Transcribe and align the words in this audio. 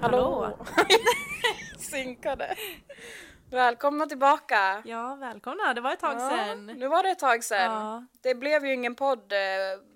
Hallå! 0.00 0.58
Synkade. 1.78 2.56
Välkomna 3.50 4.06
tillbaka! 4.06 4.82
Ja, 4.84 5.14
välkomna. 5.20 5.74
Det 5.74 5.80
var 5.80 5.92
ett 5.92 6.00
tag 6.00 6.14
Ja, 6.20 6.30
sedan. 6.30 6.66
nu 6.66 6.88
var 6.88 7.02
det 7.02 7.10
ett 7.10 7.18
tag 7.18 7.44
sedan. 7.44 7.72
Ja, 7.72 8.04
Det 8.22 8.34
blev 8.34 8.66
ju 8.66 8.74
ingen 8.74 8.94
podd, 8.94 9.32
eh, 9.32 9.38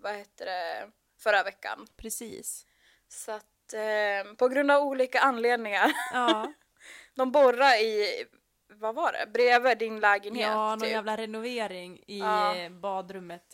vad 0.02 0.14
heter 0.14 0.46
det, 0.46 0.90
förra 1.22 1.42
veckan. 1.42 1.86
precis. 1.96 2.66
Så 3.08 3.32
att 3.32 3.72
eh, 3.74 4.34
på 4.34 4.48
grund 4.48 4.70
av 4.70 4.82
olika 4.82 5.20
anledningar. 5.20 5.92
Ja, 6.12 6.52
De 7.14 7.32
borrar 7.32 7.74
i, 7.82 8.24
vad 8.68 8.94
var 8.94 9.12
det, 9.12 9.26
bredvid 9.32 9.78
din 9.78 10.00
lägenhet 10.00 10.46
ja 10.46 10.70
någon 10.70 10.80
typ. 10.80 10.90
jävla 10.90 11.16
renovering 11.16 11.98
i 12.06 12.18
Ja. 12.18 12.54
eh, 12.56 12.70
badrummet 12.70 13.44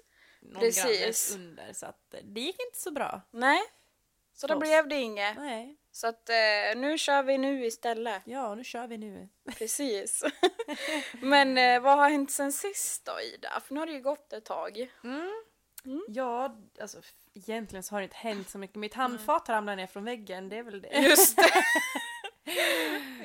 någon 0.40 0.60
Precis. 0.60 1.34
under 1.34 1.72
så 1.72 1.86
att 1.86 2.14
eh, 2.14 2.20
det 2.24 2.40
gick 2.40 2.60
inte 2.66 2.78
så 2.78 2.90
bra. 2.90 3.20
Nej, 3.30 3.60
så 4.34 4.46
då 4.46 4.58
blev 4.58 4.88
det 4.88 4.94
inget. 4.96 5.36
Nej, 5.36 5.76
Så 6.00 6.06
att 6.06 6.28
eh, 6.28 6.80
nu 6.80 6.98
kör 6.98 7.22
vi 7.22 7.38
nu 7.38 7.66
istället. 7.66 8.22
ja 8.24 8.54
nu 8.54 8.64
kör 8.64 8.86
vi 8.86 8.98
nu. 8.98 9.28
Precis. 9.58 10.24
Men 11.12 11.58
eh, 11.58 11.80
vad 11.80 11.98
har 11.98 12.10
hänt 12.10 12.30
sen 12.30 12.52
sist 12.52 13.04
då 13.04 13.20
Ida? 13.20 13.60
För 13.60 13.74
nu 13.74 13.80
har 13.80 13.86
det 13.86 13.92
ju 13.92 14.00
gått 14.00 14.32
ett 14.32 14.44
tag. 14.44 14.90
Mm. 15.04 15.42
Mm. 15.84 16.04
Ja, 16.08 16.56
alltså 16.80 17.00
egentligen 17.34 17.82
så 17.82 17.94
har 17.94 18.00
det 18.00 18.04
inte 18.04 18.16
hänt 18.16 18.50
så 18.50 18.58
mycket. 18.58 18.76
Mitt 18.76 18.94
handfat 18.94 19.48
har 19.48 19.54
ramlat 19.54 19.76
ner 19.76 19.86
från 19.86 20.04
väggen, 20.04 20.48
det 20.48 20.56
är 20.56 20.62
väl 20.62 20.82
det. 20.82 20.88
Just 20.88 21.36
det. 21.36 21.64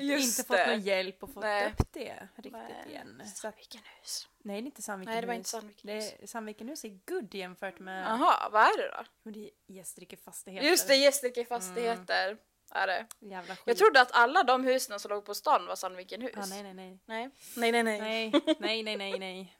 Just 0.00 0.38
inte 0.38 0.48
fått 0.48 0.66
någon 0.66 0.80
hjälp 0.80 1.22
och 1.22 1.32
fått 1.32 1.42
Nej. 1.42 1.66
upp 1.66 1.92
det 1.92 2.28
riktigt 2.34 2.52
Nej. 2.52 2.84
igen. 2.88 3.22
Sandvikenhus. 3.34 4.28
nej, 4.38 4.62
det 4.62 4.64
är 4.64 4.66
inte 4.66 4.82
Sandvikenhus. 4.82 5.14
Nej, 5.14 5.20
det 5.20 5.26
var 5.26 5.34
inte 5.34 5.48
Sandvikenhus. 5.48 6.10
Det 6.10 6.22
är, 6.22 6.26
Sandvikenhus 6.26 6.84
är 6.84 7.00
good 7.06 7.34
jämfört 7.34 7.78
med 7.78 8.04
Jaha, 8.04 8.48
vad 8.50 8.62
är 8.62 8.78
det 8.78 9.04
då? 9.22 9.30
Det 9.30 9.44
är 9.46 9.50
Gästrike 9.66 10.16
fastigheter. 10.16 10.68
Just 10.68 10.88
det, 10.88 10.96
Gästrike 10.96 11.44
fastigheter. 11.44 12.38
Är 12.70 12.86
det. 12.86 13.06
Jävla 13.18 13.56
skit. 13.56 13.62
Jag 13.66 13.76
trodde 13.76 14.00
att 14.00 14.12
alla 14.12 14.42
de 14.42 14.64
husen 14.64 15.00
som 15.00 15.08
låg 15.08 15.24
på 15.24 15.34
stan 15.34 15.66
var 15.66 15.76
Sandvikenhus. 15.76 16.32
Ja, 16.36 16.46
nej, 16.46 16.62
nej, 16.62 16.74
nej. 16.74 16.98
nej. 17.06 17.30
Nej, 17.56 17.72
nej, 17.72 17.82
nej. 17.82 18.00
Nej, 18.00 18.32
nej, 18.58 18.82
nej, 18.82 18.96
nej, 18.96 19.18
nej. 19.18 19.56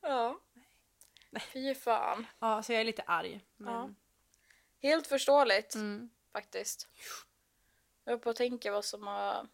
Ja. 0.00 0.40
Fy 1.52 1.74
fan. 1.74 2.26
Ja, 2.38 2.62
så 2.62 2.72
jag 2.72 2.80
är 2.80 2.84
lite 2.84 3.02
arg. 3.06 3.40
Men... 3.56 3.72
Ja. 3.74 3.90
Helt 4.88 5.06
förståeligt 5.06 5.74
Mm. 5.74 6.10
faktiskt. 6.32 6.88
Jag 8.04 8.12
är 8.14 8.18
på 8.18 8.30
att 8.30 8.36
tänka 8.36 8.72
vad 8.72 8.84
som 8.84 9.06
har 9.06 9.46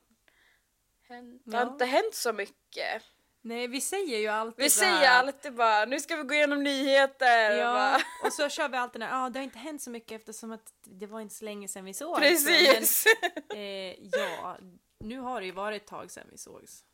hänt. 1.09 1.43
Det 1.45 1.57
Ja. 1.57 1.65
har 1.65 1.73
inte 1.73 1.85
hänt 1.85 2.15
så 2.15 2.33
mycket. 2.33 3.03
Nej, 3.47 3.69
vi 3.69 3.81
säger 3.81 4.19
ju 4.19 4.27
alltid 4.29 4.65
Vi 4.65 4.71
säger 4.71 5.09
alltid 5.11 5.55
bara 5.55 5.85
nu 5.85 6.01
ska 6.01 6.17
vi 6.17 6.23
gå 6.23 6.35
igenom 6.35 6.63
nyheter. 6.63 7.51
Ja, 7.51 7.73
Bara, 7.73 8.01
och 8.27 8.33
så 8.33 8.49
kör 8.49 8.69
vi 8.69 8.77
alltid 8.77 9.01
när 9.01 9.09
ja 9.09 9.29
det 9.31 9.39
har 9.39 9.45
inte 9.45 9.59
hänt 9.59 9.83
så 9.83 9.91
mycket 9.91 10.21
eftersom 10.21 10.53
att 10.53 10.73
det 10.85 11.07
var 11.07 11.21
inte 11.21 11.35
så 11.35 11.45
länge 11.45 11.69
sedan 11.69 11.85
vi 11.85 11.95
såg. 11.95 12.19
Precis. 12.19 13.05
Men, 13.49 13.59
eh, 13.59 13.95
ja, 14.13 14.57
nu 15.01 15.19
har 15.19 15.41
det 15.41 15.47
ju 15.47 15.53
varit 15.53 15.83
ett 15.83 15.89
tag 15.89 16.11
sedan 16.11 16.27
vi 16.31 16.39
sågs. 16.39 16.85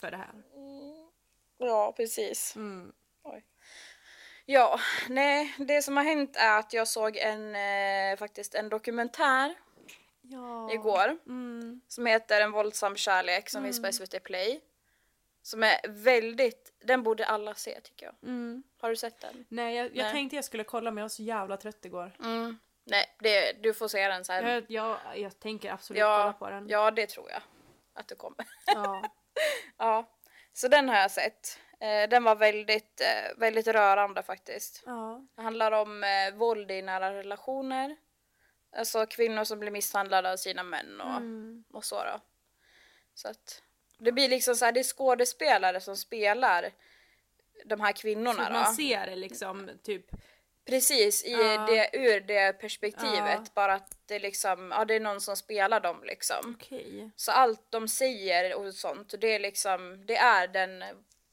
För 0.00 0.10
det 0.10 0.16
här. 0.16 0.32
ja, 1.58 1.92
precis. 1.96 2.56
Mm. 2.56 2.92
Ja, 4.46 4.80
nej, 5.08 5.54
det 5.58 5.82
som 5.82 5.96
har 5.96 6.04
hänt 6.04 6.36
är 6.36 6.58
att 6.58 6.72
jag 6.72 6.88
såg 6.88 7.16
en, 7.16 7.54
eh, 7.56 8.16
faktiskt 8.18 8.54
en 8.54 8.68
dokumentär 8.68 9.54
Ja. 10.22 10.72
igår 10.72 11.18
Mm. 11.26 11.80
som 11.88 12.06
heter 12.06 12.40
En 12.40 12.52
våldsam 12.52 12.96
kärlek 12.96 13.50
som 13.50 13.64
finns 13.64 13.82
på 13.82 13.92
SVT 13.92 14.20
Play. 14.20 14.60
Som 15.44 15.62
är 15.62 15.88
väldigt, 15.88 16.72
den 16.84 17.02
borde 17.02 17.26
alla 17.26 17.54
se 17.54 17.80
tycker 17.80 18.06
jag. 18.06 18.14
Mm. 18.22 18.62
Har 18.80 18.90
du 18.90 18.96
sett 18.96 19.20
den? 19.20 19.44
Nej, 19.48 19.76
jag, 19.76 19.86
jag 19.86 20.02
Nej. 20.04 20.12
tänkte 20.12 20.36
jag 20.36 20.44
skulle 20.44 20.64
kolla 20.64 20.90
men 20.90 20.98
jag 20.98 21.04
var 21.04 21.08
så 21.08 21.22
jävla 21.22 21.56
trött 21.56 21.84
igår. 21.84 22.12
Mm. 22.20 22.58
Nej, 22.84 23.16
det, 23.18 23.52
du 23.62 23.74
får 23.74 23.88
se 23.88 24.08
den 24.08 24.24
sen. 24.24 24.46
Jag, 24.48 24.64
jag, 24.68 24.98
jag 25.16 25.38
tänker 25.38 25.72
absolut 25.72 26.00
Ja, 26.00 26.18
kolla 26.22 26.32
på 26.32 26.50
den. 26.50 26.68
ja, 26.68 26.90
det 26.90 27.06
tror 27.06 27.30
jag 27.30 27.42
att 27.94 28.08
du 28.08 28.14
kommer. 28.14 28.46
Ja. 28.66 29.02
ja, 29.78 30.10
så 30.52 30.68
den 30.68 30.88
har 30.88 30.96
jag 30.96 31.10
sett. 31.10 31.58
Eh, 31.80 32.08
den 32.08 32.24
var 32.24 32.36
väldigt, 32.36 33.00
eh, 33.00 33.36
väldigt 33.38 33.66
rörande 33.66 34.22
faktiskt. 34.22 34.82
ja. 34.86 35.26
Det 35.34 35.42
handlar 35.42 35.72
om 35.72 36.04
eh, 36.04 36.34
våld 36.34 36.70
i 36.70 36.82
nära 36.82 37.14
relationer. 37.14 37.96
Alltså 38.76 39.06
kvinnor 39.06 39.44
som 39.44 39.58
blir 39.60 39.70
misshandlade 39.70 40.32
av 40.32 40.36
sina 40.36 40.62
män 40.62 41.00
och, 41.00 41.16
Mm. 41.16 41.64
och 41.72 41.84
så 41.84 42.04
då. 42.04 42.20
Så 43.14 43.28
att 43.28 43.62
det 43.98 44.12
blir 44.12 44.28
liksom 44.28 44.54
så 44.56 44.64
här, 44.64 44.72
det 44.72 44.80
är 44.80 44.84
skådespelare 44.84 45.80
som 45.80 45.96
spelar 45.96 46.72
de 47.64 47.80
här 47.80 47.92
Så 47.92 48.00
kvinnorna 48.02 48.42
att 48.42 48.48
då. 48.48 48.54
man 48.54 48.74
ser 48.74 49.06
det 49.06 49.16
liksom 49.16 49.70
typ. 49.82 50.06
Precis, 50.66 51.24
i 51.24 51.32
Ja. 51.32 51.66
det, 51.66 51.90
ur 51.96 52.20
det 52.20 52.52
perspektivet. 52.52 53.40
Ja. 53.44 53.44
Bara 53.54 53.74
att 53.74 53.96
det 54.06 54.18
liksom, 54.18 54.70
ja 54.70 54.84
det 54.84 54.94
är 54.94 55.00
någon 55.00 55.20
som 55.20 55.36
spelar 55.36 55.80
dem 55.80 56.04
liksom. 56.04 56.56
Okej. 56.60 57.10
Så 57.16 57.32
allt 57.32 57.70
de 57.70 57.88
säger 57.88 58.54
och 58.54 58.74
sånt, 58.74 59.14
det 59.20 59.34
är 59.34 59.38
liksom, 59.38 60.06
det 60.06 60.16
är 60.16 60.48
den, 60.48 60.84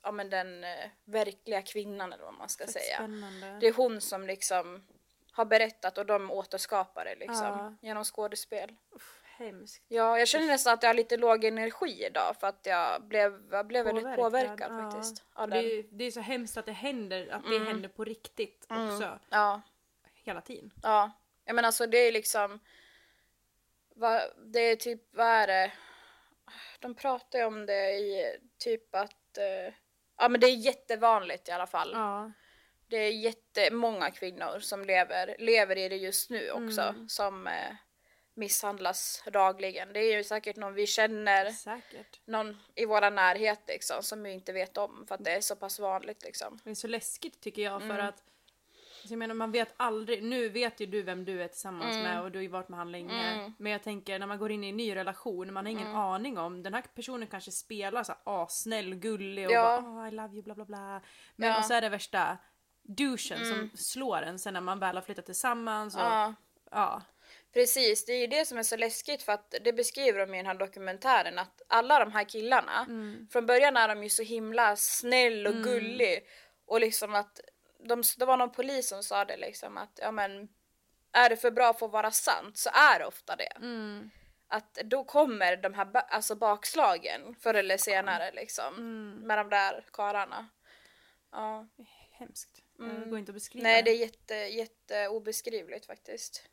ja 0.03 0.11
men 0.11 0.29
den 0.29 0.63
eh, 0.63 0.89
verkliga 1.05 1.61
kvinnan 1.61 2.13
eller 2.13 2.23
vad 2.23 2.33
man 2.33 2.49
ska 2.49 2.63
Fett 2.63 2.73
säga. 2.73 2.95
Spännande. 2.95 3.57
Det 3.59 3.67
är 3.67 3.73
hon 3.73 4.01
som 4.01 4.27
liksom 4.27 4.83
har 5.31 5.45
berättat 5.45 5.97
och 5.97 6.05
de 6.05 6.31
återskapar 6.31 7.05
det 7.05 7.15
liksom 7.15 7.37
Ja. 7.45 7.75
genom 7.81 8.03
skådespel. 8.03 8.71
Uff, 8.95 9.20
hemskt. 9.41 9.83
Ja, 9.87 10.19
jag 10.19 10.27
känner 10.27 10.47
nästan 10.47 10.73
att 10.73 10.83
jag 10.83 10.89
har 10.89 10.93
lite 10.93 11.17
låg 11.17 11.43
energi 11.45 12.05
idag 12.05 12.35
för 12.39 12.47
att 12.47 12.65
jag 12.65 13.03
blev, 13.03 13.41
jag 13.51 13.67
blev 13.67 13.85
väldigt 13.85 14.15
påverkad 14.15 14.71
ja. 14.71 14.91
faktiskt. 14.91 15.23
Av 15.33 15.49
det, 15.49 15.57
är, 15.57 15.83
det 15.91 16.03
är 16.03 16.11
så 16.11 16.21
hemskt 16.21 16.57
att 16.57 16.65
det 16.65 16.71
händer, 16.71 17.27
att 17.31 17.43
det 17.43 17.55
Mm. 17.55 17.67
händer 17.67 17.89
på 17.89 18.03
riktigt 18.03 18.65
Mm. 18.69 18.87
också. 18.95 19.19
Ja, 19.29 19.61
Hela 20.23 20.41
tiden. 20.41 20.71
ja. 20.83 21.11
Jag 21.45 21.55
menar 21.55 21.67
alltså 21.67 21.85
det 21.87 21.97
är 21.97 22.11
liksom, 22.11 22.59
vad, 23.95 24.21
det 24.45 24.59
är 24.59 24.75
typ, 24.75 25.01
vad 25.11 25.27
är 25.27 25.47
det? 25.47 25.71
De 26.79 26.95
pratar 26.95 27.39
ju 27.39 27.45
om 27.45 27.65
det 27.65 27.91
i 27.91 28.37
typ 28.57 28.95
att, 28.95 29.37
eh, 29.37 29.73
ja 30.17 30.29
men 30.29 30.41
det 30.41 30.47
är 30.47 30.55
jättevanligt 30.55 31.49
i 31.49 31.51
alla 31.51 31.67
fall. 31.67 31.91
Ja. 31.93 32.31
Det 32.87 32.97
är 32.97 33.11
jättemånga 33.11 34.11
kvinnor 34.11 34.59
som 34.59 34.85
lever, 34.85 35.35
lever 35.39 35.77
i 35.77 35.89
det 35.89 35.95
just 35.95 36.29
nu 36.29 36.51
också 36.51 36.81
Mm. 36.81 37.09
som 37.09 37.47
eh, 37.47 37.75
misshandlas 38.33 39.23
dagligen. 39.33 39.93
Det 39.93 39.99
är 39.99 40.17
ju 40.17 40.23
säkert 40.23 40.55
någon 40.55 40.73
vi 40.73 40.87
känner, 40.87 41.49
Säkert. 41.51 42.19
någon 42.25 42.57
i 42.75 42.85
våra 42.85 43.09
närhet 43.09 43.59
liksom 43.67 44.03
som 44.03 44.23
vi 44.23 44.31
inte 44.31 44.53
vet 44.53 44.77
om 44.77 45.05
för 45.07 45.15
att 45.15 45.23
det 45.23 45.31
är 45.31 45.41
så 45.41 45.55
pass 45.55 45.79
vanligt 45.79 46.23
liksom. 46.23 46.59
Det 46.63 46.69
är 46.69 46.75
så 46.75 46.87
läskigt 46.87 47.41
tycker 47.41 47.61
jag 47.61 47.81
för 47.81 47.89
Mm. 47.89 48.05
att 48.07 48.23
jag 49.03 49.17
menar 49.19 49.35
man 49.35 49.51
vet 49.51 49.73
aldrig, 49.77 50.23
nu 50.23 50.49
vet 50.49 50.79
ju 50.79 50.85
du 50.85 51.01
vem 51.01 51.25
du 51.25 51.43
är 51.43 51.47
tillsammans 51.47 51.91
Mm. 51.95 52.03
med 52.03 52.21
och 52.21 52.31
du 52.31 52.37
har 52.37 52.43
ju 52.43 52.47
varit 52.47 52.69
med 52.69 52.77
han 52.79 52.91
länge. 52.91 53.33
Mm. 53.33 53.53
Men 53.59 53.71
jag 53.71 53.83
tänker 53.83 54.19
när 54.19 54.27
man 54.27 54.37
går 54.39 54.51
in 54.51 54.63
i 54.63 54.69
en 54.69 54.77
ny 54.77 54.95
relation, 54.95 55.53
man 55.53 55.65
har 55.65 55.71
ingen 55.71 55.95
aning 55.95 56.37
om, 56.37 56.63
den 56.63 56.73
här 56.73 56.83
personen 56.95 57.27
kanske 57.27 57.51
spelar 57.51 58.03
så 58.03 58.11
här 58.11 58.21
assnäll, 58.43 58.95
gullig 58.95 59.45
och 59.47 59.51
Ja. 59.53 59.81
bara 59.81 59.91
oh, 60.03 60.07
I 60.07 60.11
love 60.11 60.33
you 60.33 60.43
bla 60.43 60.55
bla 60.55 60.65
bla. 60.65 61.01
Men 61.35 61.49
Ja. 61.49 61.57
och 61.59 61.65
så 61.65 61.73
är 61.73 61.81
det 61.81 61.89
värsta 61.89 62.37
douchen 62.83 63.37
Mm. 63.41 63.49
som 63.49 63.77
slår 63.77 64.21
en 64.21 64.39
sen 64.39 64.53
när 64.53 64.61
man 64.61 64.79
väl 64.79 64.95
har 64.95 65.01
flyttat 65.01 65.25
tillsammans 65.25 65.95
och 65.95 66.01
Ja, 66.01 66.33
ja. 66.71 67.01
Precis. 67.53 68.05
Det 68.05 68.13
är 68.13 68.19
ju 68.19 68.27
det 68.27 68.45
som 68.45 68.57
är 68.57 68.63
så 68.63 68.75
läskigt 68.77 69.23
för 69.23 69.31
att 69.33 69.55
det 69.63 69.73
beskriver 69.73 70.19
de 70.19 70.33
i 70.33 70.37
den 70.37 70.45
här 70.45 70.53
dokumentären 70.55 71.39
att 71.39 71.61
alla 71.67 71.99
de 71.99 72.11
här 72.11 72.23
killarna, 72.23 72.85
Mm. 72.89 73.27
från 73.31 73.45
början 73.45 73.77
är 73.77 73.87
de 73.87 74.03
ju 74.03 74.09
så 74.09 74.23
himla 74.23 74.75
snäll 74.75 75.47
och 75.47 75.53
Mm. 75.53 75.63
gullig 75.63 76.27
och 76.65 76.79
liksom 76.79 77.15
att 77.15 77.39
de, 77.79 78.03
det 78.17 78.25
var 78.25 78.37
någon 78.37 78.51
polis 78.51 78.89
som 78.89 79.03
sa 79.03 79.25
det 79.25 79.37
liksom 79.37 79.77
att 79.77 79.99
ja 80.01 80.11
men 80.11 80.47
är 81.11 81.29
det 81.29 81.37
för 81.37 81.51
bra 81.51 81.73
för 81.73 81.85
att 81.85 81.91
vara 81.91 82.11
sant 82.11 82.57
så 82.57 82.69
är 82.73 82.99
det 82.99 83.05
ofta 83.05 83.35
det. 83.35 83.53
Mm. 83.55 84.09
att 84.53 84.73
då 84.73 85.03
kommer 85.03 85.57
de 85.57 85.73
här 85.73 85.87
alltså 85.95 86.35
bakslagen 86.35 87.35
förr 87.39 87.53
eller 87.53 87.77
senare 87.77 88.31
liksom. 88.31 88.73
Mm. 88.75 89.27
Med 89.27 89.37
de 89.37 89.49
där 89.49 89.85
karlarna. 89.93 90.49
Ja. 91.31 91.67
Hemskt. 92.11 92.61
Det 92.77 92.83
Mm. 92.83 93.09
går 93.09 93.19
inte 93.19 93.29
att 93.29 93.33
beskriva. 93.33 93.63
Nej 93.63 93.83
det 93.83 93.91
är 93.91 93.95
jätte, 93.95 94.35
jätte 94.35 95.07
obeskrivligt 95.07 95.85
faktiskt. 95.85 96.49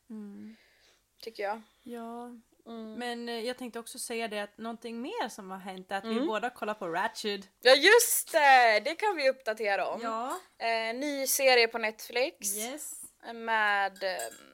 Tycker 1.23 1.43
jag. 1.43 1.63
Ja, 1.83 2.31
Mm. 2.67 2.95
men 2.95 3.29
eh, 3.29 3.41
jag 3.41 3.59
tänkte 3.59 3.79
också 3.79 3.99
säga 3.99 4.29
det 4.29 4.41
att 4.41 4.59
någonting 4.59 5.01
mer 5.01 5.29
som 5.29 5.51
har 5.51 5.59
hänt 5.59 5.91
är 5.93 5.97
att 5.97 6.05
vi 6.05 6.13
Mm. 6.13 6.27
båda 6.27 6.51
kollar 6.51 6.75
på 6.75 6.89
Ratched. 6.89 7.47
Ja 7.61 7.75
just 7.75 8.33
det! 8.33 8.81
Det 8.85 8.95
kan 8.95 9.17
vi 9.17 9.31
uppdatera 9.31 9.87
om. 9.89 10.01
Ja. 10.03 10.39
Eh, 10.59 10.95
ny 10.97 11.27
serie 11.27 11.69
på 11.69 11.79
Netflix. 11.79 12.57
Yes. 12.57 13.03
Med 13.35 14.03
eh, 14.03 14.11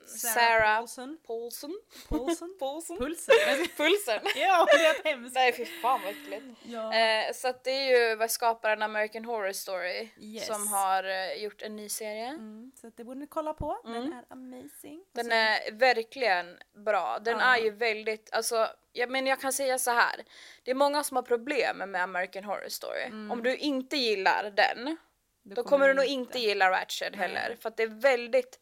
Sarah, 0.06 0.34
Sarah, 0.34 0.76
Paulson. 0.76 1.18
Paulson. 1.26 1.80
Paulson. 2.08 2.56
Paulson. 2.60 2.98
Pulsen. 2.98 3.34
Pulsen. 3.76 4.20
ja, 4.36 4.66
det 4.72 4.86
är 4.86 5.04
hemskt. 5.04 5.34
Nej 5.34 5.52
fy 5.52 5.64
fan 5.64 6.00
vad 6.04 6.10
äckligt. 6.10 6.44
Ja. 6.62 6.94
Eh, 6.94 7.32
så 7.34 7.48
att 7.48 7.64
det 7.64 7.70
är 7.70 7.98
ju 8.10 8.16
vad 8.16 8.30
skaparen 8.30 8.82
American 8.82 9.24
Horror 9.24 9.52
Story 9.52 10.08
Yes. 10.18 10.46
som 10.46 10.68
har 10.68 11.04
eh, 11.04 11.42
gjort 11.42 11.62
en 11.62 11.76
ny 11.76 11.88
serie. 11.88 12.26
Mm, 12.26 12.72
så 12.80 12.86
att 12.86 12.96
det 12.96 13.04
borde 13.04 13.20
ni 13.20 13.26
kolla 13.26 13.54
på. 13.54 13.80
Den 13.84 13.96
Mm. 13.96 14.12
är 14.12 14.24
amazing. 14.28 15.04
Den 15.12 15.32
är 15.32 15.72
verkligen 15.72 16.58
bra. 16.84 17.18
Den 17.18 17.38
Ja. 17.38 17.56
är 17.56 17.62
ju 17.62 17.70
väldigt, 17.70 18.28
alltså, 18.32 18.68
ja, 18.92 19.06
men 19.06 19.26
jag 19.26 19.40
kan 19.40 19.52
säga 19.52 19.78
så 19.78 19.90
här. 19.90 20.24
Det 20.62 20.70
är 20.70 20.74
många 20.74 21.04
som 21.04 21.16
har 21.16 21.22
problem 21.22 21.76
med 21.78 22.02
American 22.02 22.44
Horror 22.44 22.68
Story. 22.68 23.02
Mm. 23.02 23.30
Om 23.30 23.42
du 23.42 23.56
inte 23.56 23.96
gillar 23.96 24.50
den, 24.56 24.96
då 25.42 25.62
kommer 25.64 25.88
du 25.88 25.94
nog 25.94 26.04
inte 26.04 26.38
gilla 26.38 26.70
Ratched 26.70 27.16
heller. 27.16 27.56
För 27.60 27.68
att 27.68 27.76
det 27.76 27.82
är 27.82 28.00
väldigt, 28.00 28.58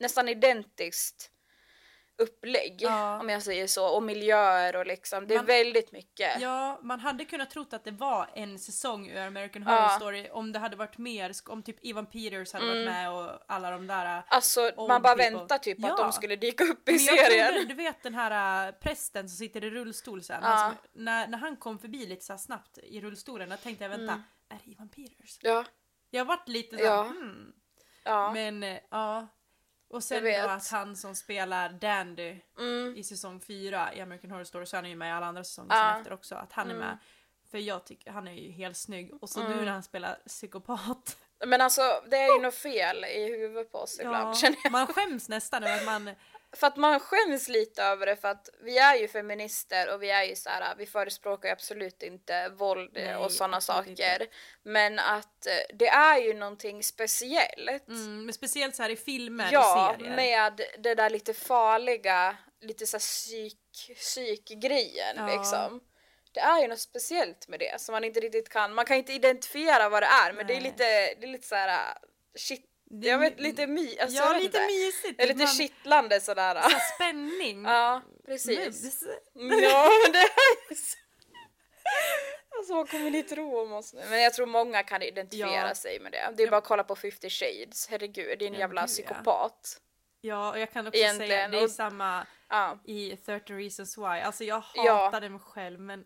nästan 0.00 0.28
identiskt 0.28 1.30
upplägg 2.18 2.76
Ja. 2.78 3.20
om 3.20 3.28
jag 3.28 3.42
säger 3.42 3.66
så 3.66 3.86
och 3.96 4.02
miljöer 4.02 4.76
och 4.76 4.86
liksom 4.86 5.26
det 5.26 5.34
är 5.34 5.38
Man- 5.38 5.46
väldigt 5.46 5.92
mycket. 5.92 6.40
Ja, 6.40 6.80
man 6.82 7.00
hade 7.00 7.24
kunnat 7.24 7.50
trott 7.50 7.72
att 7.72 7.84
det 7.84 7.90
var 7.90 8.30
en 8.34 8.58
säsong 8.58 9.08
ur 9.10 9.20
American 9.20 9.62
Ja. 9.62 9.70
Horror 9.70 9.88
Story 9.96 10.28
om 10.30 10.52
det 10.52 10.58
hade 10.58 10.76
varit 10.76 10.98
mer, 10.98 11.32
om 11.48 11.62
typ 11.62 11.76
Evan 11.82 12.06
Peters 12.06 12.52
hade 12.52 12.66
varit 12.66 12.86
med 12.86 13.10
och 13.12 13.30
alla 13.48 13.70
de 13.70 13.86
där. 13.86 14.22
Alltså 14.28 14.60
Old 14.76 14.88
man 14.88 15.02
bara 15.02 15.16
people. 15.16 15.30
väntar 15.38 15.58
typ 15.58 15.84
att 15.84 15.90
Ja. 15.90 15.96
de 15.96 16.12
skulle 16.12 16.36
dyka 16.36 16.64
upp 16.64 16.88
i 16.88 16.92
Men 16.92 17.04
jag 17.04 17.18
serien. 17.18 17.52
trodde, 17.52 17.66
du 17.68 17.74
vet 17.74 18.02
den 18.02 18.14
här 18.14 18.66
äh, 18.68 18.72
prästen 18.74 19.28
som 19.28 19.36
sitter 19.36 19.64
i 19.64 19.70
rullstol 19.70 20.22
sen. 20.22 20.40
Ja. 20.42 20.58
Som, 20.92 21.02
när, 21.04 21.26
när 21.28 21.38
han 21.38 21.56
kom 21.56 21.78
förbi 21.78 22.06
lite 22.06 22.24
så 22.24 22.32
här 22.32 22.38
snabbt 22.38 22.78
i 22.78 23.00
rullstolen, 23.00 23.48
då 23.48 23.56
tänkte 23.56 23.84
jag 23.84 23.88
vänta, 23.88 24.12
Mm. 24.12 24.22
är 24.48 24.58
det 24.64 24.72
Evan 24.72 24.88
Peters? 24.88 25.38
Ja, 25.42 25.64
Jag 26.10 26.24
varit 26.24 26.48
lite 26.48 26.76
såhär, 26.78 26.90
Ja. 26.90 27.02
hmm. 27.02 27.52
ja. 28.04 28.30
Men 28.32 28.62
eh, 28.62 28.78
ja. 28.90 29.28
Och 29.90 30.04
sen 30.04 30.24
då 30.24 30.48
att 30.50 30.68
han 30.70 30.96
som 30.96 31.14
spelar 31.14 31.68
Dandy 31.68 32.36
Mm. 32.58 32.96
i 32.96 33.04
säsong 33.04 33.40
4 33.40 33.94
i 33.94 34.00
American 34.00 34.30
Horror 34.30 34.44
Story 34.44 34.66
så 34.66 34.76
är 34.76 34.80
han 34.82 34.90
ju 34.90 34.96
med 34.96 35.08
i 35.08 35.12
alla 35.12 35.26
andra 35.26 35.44
säsonger 35.44 35.74
Ja. 35.76 35.90
sen 35.92 36.00
efter 36.00 36.12
också. 36.12 36.34
Att 36.34 36.52
han 36.52 36.66
är 36.70 36.74
Mm. 36.74 36.86
med. 36.86 36.98
För 37.50 37.58
jag 37.58 37.84
tycker 37.86 38.10
han 38.10 38.28
är 38.28 38.32
ju 38.32 38.50
helt 38.50 38.76
snygg. 38.76 39.22
Och 39.22 39.28
så 39.30 39.40
Mm. 39.40 39.52
nu 39.58 39.64
när 39.64 39.72
han 39.72 39.82
spelar 39.82 40.18
psykopat. 40.26 41.16
Men 41.46 41.60
alltså 41.60 41.82
det 42.10 42.16
är 42.16 42.36
ju 42.36 42.42
något 42.42 42.54
fel 42.54 43.04
i 43.04 43.24
huvudet 43.38 43.72
på 43.72 43.78
oss 43.78 43.98
ibland 44.00 44.36
känner 44.38 44.58
jag. 44.64 44.72
man 44.72 44.86
skäms 44.86 45.28
nästan 45.28 45.62
över 45.62 45.76
att 45.76 45.84
man... 45.84 46.10
För 46.52 46.66
att 46.66 46.76
man 46.76 47.00
skäms 47.00 47.48
lite 47.48 47.82
över 47.82 48.06
det 48.06 48.16
för 48.16 48.28
att 48.28 48.48
vi 48.62 48.78
är 48.78 48.96
ju 48.96 49.08
feminister 49.08 49.94
och 49.94 50.02
vi 50.02 50.10
är 50.10 50.24
ju 50.24 50.36
så 50.36 50.50
här, 50.50 50.74
vi 50.78 50.86
förespråkar 50.86 51.48
ju 51.48 51.52
absolut 51.52 52.02
inte 52.02 52.48
våld 52.48 52.90
Nej, 52.94 53.16
och 53.16 53.32
sådana 53.32 53.60
saker. 53.60 54.26
Men 54.62 54.98
att 54.98 55.46
eh, 55.46 55.76
det 55.76 55.88
är 55.88 56.18
ju 56.18 56.34
någonting 56.34 56.82
speciellt. 56.82 57.88
Mm, 57.88 58.24
men 58.24 58.32
speciellt 58.34 58.76
så 58.76 58.82
här 58.82 58.90
i 58.90 58.96
filmer 58.96 59.48
Ja, 59.52 59.90
och 59.90 59.96
serier. 60.00 60.16
med 60.16 60.60
det 60.78 60.94
där 60.94 61.10
lite 61.10 61.34
farliga, 61.34 62.36
lite 62.60 62.86
så 62.86 62.96
här 62.96 63.00
psyk, 63.00 63.58
psykgrejen 63.96 65.16
Ja. 65.16 65.26
liksom. 65.26 65.80
Det 66.32 66.40
är 66.40 66.60
ju 66.60 66.68
något 66.68 66.80
speciellt 66.80 67.48
med 67.48 67.60
det 67.60 67.80
som 67.80 67.92
man 67.92 68.04
inte 68.04 68.20
riktigt 68.20 68.48
kan, 68.48 68.74
man 68.74 68.84
kan 68.84 68.96
inte 68.96 69.12
identifiera 69.12 69.88
vad 69.88 70.02
det 70.02 70.06
är 70.06 70.32
men 70.32 70.46
det 70.46 70.52
är 70.52 70.60
Nej. 70.60 70.64
lite, 70.64 70.84
det 71.20 71.22
är 71.26 71.32
lite 71.32 71.46
så 71.48 71.54
här 71.54 71.98
shit, 72.38 72.66
Det- 72.92 73.08
jag 73.08 73.18
vet 73.18 73.40
lite 73.40 73.66
my, 73.66 73.98
alltså, 73.98 74.16
ja, 74.16 74.32
lite 74.32 74.44
inte. 74.46 74.66
mysigt. 74.66 75.20
Lite 75.22 75.34
Man- 75.38 75.46
kittlande 75.46 76.20
sådär. 76.20 76.60
så 76.62 76.78
spänning. 76.94 77.64
Ja, 77.64 78.02
precis. 78.26 78.58
Mus. 79.34 79.62
Ja, 79.62 79.88
men 80.04 80.12
det 80.12 80.18
är 80.18 80.74
så. 80.74 80.96
Alltså 82.58 82.74
vad 82.74 82.90
kommer 82.90 83.10
ni 83.10 83.22
tro 83.22 83.58
om 83.60 83.72
oss 83.72 83.94
nu? 83.94 84.00
Men 84.10 84.20
jag 84.22 84.34
tror 84.34 84.46
många 84.46 84.82
kan 84.82 85.02
identifiera 85.02 85.68
Ja. 85.68 85.74
sig 85.74 86.00
med 86.00 86.12
det. 86.12 86.32
Det 86.36 86.42
är 86.42 86.46
Ja. 86.46 86.50
bara 86.50 86.56
att 86.56 86.64
kolla 86.64 86.84
på 86.84 86.96
50 86.96 87.30
shades, 87.30 87.88
herregud 87.90 88.38
det 88.38 88.44
är 88.44 88.46
en 88.46 88.52
Ja, 88.54 88.60
jävla 88.60 88.80
gud, 88.82 88.88
psykopat. 88.88 89.80
Ja, 90.20 90.50
och 90.50 90.58
jag 90.58 90.72
kan 90.72 90.86
också 90.86 90.98
Egentligen, 91.00 91.30
säga 91.30 91.48
det 91.48 91.58
är 91.58 91.64
och- 91.64 91.70
samma 91.70 92.26
Ja. 92.48 92.78
i 92.84 93.16
30 93.16 93.52
reasons 93.52 93.98
why. 93.98 94.04
Alltså 94.04 94.44
jag 94.44 94.62
Ja. 94.74 95.04
hatade 95.04 95.28
mig 95.28 95.40
själv 95.40 95.80
men 95.80 96.00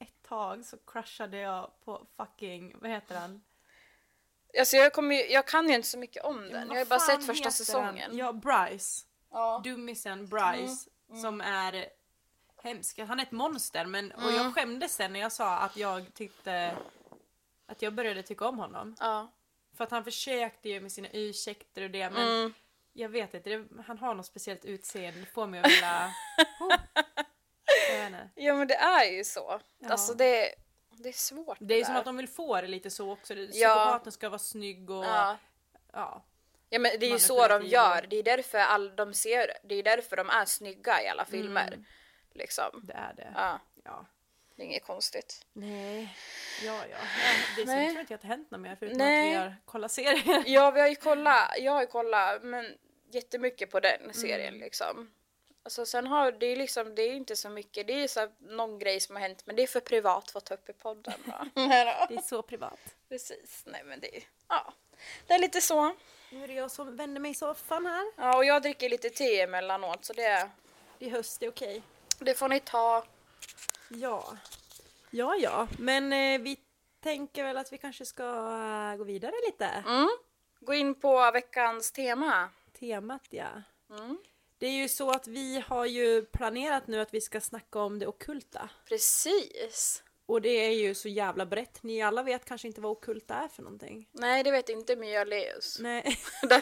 ett 0.00 0.28
tag 0.28 0.64
så 0.64 0.76
crushade 0.86 1.36
jag 1.38 1.70
på 1.84 2.06
fucking, 2.16 2.74
vad 2.80 2.90
heter 2.90 3.14
han? 3.14 3.42
Alltså 4.58 4.76
jag, 4.76 4.92
kommer, 4.92 5.14
ju- 5.14 5.30
jag 5.32 5.46
kan 5.46 5.68
ju 5.68 5.74
inte 5.74 5.88
så 5.88 5.98
mycket 5.98 6.24
om 6.24 6.48
den, 6.50 6.62
jag 6.68 6.74
har 6.74 6.78
ju 6.78 6.84
bara 6.84 7.00
sett 7.00 7.26
första 7.26 7.50
säsongen. 7.50 8.16
Ja, 8.16 8.32
Bryce. 8.32 9.06
Ja. 9.30 9.60
Dummisen 9.64 10.26
Bryce. 10.28 10.90
Som 11.22 11.40
är 11.40 11.86
hemsk. 12.62 12.98
Han 12.98 13.18
är 13.20 13.22
ett 13.22 13.32
monster 13.32 13.84
men, 13.86 14.12
och 14.12 14.22
Mm. 14.22 14.34
jag 14.34 14.54
skämdes 14.54 14.94
sen 14.94 15.12
när 15.12 15.20
jag 15.20 15.32
sa 15.32 15.56
att 15.58 15.76
jag 15.76 16.14
tyckte 16.14 16.76
att 17.66 17.82
jag 17.82 17.92
började 17.94 18.22
tycka 18.22 18.48
om 18.48 18.58
honom. 18.58 18.96
Ja. 19.00 19.32
För 19.76 19.84
att 19.84 19.90
han 19.90 20.04
försökte 20.04 20.68
ju 20.68 20.80
med 20.80 20.92
sina 20.92 21.08
ursäkter 21.12 21.82
och 21.82 21.90
det 21.90 22.10
men 22.10 22.28
Mm. 22.28 22.54
jag 22.92 23.08
vet 23.08 23.34
inte, 23.34 23.50
det, 23.50 23.64
han 23.86 23.98
har 23.98 24.14
något 24.14 24.26
speciellt 24.26 24.64
utseende. 24.64 25.20
Det 25.20 25.26
får 25.26 25.46
mig 25.46 25.60
att 25.60 25.66
vilja... 25.70 26.10
Oh. 26.60 26.74
Ja 28.34 28.54
men 28.54 28.68
det 28.68 28.74
är 28.74 29.04
ju 29.12 29.24
så. 29.24 29.60
Ja. 29.78 29.88
Alltså 29.90 30.14
det, 30.14 30.54
det 30.98 31.08
är 31.08 31.12
svårt 31.12 31.56
Det 31.60 31.74
är 31.74 31.78
där. 31.78 31.84
som 31.84 31.96
att 31.96 32.04
de 32.04 32.16
vill 32.16 32.28
få 32.28 32.60
det 32.60 32.66
lite 32.66 32.90
så 32.90 33.12
också. 33.12 33.34
Det-. 33.34 33.46
Psykopaten 33.48 34.12
ska 34.12 34.28
vara 34.28 34.38
snygg 34.38 34.90
och... 34.90 35.04
Ja. 35.04 35.36
Ja. 35.92 36.24
Ja 36.70 36.78
men 36.78 36.92
det 37.00 37.06
är 37.06 37.10
ju 37.10 37.18
så 37.18 37.48
de 37.48 37.62
gör, 37.66 38.06
det 38.10 38.16
är 38.16 38.22
därför 38.22 38.58
all, 38.58 38.96
de 38.96 39.14
ser, 39.14 39.52
det 39.64 39.74
är 39.74 39.82
därför 39.82 40.16
de 40.16 40.30
är 40.30 40.44
snygga 40.44 41.02
i 41.02 41.08
alla 41.08 41.24
filmer. 41.24 41.66
Mm. 41.68 41.84
Liksom. 42.32 42.80
Det 42.82 42.92
är 42.92 43.14
det. 43.14 43.32
Ja, 43.34 43.60
Ja. 43.84 44.06
det 44.56 44.62
är 44.62 44.66
inget 44.66 44.84
konstigt. 44.84 45.46
Nej. 45.52 46.16
Ja, 46.64 46.80
ja. 46.90 46.96
det 47.56 47.62
är 47.62 47.66
Nej. 47.66 47.94
så 47.94 48.00
inte 48.00 48.14
att 48.14 48.20
det 48.20 48.28
har 48.28 48.36
hänt 48.36 48.50
något 48.50 48.60
mer 48.60 48.76
förutom 48.76 48.98
Nej. 48.98 49.36
att 49.36 49.42
vi 49.42 49.48
har 49.48 49.56
kollat 49.64 49.92
serier. 49.92 50.42
Ja 50.46 50.70
vi 50.70 50.80
har 50.80 50.88
ju 50.88 50.94
kollat, 50.94 51.50
jag 51.58 51.72
har 51.72 51.80
ju 51.80 51.86
kollat 51.86 52.42
men 52.42 52.74
jättemycket 53.12 53.70
på 53.70 53.80
den 53.80 54.00
Mm. 54.00 54.12
serien 54.14 54.54
liksom. 54.58 55.10
Alltså 55.66 55.86
sen 55.86 56.06
har 56.06 56.32
det 56.32 56.46
är 56.46 56.56
liksom, 56.56 56.94
det 56.94 57.02
är 57.02 57.08
ju 57.08 57.16
inte 57.16 57.36
så 57.36 57.48
mycket, 57.48 57.86
det 57.86 57.92
är 57.92 57.98
ju 58.00 58.08
så 58.08 58.20
här, 58.20 58.30
någon 58.38 58.78
grej 58.78 59.00
som 59.00 59.16
har 59.16 59.22
hänt 59.22 59.46
men 59.46 59.56
det 59.56 59.62
är 59.62 59.66
för 59.66 59.80
privat 59.80 60.30
för 60.30 60.38
att 60.38 60.44
ta 60.44 60.54
upp 60.54 60.68
i 60.68 60.72
podden 60.72 61.14
då. 61.24 61.44
Det 61.54 62.14
är 62.14 62.22
så 62.28 62.42
privat. 62.42 62.78
Precis, 63.08 63.62
nej 63.66 63.82
men 63.84 64.00
det 64.00 64.16
är, 64.16 64.22
ja. 64.48 64.72
Det 65.26 65.34
är 65.34 65.38
lite 65.38 65.60
så. 65.60 65.94
Nu 66.30 66.44
är 66.44 66.48
det 66.48 66.54
jag 66.54 66.70
som 66.70 66.96
vänder 66.96 67.20
mig 67.20 67.30
i 67.30 67.34
soffan 67.34 67.86
här. 67.86 68.12
Ja 68.16 68.36
och 68.36 68.44
jag 68.44 68.62
dricker 68.62 68.88
lite 68.88 69.10
te 69.10 69.40
emellanåt 69.40 70.04
så 70.04 70.12
det, 70.12 70.50
Det 70.98 71.06
är 71.06 71.10
höst, 71.10 71.40
det 71.40 71.46
är 71.46 71.50
okej. 71.50 71.82
det 72.18 72.34
får 72.34 72.48
ni 72.48 72.60
ta. 72.60 73.04
Ja. 73.88 74.36
Ja, 75.10 75.36
ja. 75.36 75.68
Men 75.78 76.12
eh, 76.12 76.40
vi 76.40 76.56
tänker 77.00 77.44
väl 77.44 77.56
att 77.56 77.72
vi 77.72 77.78
kanske 77.78 78.06
ska 78.06 78.22
eh, 78.22 78.96
gå 78.96 79.04
vidare 79.04 79.32
lite. 79.46 79.66
Mm. 79.86 80.08
Gå 80.60 80.74
in 80.74 80.94
på 80.94 81.30
veckans 81.30 81.92
tema. 81.92 82.48
Temat, 82.80 83.22
ja. 83.30 83.48
Mm. 83.90 84.18
Det 84.64 84.68
är 84.68 84.82
ju 84.82 84.88
så 84.88 85.10
att 85.10 85.26
vi 85.26 85.64
har 85.66 85.86
ju 85.86 86.24
planerat 86.24 86.86
nu 86.86 87.00
att 87.00 87.14
vi 87.14 87.20
ska 87.20 87.40
snacka 87.40 87.78
om 87.78 87.98
det 87.98 88.06
ockulta. 88.06 88.68
Precis. 88.88 90.02
Och 90.26 90.42
det 90.42 90.48
är 90.48 90.70
ju 90.70 90.94
så 90.94 91.08
jävla 91.08 91.46
brett. 91.46 91.82
Ni 91.82 92.02
alla 92.02 92.22
vet 92.22 92.44
kanske 92.44 92.68
inte 92.68 92.80
vad 92.80 92.92
ockulta 92.92 93.34
är 93.34 93.48
för 93.48 93.62
någonting. 93.62 94.08
Nej 94.12 94.42
det 94.42 94.50
vet 94.50 94.68
inte 94.68 94.96
Mia 94.96 95.24
Leus. 95.24 95.78
Nej. 95.80 96.18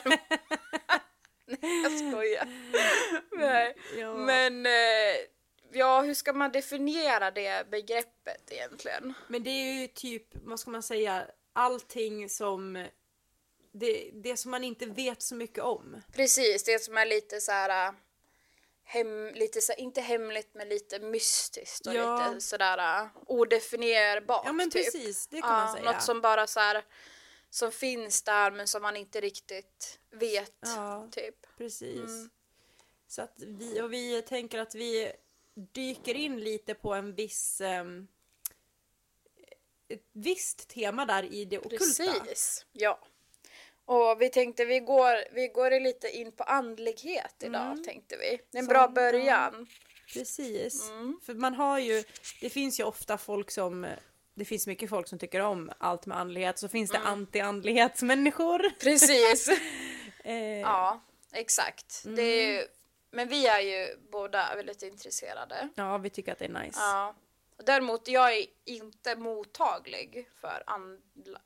Nej 1.46 1.82
jag 1.82 1.92
skojar. 1.92 2.48
Nej. 3.32 3.76
ja. 3.98 4.14
Men 4.14 4.66
eh, 4.66 4.72
ja, 5.72 6.00
hur 6.00 6.14
ska 6.14 6.32
man 6.32 6.52
definiera 6.52 7.30
det 7.30 7.70
begreppet 7.70 8.50
egentligen? 8.50 9.14
Men 9.28 9.42
det 9.42 9.50
är 9.50 9.80
ju 9.80 9.86
typ, 9.86 10.28
vad 10.32 10.60
ska 10.60 10.70
man 10.70 10.82
säga, 10.82 11.26
allting 11.52 12.28
som 12.28 12.86
det, 13.72 14.10
det 14.14 14.36
som 14.36 14.50
man 14.50 14.64
inte 14.64 14.86
vet 14.86 15.22
så 15.22 15.34
mycket 15.34 15.64
om. 15.64 16.02
Precis, 16.12 16.64
det 16.64 16.82
som 16.82 16.96
är 16.96 17.06
lite 17.06 17.40
så 17.40 17.52
här 17.52 17.88
äh, 17.88 17.94
hem, 18.84 19.26
lite 19.34 19.60
så, 19.60 19.72
inte 19.72 20.00
hemligt 20.00 20.54
men 20.54 20.68
lite 20.68 20.98
mystiskt 20.98 21.86
och 21.86 21.94
Ja. 21.94 22.28
lite 22.28 22.40
sådär 22.40 23.02
äh, 23.02 23.08
odefinierbart. 23.26 24.42
Ja 24.46 24.52
men 24.52 24.70
typ. 24.70 24.84
precis, 24.84 25.26
det 25.26 25.40
kan 25.40 25.50
Ja, 25.50 25.56
man 25.56 25.72
säga. 25.76 25.92
Något 25.92 26.02
som 26.02 26.20
bara 26.20 26.46
så 26.46 26.60
här 26.60 26.84
som 27.50 27.72
finns 27.72 28.22
där 28.22 28.50
men 28.50 28.66
som 28.68 28.82
man 28.82 28.96
inte 28.96 29.20
riktigt 29.20 29.98
vet. 30.10 30.56
Ja, 30.60 31.08
Typ. 31.12 31.46
precis. 31.58 32.00
Mm. 32.00 32.30
Så 33.08 33.22
att 33.22 33.34
vi, 33.36 33.80
och 33.80 33.92
vi 33.92 34.22
tänker 34.22 34.58
att 34.58 34.74
vi 34.74 35.12
dyker 35.54 36.14
in 36.14 36.40
lite 36.40 36.74
på 36.74 36.94
en 36.94 37.14
viss 37.14 37.60
ehm, 37.60 38.08
ett 39.88 40.08
visst 40.12 40.68
tema 40.68 41.06
där 41.06 41.22
i 41.22 41.44
det 41.44 41.58
ockulta. 41.58 41.84
Precis, 41.84 42.66
ja. 42.72 42.98
Och 43.84 44.16
vi 44.22 44.28
tänkte 44.28 44.64
vi 44.64 44.80
går, 44.80 45.34
vi 45.34 45.48
går 45.48 45.80
lite 45.80 46.08
in 46.08 46.32
på 46.32 46.42
andlighet 46.44 47.34
idag 47.42 47.72
Mm. 47.72 47.84
tänkte 47.84 48.16
vi. 48.16 48.26
Det 48.50 48.58
är 48.58 48.58
en 48.58 48.64
Som- 48.64 48.72
bra 48.72 48.88
början. 48.88 49.66
Precis. 50.14 50.90
Mm. 50.90 51.20
För 51.26 51.34
man 51.34 51.54
har 51.54 51.78
ju, 51.78 52.04
det 52.40 52.50
finns 52.50 52.80
ju 52.80 52.84
ofta 52.84 53.18
folk 53.18 53.50
som, 53.50 53.86
det 54.34 54.44
finns 54.44 54.66
mycket 54.66 54.90
folk 54.90 55.08
som 55.08 55.18
tycker 55.18 55.40
om 55.40 55.70
allt 55.78 56.06
med 56.06 56.18
andlighet, 56.18 56.58
så 56.58 56.68
finns 56.68 56.90
det 56.90 56.96
Mm. 56.98 57.08
anti-andlighetsmänniskor. 57.12 58.70
Precis. 58.80 59.48
Eh, 60.24 60.34
Ja, 60.60 61.00
exakt. 61.32 62.02
Det 62.04 62.22
är 62.22 62.52
ju, 62.52 62.66
men 63.10 63.28
vi 63.28 63.46
är 63.46 63.60
ju 63.60 63.96
båda 64.12 64.54
väldigt 64.56 64.82
intresserade. 64.82 65.68
ja, 65.74 65.98
vi 65.98 66.10
tycker 66.10 66.32
att 66.32 66.38
det 66.38 66.44
är 66.44 66.62
nice. 66.64 66.78
Ja. 66.80 67.14
Däremot, 67.56 68.08
jag 68.08 68.36
är 68.36 68.46
inte 68.64 69.16
mottaglig 69.16 70.28
för 70.40 70.62
and, 70.66 71.00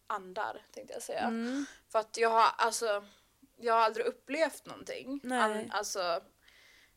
andar, 0.07 0.63
tänkte 0.73 0.95
jag 0.95 1.03
säga. 1.03 1.21
Mm. 1.21 1.65
För 1.93 1.99
att 1.99 2.17
jag 2.17 2.31
har, 2.31 2.49
alltså, 2.57 3.05
jag 3.57 3.75
har 3.75 3.81
aldrig 3.81 4.07
upplevt 4.07 4.67
någonting. 4.67 5.21
Nej. 5.23 5.41
An, 5.41 5.71
alltså, 5.71 6.21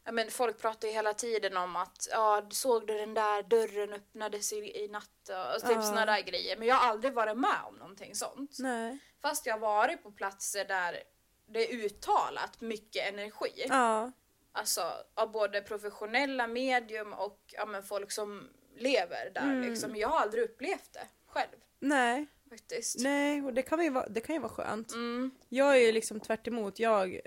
ja, 0.04 0.12
men 0.12 0.32
folk 0.32 0.62
pratar 0.62 0.88
ju 0.88 0.94
hela 0.94 1.14
tiden 1.14 1.58
om 1.58 1.76
att 1.76 2.08
ja, 2.12 2.48
såg 2.52 2.88
du 2.88 2.98
den 2.98 3.14
där 3.14 3.44
dörren 3.44 3.94
öppnades 3.94 4.54
i, 4.54 4.56
i 4.84 4.88
natt 4.88 5.30
och 5.56 5.62
typ 5.62 5.72
Ja. 5.72 5.82
såna 5.82 6.06
där 6.06 6.22
grejer. 6.22 6.58
Men 6.58 6.68
jag 6.68 6.76
har 6.76 6.90
aldrig 6.90 7.14
varit 7.14 7.38
med 7.38 7.60
om 7.68 7.76
någonting 7.76 8.16
sånt. 8.16 8.58
Nej. 8.60 8.98
Fast 9.22 9.46
jag 9.46 9.54
har 9.54 9.60
varit 9.60 10.04
på 10.04 10.12
platser 10.12 10.66
där 10.66 11.04
det 11.48 11.72
är 11.72 11.86
uttalat 11.86 12.62
mycket 12.62 13.08
energi. 13.14 13.66
Ja, 13.70 14.12
Alltså 14.52 14.92
av 15.14 15.32
både 15.32 15.62
professionella 15.62 16.48
medium 16.48 17.14
och 17.14 17.40
ja, 17.48 17.66
men 17.66 17.84
folk 17.84 18.12
som 18.12 18.50
lever 18.78 19.32
där 19.34 19.42
Mm. 19.42 19.62
liksom. 19.70 19.96
Jag 19.96 20.08
har 20.08 20.20
aldrig 20.20 20.44
upplevt 20.44 20.94
det 20.94 21.08
själv 21.28 21.50
nej. 21.80 22.26
faktiskt. 22.50 23.00
Nej, 23.00 23.42
och 23.42 23.54
det 23.54 23.62
kan, 23.62 23.84
ju 23.84 23.90
vara, 23.90 24.08
det 24.08 24.22
kan 24.22 24.36
ju 24.36 24.42
vara 24.42 24.52
skönt. 24.52 24.94
Mm, 24.94 25.32
Jag 25.50 25.76
är 25.78 25.80
ju 25.86 25.92
liksom 25.92 26.20
tvärt 26.20 26.48
emot. 26.48 26.80
Jag 26.80 27.20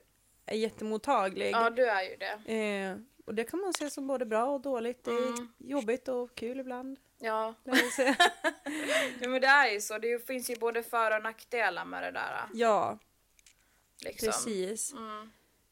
är 0.46 0.56
jättemottaglig. 0.56 1.50
Ja, 1.52 1.70
du 1.70 1.86
är 1.86 2.02
ju 2.02 2.16
det. 2.16 2.52
Eh, 2.54 2.96
och 3.26 3.34
det 3.34 3.44
kan 3.44 3.60
man 3.60 3.72
se 3.72 3.90
som 3.90 4.06
både 4.06 4.26
bra 4.26 4.44
och 4.46 4.60
dåligt. 4.60 5.04
Det 5.04 5.10
är 5.10 5.26
Mm. 5.28 5.52
jobbigt 5.58 6.08
och 6.08 6.34
kul 6.34 6.60
ibland. 6.60 6.98
Ja. 7.18 7.54
ja, 9.20 9.28
men 9.28 9.40
det 9.40 9.46
är 9.46 9.70
ju 9.72 9.80
så. 9.80 9.98
Det 9.98 10.26
finns 10.26 10.50
ju 10.50 10.56
både 10.56 10.82
för 10.82 11.16
och 11.16 11.22
nackdelar 11.22 11.84
med 11.84 12.02
det 12.02 12.10
där. 12.10 12.40
ja, 12.54 12.98
Liksom. 14.04 14.26
precis. 14.26 14.92
Mm. 14.92 15.30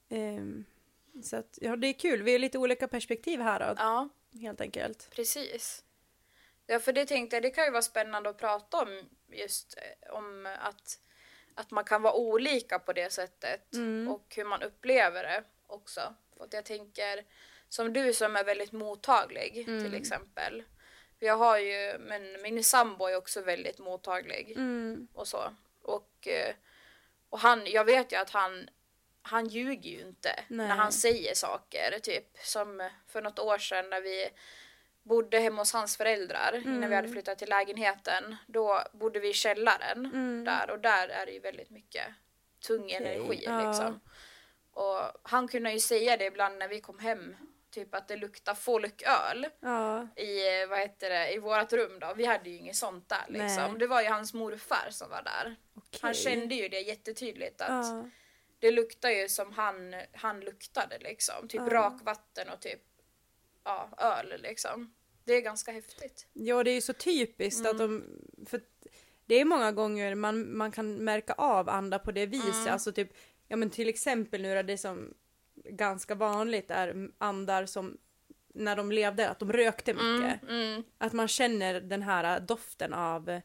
Ehm, 0.08 0.64
så 1.22 1.36
att, 1.36 1.58
ja, 1.60 1.76
det 1.76 1.86
är 1.86 1.92
kul. 1.92 2.22
Vi 2.22 2.32
har 2.32 2.38
lite 2.38 2.58
olika 2.58 2.88
perspektiv 2.88 3.40
här 3.40 3.60
då, 3.60 3.74
Ja, 3.78 4.08
helt 4.32 4.60
enkelt. 4.60 5.08
precis. 5.10 5.84
Ja, 6.66 6.78
för 6.78 6.92
det 6.92 7.06
tänkte 7.06 7.37
jag, 7.37 7.42
det 7.42 7.50
kan 7.50 7.64
ju 7.64 7.70
vara 7.70 7.82
spännande 7.82 8.30
att 8.30 8.38
prata 8.38 8.82
om 8.82 9.08
just 9.28 9.78
eh, 9.78 10.12
om 10.14 10.46
att, 10.60 10.99
att 11.54 11.70
man 11.70 11.84
kan 11.84 12.02
vara 12.02 12.14
olika 12.14 12.78
på 12.78 12.92
det 12.92 13.10
sättet 13.12 13.75
Mm. 13.75 14.08
och 14.08 14.32
hur 14.37 14.44
man 14.44 14.62
upplever 14.62 15.22
det 15.22 15.44
också. 15.66 16.14
För 16.37 16.49
jag 16.52 16.64
tänker, 16.64 17.25
som 17.68 17.92
du 17.92 18.12
som 18.14 18.37
är 18.37 18.44
väldigt 18.44 18.72
mottaglig 18.72 19.64
Mm. 19.68 19.84
till 19.84 19.94
exempel. 19.94 20.62
Jag 21.18 21.37
har 21.37 21.58
ju, 21.58 21.99
men 21.99 22.42
min 22.42 22.64
sambo 22.64 23.06
är 23.06 23.16
också 23.16 23.40
väldigt 23.40 23.78
mottaglig. 23.78 24.50
Mm. 24.56 25.08
och 25.12 25.28
så. 25.28 25.54
Och, 25.82 26.28
eh, 26.28 26.54
och 27.28 27.38
han, 27.38 27.66
jag 27.66 27.84
vet 27.84 28.12
ju 28.12 28.16
att 28.16 28.30
han, 28.30 28.68
han 29.30 29.46
ljuger 29.46 29.90
ju 29.90 30.00
inte 30.00 30.44
Nej. 30.49 30.68
när 30.68 30.75
han 30.76 30.92
säger 30.92 31.34
saker. 31.34 31.99
Typ 32.02 32.38
som 32.38 32.88
för 33.06 33.22
något 33.22 33.38
år 33.38 33.58
sedan 33.58 33.90
när 33.90 34.00
vi 34.00 34.28
bodde 35.02 35.38
hemma 35.38 35.60
hos 35.60 35.72
hans 35.72 35.96
föräldrar 35.96 36.60
innan 36.64 36.90
vi 36.90 36.96
hade 36.96 37.08
flyttat 37.08 37.38
till 37.38 37.49
lägenheten. 37.49 38.37
Då 38.46 38.82
bodde 38.92 39.20
vi 39.20 39.28
i 39.28 39.32
källaren 39.32 40.06
Mm. 40.06 40.44
där 40.44 40.70
och 40.70 40.78
där 40.78 41.08
är 41.08 41.26
det 41.26 41.32
ju 41.32 41.40
väldigt 41.40 41.70
mycket 41.70 42.04
tung 42.66 42.84
Okej, 42.84 42.96
energi 42.96 43.42
ja. 43.46 43.68
liksom. 43.70 44.00
Och 44.72 45.00
han 45.22 45.49
kunde 45.49 45.72
ju 45.72 45.80
säga 45.80 46.16
det 46.16 46.25
ibland 46.25 46.58
när 46.58 46.68
vi 46.68 46.80
kom 46.80 46.99
hem, 46.99 47.37
typ 47.70 47.94
att 47.94 48.08
det 48.08 48.16
luktar 48.16 48.54
folköl 48.54 49.46
Ja, 49.60 50.08
i, 50.16 50.66
vad 50.66 50.78
heter 50.78 51.10
det, 51.10 51.32
i 51.32 51.38
vårat 51.38 51.72
rum 51.72 51.99
då. 52.00 52.14
Vi 52.16 52.25
hade 52.25 52.50
ju 52.50 52.56
inget 52.56 52.76
sånt 52.76 53.08
där 53.08 53.25
liksom. 53.28 53.70
Nej. 53.70 53.78
Det 53.78 53.87
var 53.87 54.02
ju 54.02 54.08
hans 54.08 54.34
morfar 54.34 54.87
som 54.90 55.10
var 55.10 55.22
där. 55.22 55.56
okej. 55.75 56.00
Han 56.02 56.14
kände 56.14 56.54
ju 56.54 56.68
det 56.68 56.80
jättetydligt 56.80 57.60
att 57.60 57.68
Ja, 57.87 58.08
det 58.61 58.71
luktar 58.71 59.11
ju 59.11 59.29
som 59.29 59.52
han, 59.52 59.95
han 60.12 60.40
luktade 60.40 60.99
liksom. 60.99 61.49
Typ 61.49 61.61
Ja. 61.61 61.75
rakvatten 61.75 62.49
och 62.49 62.61
typ 62.61 62.81
ja, 63.64 63.90
öl 63.99 64.40
liksom. 64.43 64.95
Det 65.25 65.33
är 65.35 65.40
ganska 65.40 65.73
häftigt. 65.73 66.26
ja, 66.33 66.64
det 66.64 66.71
är 66.71 66.75
ju 66.75 66.81
så 66.81 66.93
typiskt 66.93 67.61
Mm. 67.61 67.71
att 67.73 67.79
de... 67.79 68.05
För 68.47 68.61
det 69.26 69.35
är 69.35 69.45
många 69.45 69.73
gånger 69.73 70.14
man, 70.14 70.57
man 70.57 70.73
kan 70.73 70.95
märka 70.95 71.33
av 71.33 71.69
andra 71.69 71.99
på 71.99 72.12
det 72.12 72.26
viset. 72.26 72.55
Mm. 72.55 72.73
Alltså 72.73 72.93
typ, 72.93 73.12
ja 73.49 73.57
men 73.57 73.71
till 73.71 73.88
exempel 73.88 74.43
nu 74.43 74.52
är 74.52 74.62
det 74.62 74.79
som 74.79 75.14
ganska 75.64 76.14
vanligt 76.14 76.71
är 76.71 77.11
andar 77.19 77.67
som 77.67 77.99
när 78.55 78.76
de 78.76 78.93
levde, 78.93 79.29
att 79.29 79.38
de 79.38 79.52
rökte 79.52 79.95
mycket. 79.95 80.43
Mm, 80.49 80.85
Att 80.99 81.12
man 81.12 81.29
känner 81.29 81.81
den 81.81 82.02
här 82.02 82.40
doften 82.40 82.95
av, 82.95 83.40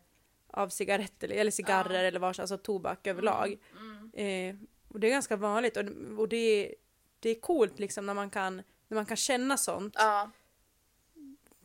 av 0.48 0.70
cigaretter 0.70 1.30
eller 1.32 1.52
cigarrer 1.52 2.04
eller 2.04 2.20
vars, 2.20 2.40
alltså 2.40 2.58
tobak 2.58 3.08
överlag. 3.08 3.58
mm, 3.78 4.12
Eh, 4.14 4.56
och 4.96 5.00
det 5.02 5.08
är 5.08 5.12
ganska 5.12 5.36
vanligt 5.36 5.78
och, 5.78 5.84
och 6.20 6.30
det, 6.30 6.38
är, 6.38 6.76
det 7.20 7.30
är 7.30 7.36
coolt 7.40 7.80
liksom 7.80 8.06
när 8.06 8.14
man 8.14 8.30
kan, 8.30 8.56
när 8.88 8.96
man 8.96 9.06
kan 9.06 9.18
känna 9.18 9.58
sånt. 9.58 9.94
Ja, 9.98 10.32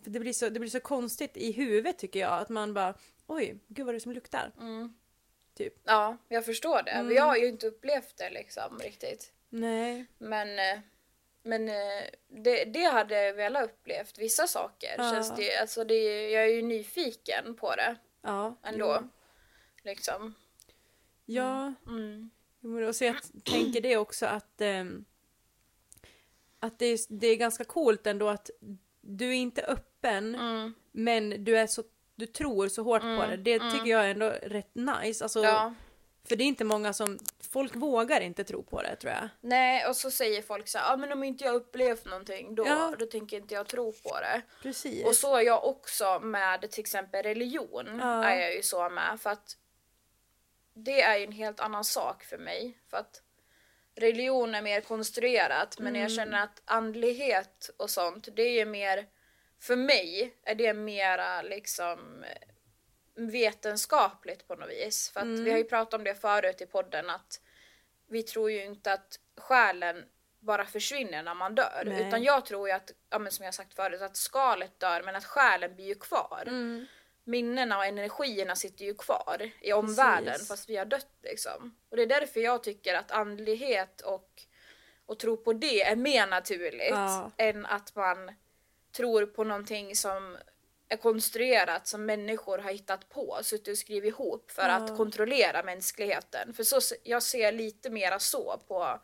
För 0.04 0.10
det, 0.10 0.20
blir 0.20 0.32
så, 0.32 0.48
det 0.48 0.60
blir 0.60 0.70
så 0.70 0.80
konstigt 0.80 1.36
i 1.36 1.52
huvudet 1.52 1.98
tycker 1.98 2.20
jag 2.20 2.32
att 2.32 2.48
man 2.48 2.74
bara 2.74 2.94
oj, 3.26 3.58
gud 3.68 3.86
vad 3.86 3.94
det 3.94 3.98
är 3.98 4.00
som 4.00 4.12
luktar. 4.12 4.52
mm. 4.58 4.94
Typ. 5.54 5.74
ja, 5.84 6.16
jag 6.28 6.44
förstår 6.44 6.82
det. 6.82 6.90
Mm. 6.90 7.16
Jag 7.16 7.22
har 7.22 7.36
ju 7.36 7.48
inte 7.48 7.66
upplevt 7.66 8.16
det 8.16 8.30
liksom 8.30 8.78
riktigt. 8.78 9.32
Nej. 9.48 10.06
Men, 10.18 10.58
eh, 10.58 10.80
men 11.42 11.68
eh, 11.68 12.04
det, 12.28 12.64
det 12.64 12.84
hade 12.84 13.22
jag 13.24 13.34
velat 13.34 13.64
upplevt. 13.64 14.18
Vissa 14.18 14.46
saker 14.46 14.94
Ja. 14.98 15.10
känns 15.10 15.36
det, 15.36 15.56
alltså 15.56 15.84
det, 15.84 16.30
jag 16.30 16.42
är 16.44 16.48
ju 16.54 16.62
nyfiken 16.62 17.54
på 17.56 17.74
det 17.76 17.96
Ja. 18.22 18.56
ändå. 18.62 18.98
Jo. 19.02 19.08
Liksom. 19.82 20.34
Ja. 21.24 21.74
Mm. 21.86 22.30
Och 22.88 22.96
så 22.96 23.04
jag 23.04 23.16
tänker 23.44 23.80
det 23.80 23.96
också 23.96 24.26
att, 24.26 24.60
ehm, 24.60 25.04
att 26.60 26.78
det, 26.78 26.86
är, 26.86 26.98
det 27.08 27.26
är 27.26 27.36
ganska 27.36 27.64
coolt 27.64 28.06
ändå 28.06 28.28
att 28.28 28.50
du 29.00 29.28
är 29.28 29.34
inte 29.34 29.62
öppen 29.62 30.34
Mm. 30.34 30.74
men 30.92 31.44
du 31.44 31.58
är 31.58 31.66
så 31.66 31.82
du 32.14 32.26
tror 32.26 32.68
så 32.68 32.82
hårt 32.82 33.02
på 33.02 33.06
Mm, 33.06 33.30
det. 33.30 33.36
Det 33.36 33.54
mm. 33.54 33.72
tycker 33.72 33.90
jag 33.90 34.04
är 34.04 34.08
ändå 34.10 34.28
rätt 34.42 34.74
nice. 34.74 35.24
Alltså, 35.24 35.44
Ja. 35.44 35.74
För 36.28 36.36
det 36.36 36.44
är 36.44 36.46
inte 36.46 36.64
många 36.64 36.92
som, 36.92 37.18
folk 37.52 37.76
vågar 37.76 38.20
inte 38.20 38.44
tro 38.44 38.62
på 38.62 38.82
det 38.82 38.96
tror 38.96 39.12
jag. 39.12 39.28
Nej, 39.40 39.86
och 39.86 39.96
så 39.96 40.10
säger 40.10 40.42
folk 40.42 40.68
så 40.68 40.78
här, 40.78 40.92
ah, 40.92 40.96
men 40.96 41.12
om 41.12 41.24
inte 41.24 41.44
jag 41.44 41.54
upplevt 41.54 42.04
någonting 42.04 42.54
då, 42.54 42.66
Ja. 42.66 42.94
då 42.98 43.06
tänker 43.06 43.36
inte 43.36 43.54
jag 43.54 43.66
tro 43.68 43.92
på 43.92 44.20
det. 44.20 44.42
Precis. 44.62 45.06
Och 45.06 45.14
så 45.16 45.36
är 45.36 45.42
jag 45.42 45.64
också 45.64 46.20
med 46.20 46.70
till 46.70 46.80
exempel 46.80 47.22
religion. 47.22 47.98
Ja. 48.00 48.24
är 48.24 48.40
jag 48.40 48.54
ju 48.54 48.62
så 48.62 48.88
med. 48.88 49.20
För 49.20 49.30
att 49.30 49.56
det 50.84 51.02
är 51.02 51.16
ju 51.18 51.24
en 51.24 51.32
helt 51.32 51.60
annan 51.60 51.84
sak 51.84 52.24
för 52.24 52.38
mig. 52.38 52.78
För 52.90 52.96
att 52.96 53.22
religion 53.94 54.54
är 54.54 54.62
mer 54.62 54.80
konstruerat 54.80 55.78
men 55.78 55.86
Mm. 55.88 56.02
jag 56.02 56.10
känner 56.12 56.42
att 56.42 56.62
andlighet 56.64 57.70
och 57.76 57.90
sånt 57.90 58.28
det 58.36 58.42
är 58.42 58.52
ju 58.52 58.64
mer, 58.64 59.06
för 59.60 59.76
mig 59.76 60.36
är 60.44 60.54
det 60.54 60.74
mera 60.74 61.42
liksom 61.42 62.24
vetenskapligt 63.14 64.48
på 64.48 64.54
något 64.54 64.70
vis. 64.70 65.10
För 65.10 65.20
att 65.20 65.24
Mm. 65.24 65.44
vi 65.44 65.50
har 65.50 65.58
ju 65.58 65.64
pratat 65.64 65.94
om 65.94 66.04
det 66.04 66.14
förut 66.14 66.60
i 66.60 66.66
podden 66.66 67.10
att 67.10 67.40
vi 68.08 68.22
tror 68.22 68.50
ju 68.50 68.64
inte 68.64 68.92
att 68.92 69.20
själen 69.36 70.04
bara 70.40 70.66
försvinner 70.66 71.22
när 71.22 71.34
man 71.34 71.54
dör. 71.54 71.82
Nej. 71.86 72.06
Utan 72.08 72.22
jag 72.22 72.46
tror 72.46 72.68
ju 72.68 72.74
att, 72.74 72.90
ja, 73.10 73.18
men 73.18 73.32
som 73.32 73.44
jag 73.44 73.54
sagt 73.54 73.74
förut, 73.74 74.02
att 74.02 74.16
skalet 74.16 74.80
dör 74.80 75.02
men 75.02 75.16
att 75.16 75.24
själen 75.24 75.74
blir 75.74 75.84
ju 75.86 75.94
kvar. 75.94 76.44
Mm. 76.46 76.86
Minnena 77.30 77.78
och 77.78 77.84
energierna 77.86 78.56
sitter 78.56 78.84
ju 78.84 78.94
kvar 78.94 79.50
i 79.60 79.72
omvärlden 79.72 80.32
Precis. 80.32 80.48
fast 80.48 80.68
vi 80.70 80.76
har 80.76 80.84
dött 80.84 81.10
liksom. 81.22 81.76
Och 81.90 81.96
det 81.96 82.02
är 82.02 82.06
därför 82.06 82.40
jag 82.40 82.62
tycker 82.62 82.94
att 82.94 83.10
andlighet 83.10 84.00
och, 84.00 84.28
och 85.06 85.18
tro 85.18 85.36
på 85.36 85.52
det 85.52 85.82
är 85.82 85.96
mer 85.96 86.26
naturligt 86.26 86.90
Ja. 86.90 87.30
än 87.36 87.66
att 87.66 87.94
man 87.96 88.32
tror 88.96 89.26
på 89.26 89.44
någonting 89.44 89.96
som 89.96 90.36
är 90.88 90.96
konstruerat 90.96 91.86
som 91.86 92.06
människor 92.06 92.58
har 92.58 92.70
hittat 92.72 93.08
på, 93.08 93.38
suttit 93.42 93.68
och 93.68 93.78
skrivit 93.78 94.08
ihop 94.14 94.50
för 94.50 94.62
Ja. 94.62 94.74
att 94.74 94.96
kontrollera 94.96 95.62
mänskligheten. 95.62 96.54
För 96.54 96.62
så, 96.64 96.94
jag 97.02 97.22
ser 97.22 97.52
lite 97.52 97.90
mera 97.90 98.18
så 98.18 98.60
på, 98.68 99.00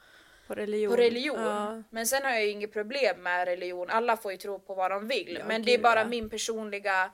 På 0.47 0.55
religion. 0.55 0.91
på 0.91 0.97
religion. 1.03 1.41
Ja. 1.41 1.83
Men 1.91 2.07
sen 2.07 2.23
har 2.23 2.31
jag 2.31 2.45
ju 2.45 2.51
inget 2.51 2.73
problem 2.73 3.23
med 3.23 3.45
religion. 3.49 3.91
Alla 3.91 4.17
får 4.17 4.33
ju 4.33 4.39
tro 4.39 4.59
på 4.59 4.75
vad 4.75 4.91
de 4.91 5.09
vill. 5.09 5.37
Ja, 5.41 5.47
men 5.49 5.63
det 5.65 5.71
är 5.71 5.77
gud, 5.77 5.83
bara 5.83 6.05
min 6.05 6.31
personliga 6.31 7.11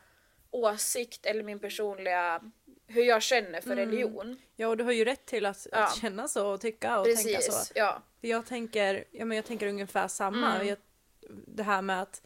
åsikt 0.53 1.27
eller 1.27 1.43
min 1.43 1.59
personliga 1.59 2.43
hur 2.87 3.03
jag 3.05 3.23
känner 3.23 3.61
för 3.61 3.71
Mm. 3.73 3.79
religion. 3.91 4.37
ja, 4.57 4.69
och 4.69 4.77
du 4.77 4.85
har 4.85 4.93
ju 4.93 5.05
rätt 5.05 5.27
till 5.27 5.47
att, 5.47 5.67
Ja. 5.73 5.85
att 5.85 5.97
känna 5.97 6.29
så 6.29 6.47
och 6.53 6.61
tycka 6.61 6.99
och 6.99 7.05
tänka 7.05 7.21
så. 7.21 7.29
Precis, 7.53 7.73
ja. 7.75 8.03
Jag 8.21 8.47
tänker, 8.47 9.05
ja, 9.11 9.25
men 9.25 9.37
jag 9.37 9.45
tänker 9.45 9.67
ungefär 9.67 10.09
samma. 10.09 10.55
Mm. 10.55 10.67
Jag, 10.67 10.79
det 11.47 11.63
här 11.63 11.83
med 11.83 12.03
att, 12.03 12.23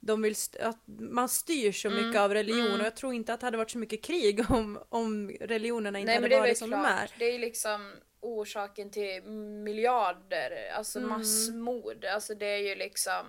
de 0.00 0.22
vill 0.22 0.34
att 0.60 0.78
man 1.00 1.28
styr 1.28 1.72
så 1.72 1.88
Mm, 1.88 2.06
mycket 2.06 2.20
av 2.20 2.34
religion 2.34 2.66
mm. 2.66 2.80
och 2.80 2.86
jag 2.86 2.96
tror 2.96 3.14
inte 3.14 3.34
att 3.34 3.40
det 3.40 3.46
hade 3.46 3.56
varit 3.56 3.70
så 3.70 3.78
mycket 3.78 4.02
krig 4.04 4.44
om, 4.50 4.78
om 4.88 5.30
religionerna 5.40 5.98
inte 5.98 6.06
Nej 6.06 6.14
hade 6.16 6.28
det 6.28 6.34
är 6.34 6.40
väl 6.40 6.48
varit 6.48 6.58
som 6.58 6.70
de 6.70 6.76
är. 6.84 6.96
klart. 7.06 7.12
Det 7.18 7.24
är 7.24 7.38
liksom 7.38 7.92
orsaken 8.20 8.90
till 8.90 9.22
miljarder, 9.64 10.70
alltså 10.76 10.98
Mm. 10.98 11.10
massmord. 11.10 12.04
Alltså 12.04 12.34
det 12.34 12.46
är 12.46 12.58
ju 12.68 12.74
liksom 12.74 13.26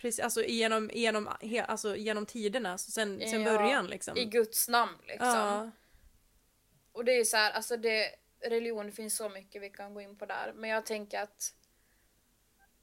Precis, 0.00 0.20
alltså 0.24 0.44
genom, 0.44 0.90
genom, 0.94 1.28
he, 1.40 1.62
alltså 1.64 1.96
genom 1.96 2.26
tiderna, 2.26 2.78
så 2.78 2.90
sen, 2.90 3.20
sen 3.20 3.42
Ja, 3.42 3.56
början 3.58 3.86
liksom. 3.86 4.16
i 4.16 4.24
Guds 4.24 4.68
namn 4.68 4.98
liksom. 5.06 5.28
ja, 5.28 5.70
Och 6.92 7.04
det 7.04 7.12
är 7.12 7.24
så 7.24 7.36
här, 7.36 7.52
alltså 7.52 7.76
det, 7.76 8.10
religion 8.44 8.86
det 8.86 8.92
finns 8.92 9.16
så 9.16 9.28
mycket 9.28 9.62
vi 9.62 9.70
kan 9.70 9.94
gå 9.94 10.00
in 10.00 10.18
på 10.18 10.26
där. 10.26 10.52
Men 10.54 10.70
jag 10.70 10.86
tänker 10.86 11.22
att 11.22 11.54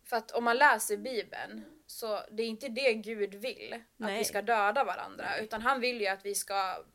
för 0.09 0.17
att 0.17 0.31
om 0.31 0.43
man 0.43 0.57
läser 0.57 0.97
bibeln 0.97 1.65
så 1.87 2.19
det 2.31 2.43
är 2.43 2.47
inte 2.47 2.67
det 2.69 2.93
Gud 2.93 3.35
vill. 3.35 3.73
Att 3.73 3.81
Nej. 3.97 4.17
vi 4.17 4.25
ska 4.25 4.41
döda 4.41 4.83
varandra. 4.83 5.37
Utan 5.39 5.61
han 5.61 5.79
vill 5.81 6.01
ju 6.01 6.07
att 6.07 6.25
vi 6.25 6.35
ska 6.35 6.85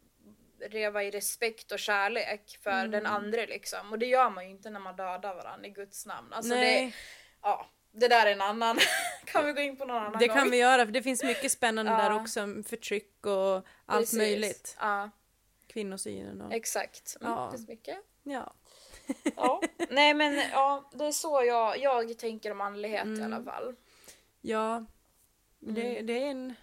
leva 0.70 1.04
i 1.04 1.10
respekt 1.10 1.72
och 1.72 1.78
kärlek 1.78 2.58
för 2.62 2.70
Mm. 2.70 2.90
den 2.90 3.06
andra 3.06 3.40
liksom. 3.46 3.92
Och 3.92 3.98
det 3.98 4.06
gör 4.06 4.30
man 4.30 4.44
ju 4.44 4.50
inte 4.50 4.70
när 4.70 4.80
man 4.80 4.96
dödar 4.96 5.34
varandra 5.34 5.66
i 5.66 5.70
Guds 5.70 6.06
namn. 6.06 6.32
Alltså 6.32 6.54
det, 6.54 6.60
Nej, 6.60 6.94
ja, 7.42 7.70
det 7.92 8.08
där 8.08 8.26
är 8.26 8.32
en 8.32 8.40
annan. 8.40 8.78
kan 9.24 9.46
vi 9.46 9.52
gå 9.52 9.60
in 9.60 9.76
på 9.76 9.84
någon 9.84 9.96
annan 9.96 10.18
det 10.18 10.26
gång? 10.26 10.36
kan 10.36 10.50
vi 10.50 10.56
göra 10.56 10.84
för 10.84 10.92
det 10.92 11.02
finns 11.02 11.22
mycket 11.24 11.52
spännande 11.52 11.92
där 11.92 12.14
också. 12.14 12.40
Förtryck 12.68 13.26
och 13.26 13.54
allt 13.86 14.00
Precis. 14.02 14.18
möjligt. 14.18 14.76
Ja, 14.80 15.10
Kvinnosynen 15.66 16.40
och... 16.40 16.52
exakt. 16.54 17.16
Mm, 17.20 17.32
Ja. 17.32 17.48
Det 17.52 17.58
så 17.58 17.64
mycket. 17.68 17.98
Ja. 18.22 18.54
Ja. 19.36 19.62
Nej 19.90 20.14
men 20.14 20.34
ja, 20.52 20.90
det 20.94 21.04
är 21.04 21.12
så 21.12 21.42
jag, 21.44 21.78
jag 21.78 22.18
tänker 22.18 22.50
om 22.52 22.60
andlighet 22.60 23.04
i 23.06 23.08
Mm. 23.08 23.32
alla 23.32 23.44
fall. 23.44 23.74
Ja. 24.40 24.84
Det, 25.58 25.90
Mm. 25.92 26.06
det 26.06 26.12
är 26.22 26.26
en, 26.30 26.54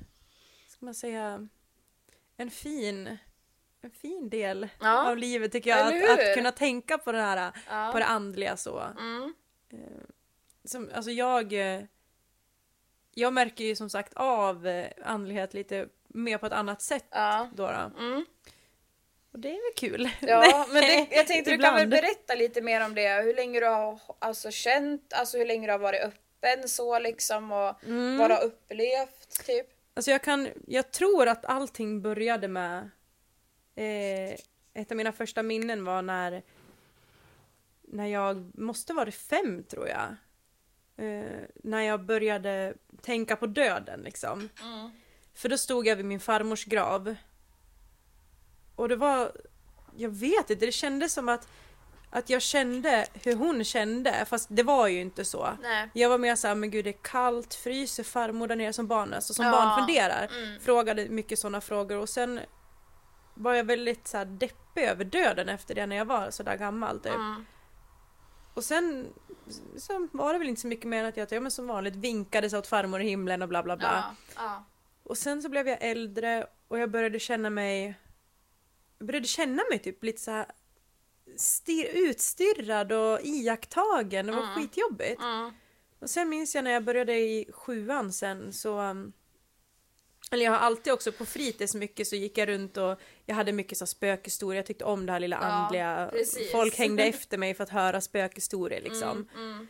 ska 0.67 0.85
man 0.85 0.95
säga, 0.95 1.47
en 2.37 2.51
fin, 2.51 3.17
en 3.81 3.91
fin 3.91 4.29
del 4.29 4.67
Ja. 4.81 5.09
av 5.09 5.17
livet 5.17 5.51
tycker 5.51 5.69
jag. 5.69 5.79
Att, 6.03 6.19
att 6.19 6.35
kunna 6.35 6.51
tänka 6.51 6.97
på 6.97 7.11
det 7.11 7.21
här, 7.21 7.51
Ja. 7.69 7.89
på 7.93 7.99
det 7.99 8.05
andliga 8.05 8.57
så. 8.57 8.79
Mm. 8.79 9.33
Som, 10.67 10.89
alltså 10.93 11.11
jag, 11.11 11.53
eh, 11.53 11.81
jag 13.13 13.33
märker 13.33 13.63
ju 13.63 13.75
som 13.75 13.89
sagt 13.89 14.13
av 14.15 14.67
eh, 14.67 14.87
andlighet 15.05 15.53
lite 15.53 15.87
mer 16.07 16.37
på 16.37 16.45
ett 16.45 16.53
annat 16.53 16.81
sätt 16.81 17.05
Ja. 17.11 17.49
då. 17.55 17.63
då. 17.67 18.03
Mm. 18.03 18.25
Och 19.31 19.39
det 19.39 19.49
är 19.49 19.53
väl 19.53 19.89
kul. 19.91 20.09
Ja, 20.21 20.65
men 20.73 20.81
det, 20.81 21.07
jag 21.11 21.27
tänkte 21.27 21.51
du 21.51 21.57
kan 21.57 21.75
väl 21.75 21.87
berätta 21.87 22.35
lite 22.35 22.61
mer 22.61 22.85
om 22.85 22.95
det. 22.95 23.21
Hur 23.23 23.35
länge 23.35 23.59
du 23.59 23.65
har 23.65 23.99
alltså, 24.19 24.51
känt, 24.51 25.13
alltså 25.13 25.37
hur 25.37 25.45
länge 25.45 25.67
du 25.67 25.71
har 25.71 25.79
varit 25.79 26.01
öppen 26.01 26.69
så 26.69 26.99
liksom 26.99 27.51
och 27.51 27.83
Mm. 27.85 28.17
vad 28.17 28.29
du 28.29 28.33
har 28.33 28.43
upplevt 28.43 29.45
typ. 29.45 29.67
Alltså 29.93 30.11
jag 30.11 30.21
kan, 30.23 30.49
jag 30.67 30.91
tror 30.91 31.27
att 31.27 31.45
allting 31.45 32.01
började 32.01 32.47
med 32.47 32.89
eh, 33.75 34.37
ett 34.73 34.91
av 34.91 34.97
mina 34.97 35.11
första 35.11 35.43
minnen 35.43 35.85
var 35.85 36.01
när 36.01 36.41
när 37.81 38.05
jag 38.07 38.51
måste 38.59 38.93
vara 38.93 39.11
fem 39.11 39.63
tror 39.63 39.87
jag. 39.87 40.15
Eh, 40.97 41.39
när 41.63 41.81
jag 41.81 42.05
började 42.05 42.73
tänka 43.01 43.35
på 43.35 43.47
döden 43.47 44.01
liksom. 44.01 44.49
Mm. 44.61 44.89
För 45.33 45.49
då 45.49 45.57
stod 45.57 45.87
jag 45.87 45.95
vid 45.95 46.05
min 46.05 46.19
farmors 46.19 46.65
grav. 46.65 47.15
Och 48.75 48.89
det 48.89 48.95
var, 48.95 49.31
jag 49.95 50.09
vet 50.09 50.49
inte, 50.49 50.65
det 50.65 50.71
kändes 50.71 51.13
som 51.13 51.29
att, 51.29 51.47
att 52.09 52.29
jag 52.29 52.41
kände 52.41 53.05
hur 53.13 53.35
hon 53.35 53.63
kände 53.63 54.25
fast 54.25 54.47
det 54.51 54.63
var 54.63 54.87
ju 54.87 55.01
inte 55.01 55.25
så. 55.25 55.49
Nej. 55.61 55.89
Jag 55.93 56.09
var 56.09 56.17
mer 56.17 56.35
såhär, 56.35 56.55
men 56.55 56.71
gud 56.71 56.85
det 56.85 56.89
är 56.89 57.03
kallt, 57.03 57.53
fryser 57.53 58.03
farmor 58.03 58.47
där 58.47 58.55
nere 58.55 58.73
som 58.73 58.87
barn? 58.87 59.13
Alltså 59.13 59.33
som 59.33 59.45
Ja. 59.45 59.51
barn 59.51 59.77
funderar. 59.79 60.27
Mm. 60.31 60.59
Frågade 60.59 61.09
mycket 61.09 61.39
sådana 61.39 61.61
frågor 61.61 61.97
och 61.97 62.09
sen 62.09 62.39
var 63.33 63.53
jag 63.53 63.63
väldigt 63.63 64.07
så 64.07 64.17
här 64.17 64.25
deppig 64.25 64.83
över 64.83 65.05
döden 65.05 65.49
efter 65.49 65.75
det 65.75 65.85
när 65.85 65.95
jag 65.95 66.05
var 66.05 66.31
sådär 66.31 66.57
gammal 66.57 66.99
typ. 66.99 67.15
Mm. 67.15 67.45
Och 68.57 68.63
sen 68.63 69.13
så 69.77 70.07
var 70.11 70.33
det 70.33 70.39
väl 70.39 70.49
inte 70.49 70.61
så 70.61 70.67
mycket 70.67 70.85
mer 70.85 70.99
än 70.99 71.05
att 71.09 71.17
jag 71.17 71.31
ja, 71.31 71.39
men 71.39 71.51
som 71.51 71.67
vanligt 71.67 71.95
vinkades 71.95 72.53
åt 72.53 72.67
farmor 72.67 73.01
i 73.01 73.03
himlen 73.07 73.41
och 73.41 73.49
bla 73.49 73.63
bla 73.63 73.77
bla. 73.77 74.15
Ja. 74.35 74.43
Ja. 74.43 74.63
Och 75.03 75.17
sen 75.17 75.41
så 75.41 75.49
blev 75.49 75.67
jag 75.67 75.77
äldre 75.81 76.47
och 76.67 76.79
jag 76.79 76.91
började 76.91 77.19
känna 77.19 77.49
mig 77.49 77.95
jag 78.97 79.07
började 79.07 79.27
känna 79.27 79.63
mig 79.69 79.79
typ 79.79 80.03
lite 80.03 80.21
så 80.21 80.31
här 80.31 80.45
stir, 81.37 81.85
utstirrad 81.93 82.91
och 82.91 83.19
iakttagen. 83.23 84.25
Det 84.25 84.31
var 84.31 84.43
Mm. 84.43 84.55
skitjobbigt. 84.55 85.21
Mm. 85.21 85.51
Och 85.99 86.09
sen 86.09 86.29
minns 86.29 86.55
jag 86.55 86.63
när 86.63 86.71
jag 86.71 86.83
började 86.83 87.13
i 87.13 87.49
sjuan 87.53 88.13
sen 88.13 88.53
så 88.53 88.79
um, 88.81 89.13
eller 90.31 90.45
jag 90.45 90.51
har 90.51 90.57
alltid 90.59 90.93
också 90.93 91.11
på 91.11 91.25
fritids 91.25 91.75
mycket 91.75 92.07
så 92.07 92.15
gick 92.15 92.37
jag 92.37 92.49
runt 92.49 92.77
och 92.77 92.99
jag 93.25 93.35
hade 93.35 93.51
mycket 93.51 93.77
så 93.77 93.85
spökhistorier. 93.85 94.59
Jag 94.59 94.65
tyckte 94.65 94.85
om 94.85 95.05
det 95.05 95.11
här 95.11 95.19
lilla 95.19 95.35
Ja, 95.41 95.47
andliga. 95.47 96.09
precis. 96.11 96.51
Folk 96.51 96.75
hängde 96.77 97.03
efter 97.03 97.37
mig 97.37 97.53
för 97.53 97.63
att 97.63 97.69
höra 97.69 98.01
spökhistorier 98.01 98.81
liksom. 98.81 99.29
Mm. 99.35 99.67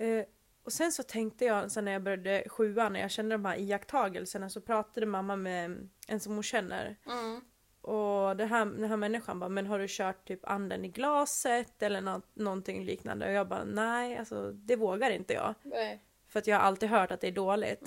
Mm. 0.00 0.18
Eh, 0.20 0.24
och 0.64 0.72
sen 0.72 0.92
så 0.92 1.02
tänkte 1.02 1.44
jag, 1.44 1.70
sen 1.72 1.84
när 1.84 1.92
jag 1.92 2.02
började 2.02 2.44
sjuan, 2.48 2.92
när 2.92 3.00
jag 3.00 3.10
kände 3.10 3.34
de 3.34 3.44
här 3.44 3.58
iakttagelserna 3.58 4.50
så 4.50 4.60
pratade 4.60 5.06
mamma 5.06 5.36
med 5.36 5.88
en 6.08 6.20
som 6.20 6.34
hon 6.34 6.42
känner. 6.42 6.96
Mm. 7.06 7.40
Och 7.80 8.36
det 8.36 8.44
här, 8.44 8.64
den 8.64 8.84
här 8.84 8.96
människan 8.96 9.38
bara, 9.40 9.48
men 9.48 9.66
har 9.66 9.78
du 9.78 9.86
kört 9.88 10.28
typ 10.28 10.40
anden 10.42 10.84
i 10.84 10.88
glaset 10.88 11.82
eller 11.82 12.00
nå- 12.00 12.22
någonting 12.34 12.84
liknande? 12.84 13.26
Och 13.26 13.32
jag 13.32 13.48
bara, 13.48 13.64
nej, 13.64 14.16
alltså 14.16 14.52
det 14.52 14.76
vågar 14.76 15.10
inte 15.10 15.32
jag. 15.34 15.54
Nej. 15.62 16.02
För 16.28 16.38
att 16.38 16.46
jag 16.46 16.56
har 16.56 16.62
alltid 16.62 16.88
hört 16.88 17.10
att 17.10 17.20
det 17.20 17.26
är 17.28 17.32
dåligt. 17.32 17.82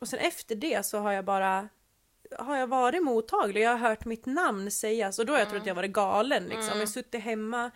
Mm. 0.00 0.02
Och 0.02 0.08
sen 0.08 0.18
efter 0.18 0.54
det 0.54 0.86
så 0.86 0.98
har 0.98 1.12
jag 1.12 1.24
bara 1.24 1.68
har 2.38 2.56
jag 2.56 2.66
varit 2.66 3.02
mottaglig, 3.02 3.62
jag 3.62 3.70
har 3.70 3.88
hört 3.88 4.04
mitt 4.04 4.26
namn 4.26 4.70
sägas 4.70 5.18
och 5.18 5.26
då 5.26 5.32
har 5.32 5.38
jag 5.38 5.48
trott 5.48 5.60
att 5.60 5.66
jag 5.66 5.74
varit 5.74 5.92
galen 5.92 6.42
liksom. 6.44 6.62
Mm. 6.62 6.78
Jag 6.78 6.86
har 6.86 6.92
suttit 6.92 7.20
hemma, 7.20 7.70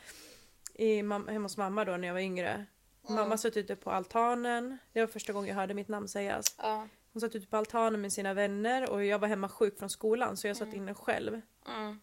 i, 0.75 0.97
hemma 0.97 1.39
hos 1.39 1.57
mamma 1.57 1.85
då 1.85 1.97
när 1.97 2.09
jag 2.09 2.15
var 2.15 2.21
yngre. 2.21 2.67
Mamma 3.09 3.39
satt 3.39 3.57
ute 3.57 3.77
på 3.77 3.91
altanen, 3.91 4.79
det 4.93 5.01
var 5.01 5.07
första 5.07 5.33
gången 5.33 5.49
jag 5.49 5.57
hörde 5.57 5.75
mitt 5.75 5.89
namn 5.89 6.09
sägas. 6.09 6.55
Ja. 6.59 6.89
Hon 7.13 7.21
satt 7.21 7.35
ute 7.35 7.47
på 7.47 7.57
altanen 7.57 8.01
med 8.01 8.13
sina 8.13 8.35
vänner 8.35 8.91
och 8.91 9.05
jag 9.05 9.19
var 9.19 9.29
hemma 9.29 9.49
sjuk 9.49 9.79
från 9.79 9.91
skolan 9.91 10.37
så 10.37 10.47
jag 10.47 10.57
satt 10.57 10.75
inne 10.75 10.95
själv. 10.95 11.41
Mm. 11.69 12.01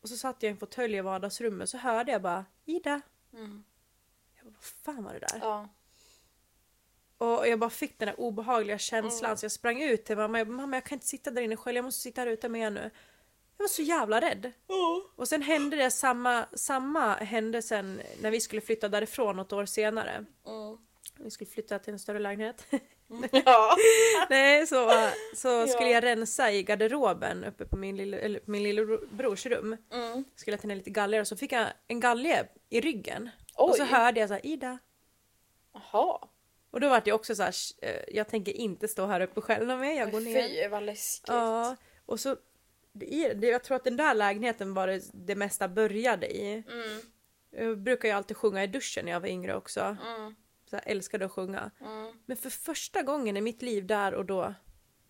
Och 0.00 0.08
så 0.08 0.16
satt 0.16 0.42
jag 0.42 0.50
i 0.50 0.52
en 0.52 0.58
fåtölj 0.58 0.96
i 0.96 1.00
vardagsrummet 1.00 1.68
så 1.68 1.78
hörde 1.78 2.12
jag 2.12 2.22
bara 2.22 2.44
Ida. 2.64 3.00
Mm. 3.32 3.64
Jag 4.36 4.44
bara, 4.44 4.54
vad 4.54 4.94
fan 4.94 5.04
var 5.04 5.12
det 5.12 5.18
där? 5.18 5.40
Och 7.18 7.48
jag 7.48 7.58
bara 7.58 7.70
fick 7.70 7.98
den 7.98 8.06
där 8.06 8.20
obehagliga 8.20 8.78
känslan 8.78 9.36
så 9.38 9.44
jag 9.44 9.52
sprang 9.52 9.82
ut 9.82 10.04
till 10.04 10.16
mamma. 10.16 10.38
Jag 10.38 10.46
bara, 10.46 10.56
mamma 10.56 10.76
jag 10.76 10.84
kan 10.84 10.96
inte 10.96 11.06
sitta 11.06 11.30
där 11.30 11.42
inne 11.42 11.56
själv, 11.56 11.76
jag 11.76 11.84
måste 11.84 12.00
sitta 12.00 12.20
här 12.20 12.28
ute 12.28 12.48
med 12.48 12.60
er 12.60 12.70
nu. 12.70 12.90
Jag 13.56 13.64
var 13.64 13.68
så 13.68 13.82
jävla 13.82 14.20
rädd. 14.20 14.52
Och 15.16 15.28
sen 15.28 15.42
hände 15.42 15.76
det 15.76 15.90
samma, 15.90 16.46
samma 16.52 17.14
hände 17.14 17.62
sen 17.62 18.00
när 18.20 18.30
vi 18.30 18.40
skulle 18.40 18.60
flytta 18.60 18.88
därifrån 18.88 19.36
något 19.36 19.52
år 19.52 19.66
senare. 19.66 20.24
Mm. 20.46 20.78
Vi 21.18 21.30
skulle 21.30 21.50
flytta 21.50 21.78
till 21.78 21.92
en 21.92 21.98
större 21.98 22.18
lägenhet. 22.18 22.66
Ja. 23.44 23.76
Nej, 24.30 24.66
så, 24.66 24.90
så 25.34 25.66
skulle 25.66 25.88
Ja. 25.88 25.94
jag 25.94 26.04
rensa 26.04 26.52
i 26.52 26.62
garderoben 26.62 27.44
uppe 27.44 27.64
på 27.64 27.76
min, 27.76 27.96
lille, 27.96 28.18
eller 28.18 28.40
min 28.44 28.62
lillebrors 28.62 29.46
rum. 29.46 29.76
Mm. 29.92 30.24
Skulle 30.36 30.52
jag 30.54 30.60
tända 30.60 30.74
lite 30.74 30.90
galgar 30.90 31.20
och 31.20 31.28
så 31.28 31.36
fick 31.36 31.52
jag 31.52 31.66
en 31.88 32.00
galge 32.00 32.48
i 32.68 32.80
ryggen. 32.80 33.30
Och 33.54 33.76
så 33.76 33.82
Oj. 33.82 33.88
hörde 33.88 34.20
jag 34.20 34.28
så 34.28 34.34
här, 34.34 34.46
Ida. 34.46 34.78
Jaha. 35.72 36.18
Och 36.74 36.80
då 36.80 36.88
var 36.88 37.02
det 37.04 37.12
också 37.12 37.34
så 37.34 37.42
här, 37.42 37.54
eh, 37.82 38.00
jag 38.08 38.28
tänker 38.28 38.52
inte 38.52 38.88
stå 38.88 39.06
här 39.06 39.20
uppe 39.20 39.40
själv 39.40 39.66
med, 39.78 39.96
jag 39.96 40.10
går 40.10 40.20
ner. 40.20 40.48
Fy 40.48 40.68
vad 40.68 40.82
läskigt. 40.82 41.28
Ja, 41.28 41.76
och 42.06 42.20
så 42.20 42.36
det 42.92 43.46
jag 43.46 43.64
tror 43.64 43.76
att 43.76 43.84
den 43.84 43.96
där 43.96 44.14
lägenheten 44.14 44.74
var 44.74 44.86
det, 44.86 45.02
det 45.12 45.34
mesta 45.34 45.68
började 45.68 46.36
i. 46.36 46.52
Mm. 46.52 47.00
Jag 47.50 47.78
brukar 47.78 48.08
ju 48.08 48.14
alltid 48.14 48.36
sjunga 48.36 48.64
i 48.64 48.66
duschen 48.66 49.04
när 49.04 49.12
jag 49.12 49.20
var 49.20 49.28
yngre 49.28 49.54
också. 49.54 49.80
Mm. 49.80 50.34
Så 50.70 50.76
jag 50.76 50.82
älskade 50.86 51.24
att 51.24 51.32
sjunga. 51.32 51.70
Mm. 51.80 52.12
Men 52.26 52.36
för 52.36 52.50
första 52.50 53.02
gången 53.02 53.36
i 53.36 53.40
mitt 53.40 53.62
liv 53.62 53.86
där 53.86 54.14
och 54.14 54.24
då 54.24 54.54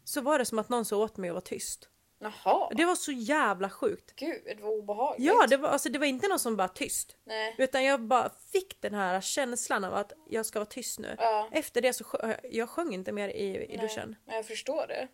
så 0.05 0.21
var 0.21 0.39
det 0.39 0.45
som 0.45 0.59
att 0.59 0.69
någon 0.69 0.85
sa 0.85 0.97
åt 0.97 1.17
mig 1.17 1.31
att 1.31 1.35
vara 1.35 1.45
tyst. 1.45 1.89
Jaha. 2.25 2.71
Det 2.77 2.85
var 2.85 2.95
så 2.95 3.13
jävla 3.13 3.71
sjukt. 3.71 4.17
Gud 4.17 4.61
vad 4.61 4.73
obehagligt. 4.73 5.27
Ja, 5.27 5.47
det 5.47 5.57
var, 5.57 5.69
alltså, 5.69 5.89
det 5.89 5.99
var 5.99 6.07
inte 6.07 6.29
någon 6.29 6.39
som 6.39 6.57
bara 6.57 6.69
tyst. 6.69 7.17
Nej. 7.25 7.55
Utan 7.59 7.85
jag 7.85 8.01
bara 8.01 8.31
fick 8.53 8.81
den 8.81 8.95
här 8.95 9.21
känslan 9.21 9.85
av 9.85 9.95
att 9.95 10.13
jag 10.29 10.47
ska 10.47 10.59
vara 10.59 10.67
tyst 10.67 10.99
nu. 10.99 11.15
Ja. 11.19 11.49
Efter 11.53 11.81
det 11.83 11.93
så 11.93 12.05
sjö, 12.05 12.37
jag 12.51 12.69
sjöng 12.69 12.95
inte 12.95 13.13
mer 13.13 13.29
i, 13.29 13.65
i 13.65 13.77
Nej. 13.77 13.77
duschen. 13.89 14.17
Men 14.25 14.37
jag 14.37 14.47
förstår 14.47 14.87
det. 14.87 15.09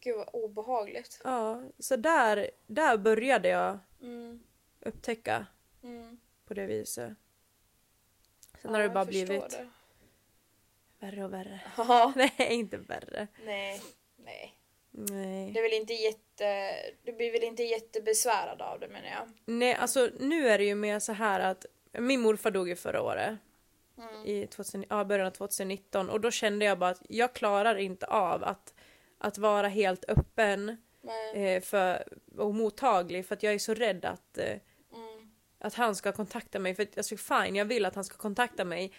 Gud 0.00 0.16
vad 0.16 0.28
obehagligt. 0.32 1.20
Ja, 1.24 1.62
så 1.78 1.96
där, 1.96 2.50
där 2.66 2.96
började 2.96 3.48
jag 3.48 3.78
Mm. 4.02 4.42
upptäcka 4.80 5.46
Mm. 5.82 6.20
på 6.46 6.54
det 6.54 6.66
viset. 6.66 7.12
Sen 8.62 8.70
Ja, 8.70 8.70
har 8.70 8.78
det 8.78 8.88
bara 8.88 9.04
blivit 9.04 9.50
det. 9.50 9.68
värre 10.98 11.24
och 11.24 11.32
värre. 11.32 11.60
Ja. 11.76 12.12
Nej, 12.16 12.32
inte 12.38 12.76
värre. 12.76 13.26
Nej. 13.44 13.80
Nej. 14.16 14.56
Nej. 14.90 15.52
Det 15.52 15.58
är 15.58 15.62
väl 15.62 15.72
inte 15.72 15.92
jätte... 15.92 16.72
Du 17.02 17.12
blir 17.12 17.32
väl 17.32 17.42
inte 17.42 17.62
jättebesvärad 17.62 18.62
av 18.62 18.80
det 18.80 18.88
menar 18.88 19.08
jag. 19.08 19.28
Nej, 19.44 19.74
alltså 19.74 20.10
nu 20.18 20.48
är 20.48 20.58
det 20.58 20.64
ju 20.64 20.74
mer 20.74 20.98
så 20.98 21.12
här 21.12 21.40
att 21.40 21.66
min 21.92 22.20
morfar 22.20 22.50
dog 22.50 22.68
ju 22.68 22.76
förra 22.76 23.02
året. 23.02 23.38
Mm. 23.98 24.26
I 24.26 24.46
2000, 24.46 24.84
ja, 24.88 25.04
början 25.04 25.26
av 25.26 25.30
2019 25.30 26.10
och 26.10 26.20
då 26.20 26.30
kände 26.30 26.64
jag 26.64 26.78
bara 26.78 26.90
att 26.90 27.02
jag 27.08 27.34
klarar 27.34 27.76
inte 27.76 28.06
av 28.06 28.44
att, 28.44 28.74
att 29.18 29.38
vara 29.38 29.68
helt 29.68 30.04
öppen 30.08 30.76
eh, 31.34 31.62
för, 31.62 32.04
och 32.38 32.54
mottaglig 32.54 33.26
för 33.26 33.34
att 33.34 33.42
jag 33.42 33.54
är 33.54 33.58
så 33.58 33.74
rädd 33.74 34.04
att, 34.04 34.38
eh, 34.38 34.44
mm. 34.46 35.30
att 35.58 35.74
han 35.74 35.96
ska 35.96 36.12
kontakta 36.12 36.58
mig. 36.58 36.74
För 36.74 36.82
att, 36.82 36.98
alltså, 36.98 37.16
fine, 37.16 37.56
jag 37.56 37.64
vill 37.64 37.86
att 37.86 37.94
han 37.94 38.04
ska 38.04 38.16
kontakta 38.16 38.64
mig 38.64 38.92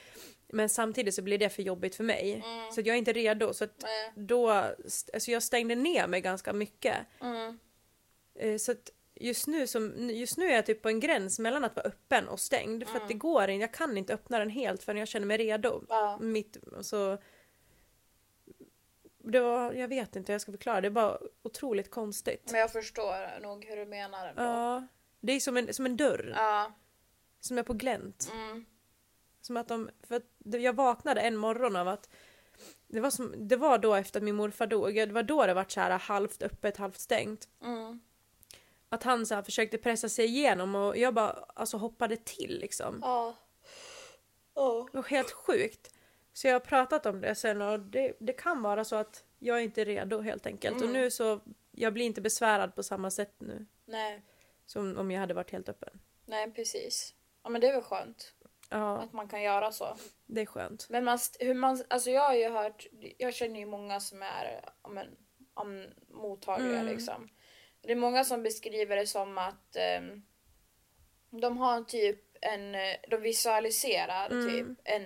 men 0.54 0.70
samtidigt 0.70 1.14
så 1.16 1.22
blir 1.22 1.38
det 1.38 1.50
för 1.50 1.64
jobbigt 1.64 1.96
för 1.96 2.04
mig. 2.04 2.34
Mm. 2.34 2.72
Så 2.72 2.80
att 2.80 2.86
jag 2.86 2.94
är 2.94 2.98
inte 2.98 3.14
redo. 3.14 3.54
Så 3.54 3.64
att 3.64 3.82
Nej. 3.84 4.12
då, 4.16 4.50
alltså 4.50 5.32
jag 5.32 5.44
stängde 5.44 5.76
ner 5.76 6.08
mig 6.08 6.22
ganska 6.22 6.54
mycket. 6.54 6.98
Mm. 7.22 7.60
Eh, 8.36 8.58
Så 8.58 8.72
att 8.72 8.90
just 9.16 9.48
nu, 9.48 9.68
som, 9.68 10.10
just 10.10 10.38
nu 10.38 10.46
är 10.46 10.56
jag 10.56 10.66
typ 10.66 10.82
på 10.82 10.90
en 10.90 11.00
gräns 11.00 11.40
mellan 11.40 11.64
att 11.64 11.76
vara 11.76 11.86
öppen 11.88 12.28
och 12.28 12.40
stängd. 12.40 12.88
För 12.88 12.98
att 12.98 13.08
det 13.08 13.14
går 13.14 13.50
inte, 13.50 13.62
jag 13.62 13.74
kan 13.74 13.98
inte 13.98 14.14
öppna 14.14 14.40
den 14.40 14.50
helt 14.50 14.84
förrän 14.84 15.00
jag 15.00 15.08
känner 15.08 15.26
mig 15.28 15.38
redo. 15.38 15.84
Ja. 15.90 16.18
Mitt, 16.22 16.58
så, 16.82 17.18
det 19.24 19.40
var, 19.40 19.74
jag 19.74 19.88
vet 19.88 20.16
inte 20.16 20.32
hur 20.32 20.34
jag 20.34 20.42
ska 20.42 20.52
förklara, 20.52 20.82
det 20.82 20.90
bara 20.90 21.18
otroligt 21.44 21.92
konstigt. 21.92 22.50
Men 22.52 22.60
jag 22.60 22.72
förstår 22.72 23.40
nog 23.42 23.66
hur 23.66 23.76
du 23.78 23.86
menar 23.86 24.28
ändå. 24.28 24.42
Ja, 24.42 24.88
det 25.20 25.34
är 25.34 25.40
som 25.40 25.58
en, 25.58 25.74
som 25.74 25.86
en 25.86 25.98
dörr 25.98 26.34
Ja. 26.36 26.72
som 27.40 27.58
är 27.58 27.64
på 27.64 27.74
glänt. 27.74 28.30
Mm. 28.34 28.66
Som 29.42 29.58
att 29.58 29.68
de, 29.68 29.90
för 30.04 30.16
att 30.16 30.24
jag 30.62 30.74
vaknade 30.74 31.22
en 31.22 31.38
morgon 31.38 31.76
av 31.76 31.88
att 31.88 32.10
det 32.88 33.00
var, 33.00 33.10
som, 33.10 33.34
det 33.48 33.56
var 33.56 33.78
då 33.78 33.96
efter 33.96 34.20
att 34.20 34.24
min 34.24 34.36
morfar 34.36 34.68
dog, 34.68 34.96
det 34.96 35.06
var 35.06 35.24
då 35.24 35.46
det 35.46 35.54
var 35.54 35.66
så 35.68 35.80
här 35.80 35.92
halvt 36.00 36.44
öppet, 36.44 36.78
halvt 36.78 37.00
stängt. 37.00 37.48
Mm. 37.64 38.00
Att 38.90 39.04
han 39.04 39.26
så 39.26 39.36
här 39.36 39.42
försökte 39.42 39.78
pressa 39.78 40.10
sig 40.10 40.26
igenom 40.26 40.76
och 40.76 40.98
jag 40.98 41.14
bara 41.14 41.30
alltså 41.32 41.78
hoppade 41.78 42.16
till 42.18 42.60
liksom. 42.62 43.00
Ja. 43.02 43.36
Ja. 44.54 44.88
Det 44.92 44.98
var 44.98 45.04
helt 45.04 45.32
sjukt. 45.32 45.94
Så 46.34 46.48
jag 46.48 46.54
har 46.54 46.60
pratat 46.60 47.06
om 47.06 47.22
det 47.22 47.36
sen 47.36 47.62
och 47.62 47.80
det, 47.80 48.14
det 48.20 48.34
kan 48.34 48.62
vara 48.62 48.86
så 48.86 48.96
att 48.96 49.24
jag 49.40 49.58
är 49.58 49.62
inte 49.62 49.86
redo 49.86 50.20
helt 50.22 50.46
enkelt. 50.46 50.76
Och 50.76 50.82
Mm. 50.82 50.94
nu 50.94 51.12
så, 51.12 51.40
jag 51.72 51.94
blir 51.94 52.06
inte 52.06 52.22
besvärad 52.22 52.76
på 52.76 52.84
samma 52.84 53.12
sätt 53.12 53.34
nu. 53.38 53.66
Nej. 53.86 54.22
Som 54.66 54.98
om 54.98 55.12
jag 55.12 55.20
hade 55.20 55.34
varit 55.34 55.52
helt 55.52 55.70
öppen. 55.70 56.00
Nej 56.26 56.52
precis. 56.52 57.14
Ja 57.44 57.50
men 57.50 57.62
det 57.62 57.68
är 57.68 57.74
väl 57.74 57.82
skönt. 57.82 58.34
Ja, 58.72 58.98
Att 58.98 59.14
man 59.14 59.28
kan 59.28 59.42
göra 59.42 59.72
så. 59.72 59.98
det 60.26 60.42
är 60.42 60.46
skönt. 60.46 60.88
Men 60.90 61.04
man, 61.04 61.20
hur 61.40 61.54
man, 61.54 61.84
alltså 61.88 62.10
jag 62.10 62.22
har 62.22 62.34
ju 62.36 62.50
hört, 62.50 62.88
jag 63.18 63.34
känner 63.34 63.60
ju 63.60 63.66
många 63.66 64.00
som 64.00 64.22
är 64.22 64.70
ja, 64.84 64.90
men, 64.90 65.08
om, 65.54 65.86
mottagliga 66.10 66.80
Mm. 66.80 66.86
liksom. 66.94 67.30
Det 67.82 67.92
är 67.92 67.96
många 67.96 68.24
som 68.24 68.44
beskriver 68.44 68.96
det 68.96 69.08
som 69.08 69.38
att 69.38 69.76
ehm, 69.76 70.22
de 71.30 71.58
har 71.58 71.84
typ 71.84 72.38
en, 72.42 72.72
de 73.10 73.18
visualiserar 73.22 74.30
Mm. 74.30 74.50
typ 74.50 74.78
en, 74.84 75.04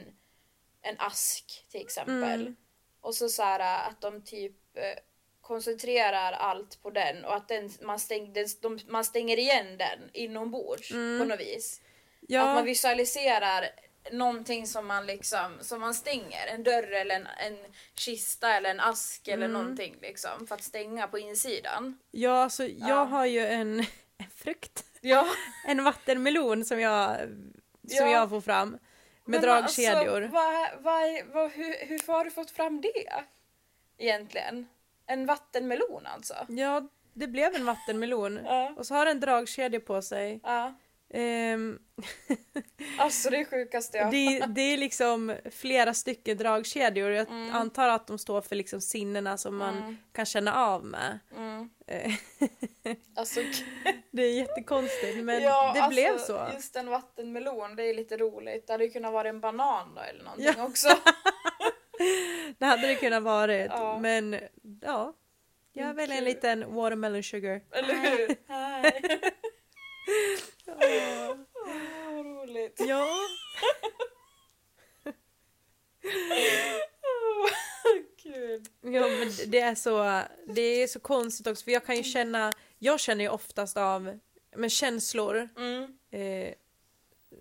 en 0.82 0.95
ask 0.99 1.65
till 1.69 1.82
exempel. 1.82 2.41
Mm. 2.41 2.56
Och 3.01 3.15
så 3.15 3.30
så 3.30 3.43
här 3.43 3.89
att 3.89 4.01
de 4.01 4.21
typ 4.23 4.78
eh, 4.78 4.99
koncentrerar 5.41 6.32
allt 6.32 6.82
på 6.82 6.89
den 6.89 7.25
och 7.25 7.36
att 7.36 7.47
den, 7.47 7.69
man, 7.82 7.99
stäng, 7.99 8.34
den, 8.34 8.47
de, 8.62 8.80
man 8.88 9.06
stänger 9.06 9.39
igen 9.39 9.78
den 9.78 9.99
inombords 10.13 10.91
Mm. 10.91 11.19
på 11.19 11.25
något 11.25 11.39
vis. 11.39 11.82
Att 12.25 12.29
Ja, 12.29 12.53
man 12.53 12.65
visualiserar 12.65 13.69
någonting 14.11 14.67
som 14.67 14.88
man 14.88 15.05
liksom 15.05 15.57
som 15.61 15.81
man 15.81 15.93
stänger. 15.93 16.47
En 16.47 16.63
dörr 16.63 16.91
eller 16.91 17.15
en, 17.15 17.27
en 17.27 17.57
kista 17.95 18.53
eller 18.53 18.69
en 18.69 18.79
ask 18.79 19.27
eller 19.27 19.45
Mm. 19.45 19.51
någonting 19.61 19.95
liksom 20.01 20.47
för 20.47 20.55
att 20.55 20.63
stänga 20.63 21.07
på 21.07 21.19
insidan. 21.19 21.97
ja 22.11 22.43
alltså 22.43 22.63
jag 22.67 22.89
Ja. 22.89 23.03
har 23.03 23.25
ju 23.25 23.45
en, 23.45 23.79
en 24.17 24.29
frukt. 24.35 24.85
Ja. 25.01 25.27
En 25.67 25.83
vattenmelon 25.83 26.65
som 26.65 26.79
jag, 26.79 27.17
som 27.88 28.07
Ja. 28.07 28.11
jag 28.11 28.29
får 28.29 28.41
fram. 28.41 28.69
Med 28.69 28.79
Men 29.25 29.41
dragkedjor. 29.41 30.21
Alltså, 30.23 30.35
vad, 30.35 30.69
vad, 30.83 31.25
vad, 31.33 31.51
hur, 31.51 31.85
hur 31.88 32.13
har 32.13 32.23
du 32.25 32.31
fått 32.31 32.51
fram 32.51 32.81
det? 32.81 33.09
Egentligen. 33.97 34.67
En 35.07 35.25
vattenmelon 35.25 36.05
alltså? 36.05 36.33
Ja, 36.49 36.89
det 37.13 37.27
blev 37.27 37.55
en 37.55 37.65
vattenmelon. 37.65 38.39
Ja. 38.45 38.73
Och 38.77 38.88
så 38.88 38.93
har 38.95 39.05
den 39.05 39.19
dragkedja 39.19 39.79
på 39.79 40.01
sig. 40.01 40.39
Ehm, 41.17 41.80
Alltså 42.97 43.30
det 43.30 43.38
är 43.38 43.45
sjukaste 43.45 43.97
jag 43.97 44.12
det, 44.12 44.45
det 44.47 44.62
är 44.62 44.78
liksom 44.78 45.36
flera 45.51 45.93
stycken 45.93 46.38
dragkedjor. 46.38 47.12
Jag 47.12 47.30
Mm. 47.30 47.56
antar 47.56 47.89
att 47.89 48.08
de 48.08 48.17
står 48.17 48.41
för 48.41 48.56
liksom 48.56 48.82
sinnena 48.82 49.38
som 49.38 49.58
man 49.58 49.78
Mm. 49.78 49.97
kan 50.12 50.25
känna 50.25 50.54
av 50.65 50.86
med. 50.86 51.19
mm. 51.38 51.69
Eh, 51.88 52.13
Alltså, 53.15 53.39
det 54.12 54.21
är 54.23 54.34
jättekonstigt 54.34 55.17
men 55.23 55.41
ja, 55.41 55.71
det 55.73 55.80
alltså, 55.82 55.89
blev 55.89 56.17
så. 56.17 56.47
Just 56.54 56.75
en 56.75 56.89
vattenmelon, 56.89 57.75
det 57.75 57.84
är 57.84 57.93
lite 57.93 58.17
roligt. 58.17 58.67
Det 58.67 58.73
hade 58.73 58.84
ju 58.86 58.91
kunnat 58.91 59.13
vara 59.13 59.30
en 59.30 59.39
banan 59.39 59.95
då 59.95 60.01
eller 60.01 60.23
någonting 60.23 60.54
Ja. 60.58 60.63
också. 60.65 60.88
Det 62.58 62.65
hade 62.65 62.88
det 62.88 62.95
kunnat 62.95 63.23
varit. 63.23 63.67
Ja. 63.69 63.99
Men 63.99 64.39
ja. 64.82 65.13
Jag 65.73 65.93
väljer 65.93 66.17
en 66.17 66.23
liten 66.23 66.73
watermelon 66.75 67.23
sugar. 67.23 67.62
Eller 67.71 67.93
hur? 67.93 68.36
Åh, 70.67 71.38
vad 72.15 72.25
roligt. 72.25 72.75
Ja. 72.80 73.08
Gud. 78.23 78.67
Ja 78.82 79.08
men 79.08 79.32
det 79.47 79.60
är 79.60 79.75
så, 79.75 80.21
det 80.47 80.62
är 80.62 80.88
så 80.88 80.99
konstigt 80.99 81.47
också 81.47 81.63
för 81.63 81.71
jag 81.71 81.86
kan 81.86 81.95
ju 81.95 82.04
känna, 82.04 82.51
jag 82.80 82.99
känner 82.99 83.23
ju 83.23 83.30
oftast 83.30 83.78
av 83.78 84.19
men 84.56 84.69
känslor 84.69 85.49
Mm, 85.58 85.97
eh, 86.12 86.54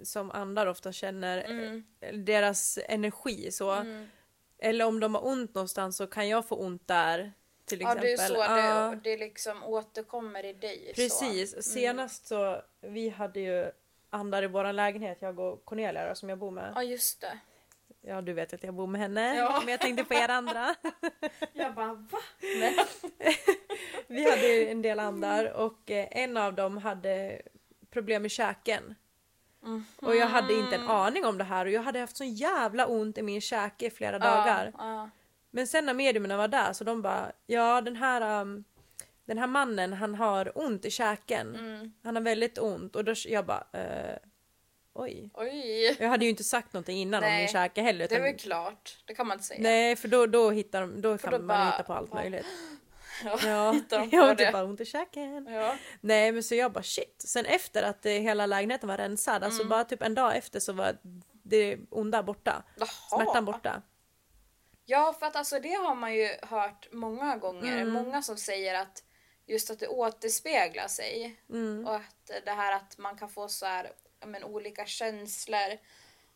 som 0.03 0.31
andar 0.31 0.67
ofta 0.67 0.93
känner, 0.93 1.39
mm, 1.45 1.85
eh, 2.01 2.15
deras 2.15 2.79
energi 2.89 3.51
så. 3.53 3.71
mm. 3.71 4.07
Eller 4.59 4.85
om 4.85 5.01
de 5.01 5.15
har 5.15 5.27
ont 5.27 5.55
någonstans 5.55 5.97
så 5.97 6.07
kan 6.07 6.29
jag 6.29 6.49
få 6.49 6.57
ont 6.57 6.89
där 6.89 7.33
till 7.65 7.81
Ja, 7.81 7.89
exempel. 7.89 8.05
det 8.17 8.23
är 8.23 8.29
så 8.29 8.35
Ja, 8.35 8.91
det, 8.91 9.11
det 9.11 9.17
liksom 9.17 9.65
återkommer 9.65 10.45
i 10.45 10.53
dig. 10.53 10.93
Precis, 10.95 11.51
Så. 11.51 11.57
Mm. 11.57 11.63
senast 11.63 12.27
så, 12.27 12.63
vi 12.81 13.09
hade 13.09 13.41
ju 13.41 13.71
andar 14.11 14.43
i 14.43 14.47
våran 14.47 14.77
lägenhet, 14.77 15.19
jag 15.21 15.39
och 15.39 15.65
Cornelia 15.65 16.09
då, 16.09 16.15
som 16.15 16.29
jag 16.29 16.39
bor 16.39 16.51
med. 16.51 16.73
Ja, 16.75 16.83
just 16.83 17.21
det. 17.21 17.39
Ja 18.07 18.21
du 18.21 18.33
vet 18.33 18.55
att 18.55 18.65
jag 18.65 18.75
bor 18.75 18.87
med 18.87 19.01
henne, 19.01 19.37
Ja. 19.37 19.61
men 19.65 19.69
jag 19.73 19.81
tänkte 19.81 20.05
på 20.05 20.15
er 20.15 20.29
andra. 20.29 20.75
Jag 21.53 21.75
bara 21.75 21.95
va? 21.95 22.19
Vi 24.07 24.31
hade 24.31 24.47
ju 24.47 24.69
en 24.69 24.83
del 24.83 25.01
andar 25.01 25.53
och 25.53 25.91
eh, 25.91 26.09
en 26.11 26.37
av 26.37 26.55
dem 26.55 26.77
hade 26.79 27.43
problem 27.91 28.23
med 28.23 28.31
käken. 28.31 28.95
Mm. 29.63 29.85
Och 29.97 30.17
jag 30.17 30.27
hade 30.27 30.55
inte 30.55 30.77
en 30.77 30.89
aning 30.89 31.25
om 31.27 31.39
det 31.39 31.45
här 31.45 31.67
och 31.67 31.73
jag 31.73 31.83
hade 31.83 31.99
haft 31.99 32.17
så 32.17 32.25
jävla 32.25 32.87
ont 32.87 33.19
i 33.19 33.23
min 33.23 33.41
käke 33.41 33.87
i 33.87 33.91
flera 33.91 34.19
dagar. 34.19 34.73
Ja, 34.79 35.11
Men 35.55 35.67
sen 35.67 35.87
när 35.87 35.95
mediumerna 35.95 36.37
var 36.37 36.49
där 36.49 36.73
så 36.73 36.85
de 36.85 37.03
bara, 37.03 37.33
ja 37.47 37.81
den 37.81 37.97
här, 37.97 38.41
um, 38.41 38.65
den 39.25 39.39
här 39.39 39.47
mannen 39.47 39.93
han 39.93 40.15
har 40.15 40.59
ont 40.59 40.85
i 40.85 40.91
käken. 40.91 41.55
Mm. 41.57 41.93
Han 42.05 42.17
har 42.17 42.23
väldigt 42.23 42.59
ont 42.59 42.97
och 42.97 43.05
då 43.05 43.15
jag 43.27 43.47
bara, 43.47 43.65
eh, 43.73 44.17
oj. 44.95 45.31
Oj. 45.35 45.97
Jag 46.01 46.09
hade 46.09 46.25
ju 46.25 46.31
inte 46.31 46.45
sagt 46.45 46.73
någonting 46.73 46.99
innan 46.99 47.23
om 47.25 47.29
Nej, 47.31 47.39
min 47.39 47.49
käke 47.49 47.83
heller. 47.83 47.99
Det 48.09 48.15
är 48.15 48.19
Utan, 48.19 48.23
väl 48.23 48.39
klart. 48.39 48.99
Det 49.05 49.15
kan 49.15 49.27
man 49.27 49.35
inte 49.35 49.45
säga. 49.45 49.61
nej 49.63 49.97
för 49.97 50.09
då, 50.09 50.27
då 50.27 50.51
hittar 50.51 50.81
de, 50.81 51.01
då 51.01 51.19
För 51.19 51.31
kan 51.31 51.41
då 51.41 51.47
man 51.47 51.57
bara- 51.57 51.71
hitta 51.71 51.83
på 51.83 51.93
allt 51.93 52.13
möjligt. 52.13 52.47
Ja. 53.25 53.39
Ja, 53.45 53.71
hittar 53.73 53.99
de 54.01 54.11
på 54.11 54.17
jag 54.17 54.37
det. 54.37 54.45
typ 54.45 54.53
bara 54.53 54.65
ont 54.65 54.81
i 54.81 54.85
käken. 54.85 55.47
Ja. 55.51 55.77
Nej 56.01 56.33
men 56.33 56.43
så 56.43 56.55
jag 56.55 56.73
bara 56.73 56.83
shit. 56.83 57.25
Sen 57.27 57.45
efter 57.47 57.83
att 57.83 58.07
eh, 58.07 58.13
hela 58.13 58.47
lägenheten 58.47 58.89
var 58.89 58.97
rensad, 58.97 59.45
alltså 59.45 59.61
Mm. 59.63 59.69
bara 59.71 59.85
typ 59.85 60.03
en 60.03 60.15
dag 60.15 60.37
efter 60.37 60.61
så 60.61 60.73
var 60.73 60.97
det 61.43 61.79
onda 61.91 62.23
borta. 62.23 62.63
Jaha. 62.77 62.89
Smärtan 62.89 63.45
borta. 63.45 63.83
Ja, 64.85 65.13
för 65.19 65.27
att 65.27 65.37
alltså 65.37 65.59
det 65.61 65.73
har 65.75 65.95
man 65.95 66.15
ju 66.15 66.31
hört 66.43 66.89
många 66.93 67.37
gånger. 67.37 67.77
Mm. 67.81 67.93
Många 67.93 68.23
som 68.23 68.37
säger 68.37 68.75
att 68.75 69.03
just 69.47 69.71
att 69.71 69.79
det 69.79 69.89
återspeglar 69.89 70.89
sig. 70.89 71.37
Mm. 71.51 71.87
Och 71.87 71.95
att 71.97 72.31
det 72.45 72.51
här 72.51 72.73
att 72.77 72.99
man 72.99 73.19
kan 73.19 73.29
få 73.29 73.49
så 73.49 73.67
här, 73.67 73.93
men, 74.27 74.45
olika 74.45 74.87
känslor. 74.87 75.79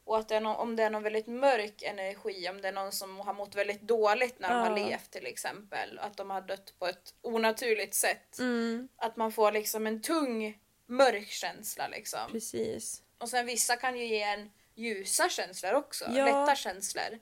Och 0.05 0.19
att 0.19 0.29
det 0.29 0.41
någon, 0.41 0.57
om 0.57 0.77
det 0.77 0.83
är 0.83 0.91
någon 0.91 1.03
väldigt 1.03 1.27
mörk 1.27 1.83
energi, 1.83 2.49
om 2.49 2.61
det 2.61 2.69
är 2.69 2.73
någon 2.73 2.93
som 2.93 3.21
har 3.21 3.35
mått 3.35 3.55
väldigt 3.55 3.81
dåligt 3.83 4.39
när 4.41 4.49
de 4.49 4.55
har 4.55 4.79
Ja. 4.79 4.89
levt 4.89 5.11
till 5.11 5.27
exempel. 5.27 5.99
Att 5.99 6.17
de 6.17 6.31
har 6.31 6.41
dött 6.41 6.75
på 6.79 6.87
ett 6.87 7.15
onaturligt 7.23 7.95
sätt. 7.95 8.39
Mm, 8.39 8.89
Att 8.97 9.17
man 9.17 9.33
får 9.33 9.53
liksom 9.53 9.87
en 9.87 10.03
tung 10.03 10.59
mörk 10.87 11.29
känsla 11.29 11.89
liksom. 11.89 12.33
precis. 12.33 13.03
Och 13.19 13.29
sen 13.29 13.47
vissa 13.47 13.77
kan 13.77 13.99
ju 13.99 14.07
ge 14.07 14.23
en 14.23 14.51
ljusa 14.75 15.29
känslor 15.29 15.73
också, 15.75 16.05
Ja. 16.15 16.25
lätta 16.25 16.57
känslor. 16.57 17.19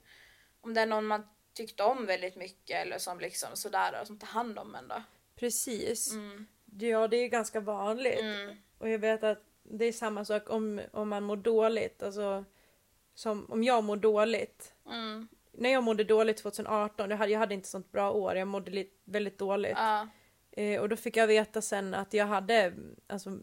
Om 0.67 0.73
det 0.73 0.81
är 0.81 0.85
någon 0.85 1.05
man 1.05 1.27
tyckte 1.53 1.83
om 1.83 2.05
väldigt 2.05 2.35
mycket 2.35 2.75
eller 2.77 2.97
som 2.97 3.19
liksom 3.19 3.49
sådär 3.53 4.01
och 4.01 4.07
som 4.07 4.19
tar 4.19 4.27
hand 4.27 4.59
om 4.59 4.75
en 4.75 4.87
då. 4.87 5.03
Precis. 5.35 6.11
Mm. 6.11 6.47
Ja 6.79 7.07
det 7.07 7.17
är 7.17 7.27
ganska 7.27 7.59
vanligt. 7.59 8.19
Mm. 8.19 8.55
Och 8.77 8.89
jag 8.89 8.99
vet 8.99 9.23
att 9.23 9.43
det 9.63 9.85
är 9.85 9.91
samma 9.91 10.25
sak 10.25 10.49
om, 10.49 10.81
om 10.91 11.09
man 11.09 11.23
mår 11.23 11.35
dåligt. 11.35 12.03
Alltså, 12.03 12.45
som 13.13 13.51
om 13.51 13.63
jag 13.63 13.83
mår 13.83 13.95
dåligt. 13.97 14.73
Mm. 14.85 15.27
När 15.51 15.69
jag 15.69 15.83
mådde 15.83 16.03
dåligt 16.03 16.37
2018, 16.37 17.09
jag 17.09 17.17
hade, 17.17 17.31
jag 17.31 17.39
hade 17.39 17.53
inte 17.53 17.67
sånt 17.67 17.91
bra 17.91 18.11
år, 18.11 18.35
jag 18.35 18.47
mådde 18.47 18.71
lite, 18.71 18.95
väldigt 19.03 19.37
dåligt. 19.37 19.73
Ja. 19.75 20.07
Eh, 20.51 20.81
och 20.81 20.89
då 20.89 20.95
fick 20.95 21.17
jag 21.17 21.27
veta 21.27 21.61
sen 21.61 21.93
att 21.93 22.13
jag 22.13 22.25
hade 22.25 22.73
alltså, 23.07 23.39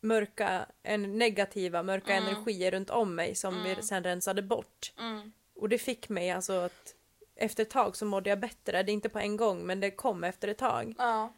mörka, 0.00 0.66
en 0.82 1.18
negativa, 1.18 1.82
mörka 1.82 2.12
Mm. 2.16 2.28
energier 2.28 2.70
runt 2.70 2.90
om 2.90 3.14
mig 3.14 3.34
som 3.34 3.62
vi 3.62 3.70
Mm. 3.70 3.82
sen 3.82 4.04
rensade 4.04 4.42
bort. 4.42 4.92
Mm. 4.98 5.32
Och 5.60 5.68
det 5.68 5.78
fick 5.78 6.08
mig 6.08 6.30
alltså 6.30 6.52
att 6.52 6.94
efter 7.34 7.62
ett 7.62 7.70
tag 7.70 7.96
så 7.96 8.04
mådde 8.04 8.30
jag 8.30 8.40
bättre. 8.40 8.82
Det 8.82 8.92
är 8.92 8.94
inte 8.94 9.08
på 9.08 9.18
en 9.18 9.36
gång 9.36 9.66
men 9.66 9.80
det 9.80 9.90
kom 9.90 10.24
efter 10.24 10.48
ett 10.48 10.58
tag. 10.58 10.94
Ja. 10.98 11.32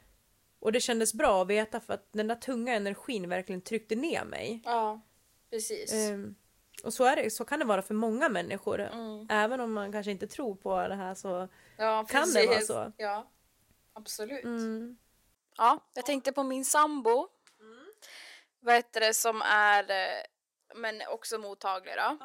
Och 0.59 0.73
det 0.73 0.81
kändes 0.81 1.15
bra 1.15 1.43
att 1.43 1.49
veta 1.49 1.81
för 1.81 1.95
att 1.95 2.13
den 2.13 2.29
där 2.29 2.35
tunga 2.35 2.75
energin 2.75 3.29
verkligen 3.29 3.61
tryckte 3.63 3.95
ner 3.95 4.25
mig. 4.25 4.63
Ja. 4.65 5.01
Precis. 5.51 5.93
Ehm, 5.93 6.35
och 6.85 6.95
så, 6.95 7.05
är 7.05 7.17
det, 7.17 7.31
så 7.31 7.45
kan 7.45 7.59
det 7.59 7.65
vara 7.65 7.83
för 7.83 7.95
många 7.95 8.29
människor. 8.29 8.81
Mm. 8.81 9.27
Även 9.31 9.61
om 9.61 9.73
man 9.73 9.93
kanske 9.93 10.11
inte 10.11 10.27
tror 10.27 10.55
på 10.55 10.89
det 10.89 10.95
här 10.95 11.15
så... 11.15 11.49
Ja, 11.77 12.05
kan 12.09 12.33
det 12.33 12.47
vara 12.47 12.61
så? 12.61 12.93
Ja. 12.97 13.31
Absolut. 13.93 14.45
Mm. 14.45 14.97
Ja, 15.57 15.91
jag 15.95 16.07
tänkte 16.07 16.33
på 16.33 16.43
min 16.43 16.65
sambo. 16.65 17.29
Vad 18.61 18.75
heter 18.75 19.01
det 19.01 19.15
som 19.15 19.43
är 19.43 19.91
eh, 19.91 20.25
men 20.75 21.03
också 21.09 21.39
mottaglig 21.39 21.95
då. 21.97 22.19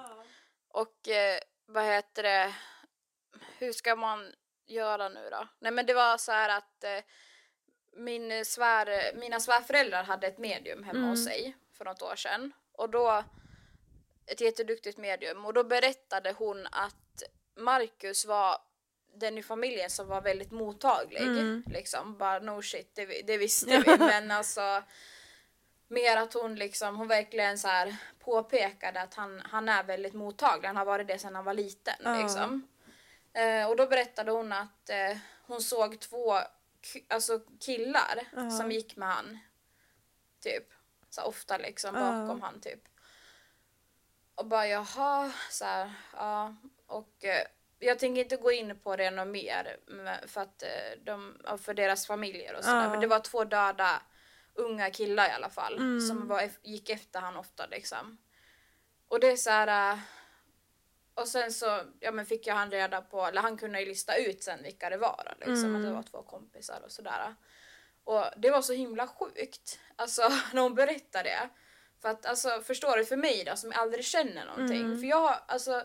Och 0.70 1.10
eh, 1.10 1.40
vad 1.68 1.84
heter 1.84 2.24
det, 2.24 2.54
hur 3.58 3.74
ska 3.74 3.96
man 3.96 4.34
göra 4.66 5.10
nu 5.10 5.30
då? 5.32 5.48
Nej 5.60 5.72
men 5.72 5.86
det 5.86 5.94
var 5.94 6.18
så 6.18 6.32
här 6.32 6.58
att 6.58 6.84
eh, 6.84 7.04
min 7.94 8.46
svär, 8.46 9.14
mina 9.16 9.40
svärföräldrar 9.40 10.04
hade 10.04 10.28
ett 10.28 10.38
medium 10.38 10.84
hemma 10.84 10.98
Mm. 11.00 11.10
hos 11.10 11.26
sig 11.26 11.56
för 11.78 11.86
något 11.86 12.02
år 12.02 12.16
sedan. 12.16 12.52
Och 12.72 12.90
då, 12.90 13.24
ett 14.26 14.42
jätteduktigt 14.42 14.98
medium, 14.98 15.46
och 15.46 15.54
då 15.54 15.64
berättade 15.64 16.32
hon 16.32 16.68
att 16.72 17.24
Marcus 17.56 18.26
var 18.26 18.58
den 19.14 19.38
i 19.38 19.44
familjen 19.44 19.90
som 19.90 20.08
var 20.08 20.22
väldigt 20.22 20.52
mottaglig. 20.52 21.22
Mm. 21.22 21.64
Liksom, 21.68 22.18
bara 22.18 22.40
no 22.40 22.62
shit, 22.62 22.96
det, 22.96 23.06
det 23.28 23.38
visste 23.38 23.78
vi. 23.86 23.98
Men 23.98 24.32
alltså 24.32 24.84
mer 25.88 26.18
att 26.18 26.34
hon 26.34 26.56
liksom, 26.56 26.96
hon 26.96 27.08
verkligen 27.08 27.58
så 27.58 27.68
här 27.68 27.96
påpekade 28.20 29.02
att 29.02 29.14
han, 29.14 29.42
han 29.46 29.70
är 29.70 29.84
väldigt 29.84 30.14
mottaglig. 30.14 30.68
Han 30.68 30.78
har 30.78 30.86
varit 30.86 31.08
det 31.08 31.20
sedan 31.20 31.36
han 31.36 31.46
var 31.46 31.54
liten. 31.54 31.96
Ja. 32.04 32.22
Liksom. 32.22 32.68
Eh, 33.34 33.70
och 33.70 33.76
då 33.76 33.88
berättade 33.88 34.32
hon 34.32 34.54
att 34.54 34.90
eh, 34.90 35.18
hon 35.46 35.62
såg 35.62 36.00
två 36.00 36.38
alltså 37.10 37.40
killar 37.60 38.28
Ja. 38.36 38.50
som 38.50 38.72
gick 38.72 38.96
med 38.96 39.08
han. 39.10 39.40
Typ. 40.44 40.64
Så 41.10 41.22
ofta 41.22 41.58
liksom 41.58 41.96
Ja. 41.96 42.02
bakom 42.02 42.42
han 42.42 42.62
typ. 42.62 42.80
Och 44.36 44.46
bara 44.46 44.68
jaha, 44.68 45.32
så 45.50 45.66
här, 45.66 45.94
ja. 46.14 46.56
Och 46.88 47.26
eh, 47.26 47.48
jag 47.80 48.00
tänker 48.00 48.22
inte 48.22 48.38
gå 48.38 48.52
in 48.52 48.80
på 48.80 48.96
det 48.96 49.12
något 49.12 49.28
mer 49.28 49.78
för 50.28 50.42
att 50.42 50.64
eh, 50.64 51.00
de, 51.04 51.42
ja, 51.44 51.58
för 51.58 51.74
deras 51.74 52.08
familjer 52.08 52.56
och 52.56 52.64
sådär. 52.64 52.84
Ja. 52.84 52.90
Men 52.90 53.00
det 53.00 53.08
var 53.08 53.20
två 53.20 53.44
döda 53.44 54.02
unga 54.58 54.90
killar 54.92 55.30
i 55.30 55.32
alla 55.32 55.50
fall 55.50 55.78
som 56.08 56.28
var, 56.28 56.50
gick 56.64 56.90
efter 56.90 57.20
han 57.20 57.38
ofta 57.38 57.66
liksom. 57.66 58.18
Och 59.08 59.20
det 59.20 59.28
är 59.32 59.36
så 59.36 59.50
här. 59.50 59.94
eh, 59.94 60.00
Och 61.14 61.28
sen 61.28 61.52
så 61.52 61.82
ja, 62.00 62.12
men 62.12 62.26
fick 62.26 62.48
jag 62.48 62.56
han 62.56 62.72
reda 62.72 63.02
på, 63.02 63.26
eller 63.26 63.42
han 63.42 63.58
kunde 63.58 63.80
ju 63.80 63.86
lista 63.86 64.16
ut 64.18 64.44
sen 64.44 64.64
vilka 64.64 64.90
det 64.90 64.98
var. 64.98 65.34
Liksom, 65.40 65.76
att 65.76 65.84
det 65.84 65.92
var 65.92 66.04
två 66.04 66.22
kompisar 66.24 66.82
och 66.86 66.92
sådär. 66.92 67.36
Och 68.04 68.26
det 68.38 68.50
var 68.52 68.62
så 68.62 68.74
himla 68.74 69.08
sjukt. 69.08 69.80
Alltså 69.96 70.22
när 70.54 70.62
hon 70.62 70.76
berättade 70.76 71.30
det. 71.30 71.50
För 72.02 72.10
att 72.10 72.26
alltså 72.26 72.62
förstår 72.64 72.98
du 72.98 73.06
för 73.06 73.18
mig 73.18 73.44
då 73.44 73.56
som 73.56 73.72
aldrig 73.76 74.06
känner 74.06 74.46
någonting. 74.46 75.00
För 75.00 75.08
jag 75.08 75.40
alltså 75.48 75.84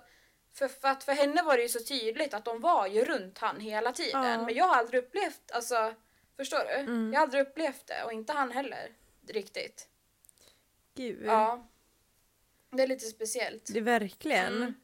för, 0.54 0.68
för 0.68 0.88
att 0.88 1.04
för 1.04 1.12
henne 1.12 1.42
var 1.42 1.56
det 1.56 1.62
ju 1.62 1.68
så 1.68 1.80
tydligt 1.84 2.34
att 2.34 2.44
de 2.44 2.60
var 2.60 2.86
ju 2.86 3.04
runt 3.04 3.38
han 3.38 3.60
hela 3.60 3.92
tiden. 3.92 4.24
Ja. 4.24 4.44
Men 4.44 4.54
jag 4.54 4.64
har 4.64 4.74
aldrig 4.76 5.02
upplevt, 5.04 5.50
alltså 5.50 5.94
förstår 6.36 6.58
du? 6.58 7.10
Jag 7.12 7.18
har 7.18 7.22
aldrig 7.22 7.42
upplevt 7.42 7.86
det 7.86 8.04
och 8.04 8.12
inte 8.12 8.32
han 8.32 8.50
heller 8.50 8.92
riktigt. 9.28 9.88
Gud. 10.94 11.22
Ja. 11.26 11.68
Det 12.70 12.82
är 12.82 12.86
lite 12.86 13.06
speciellt. 13.06 13.70
Det 13.72 13.78
är 13.78 13.82
verkligen. 13.82 14.56
Mm. 14.56 14.74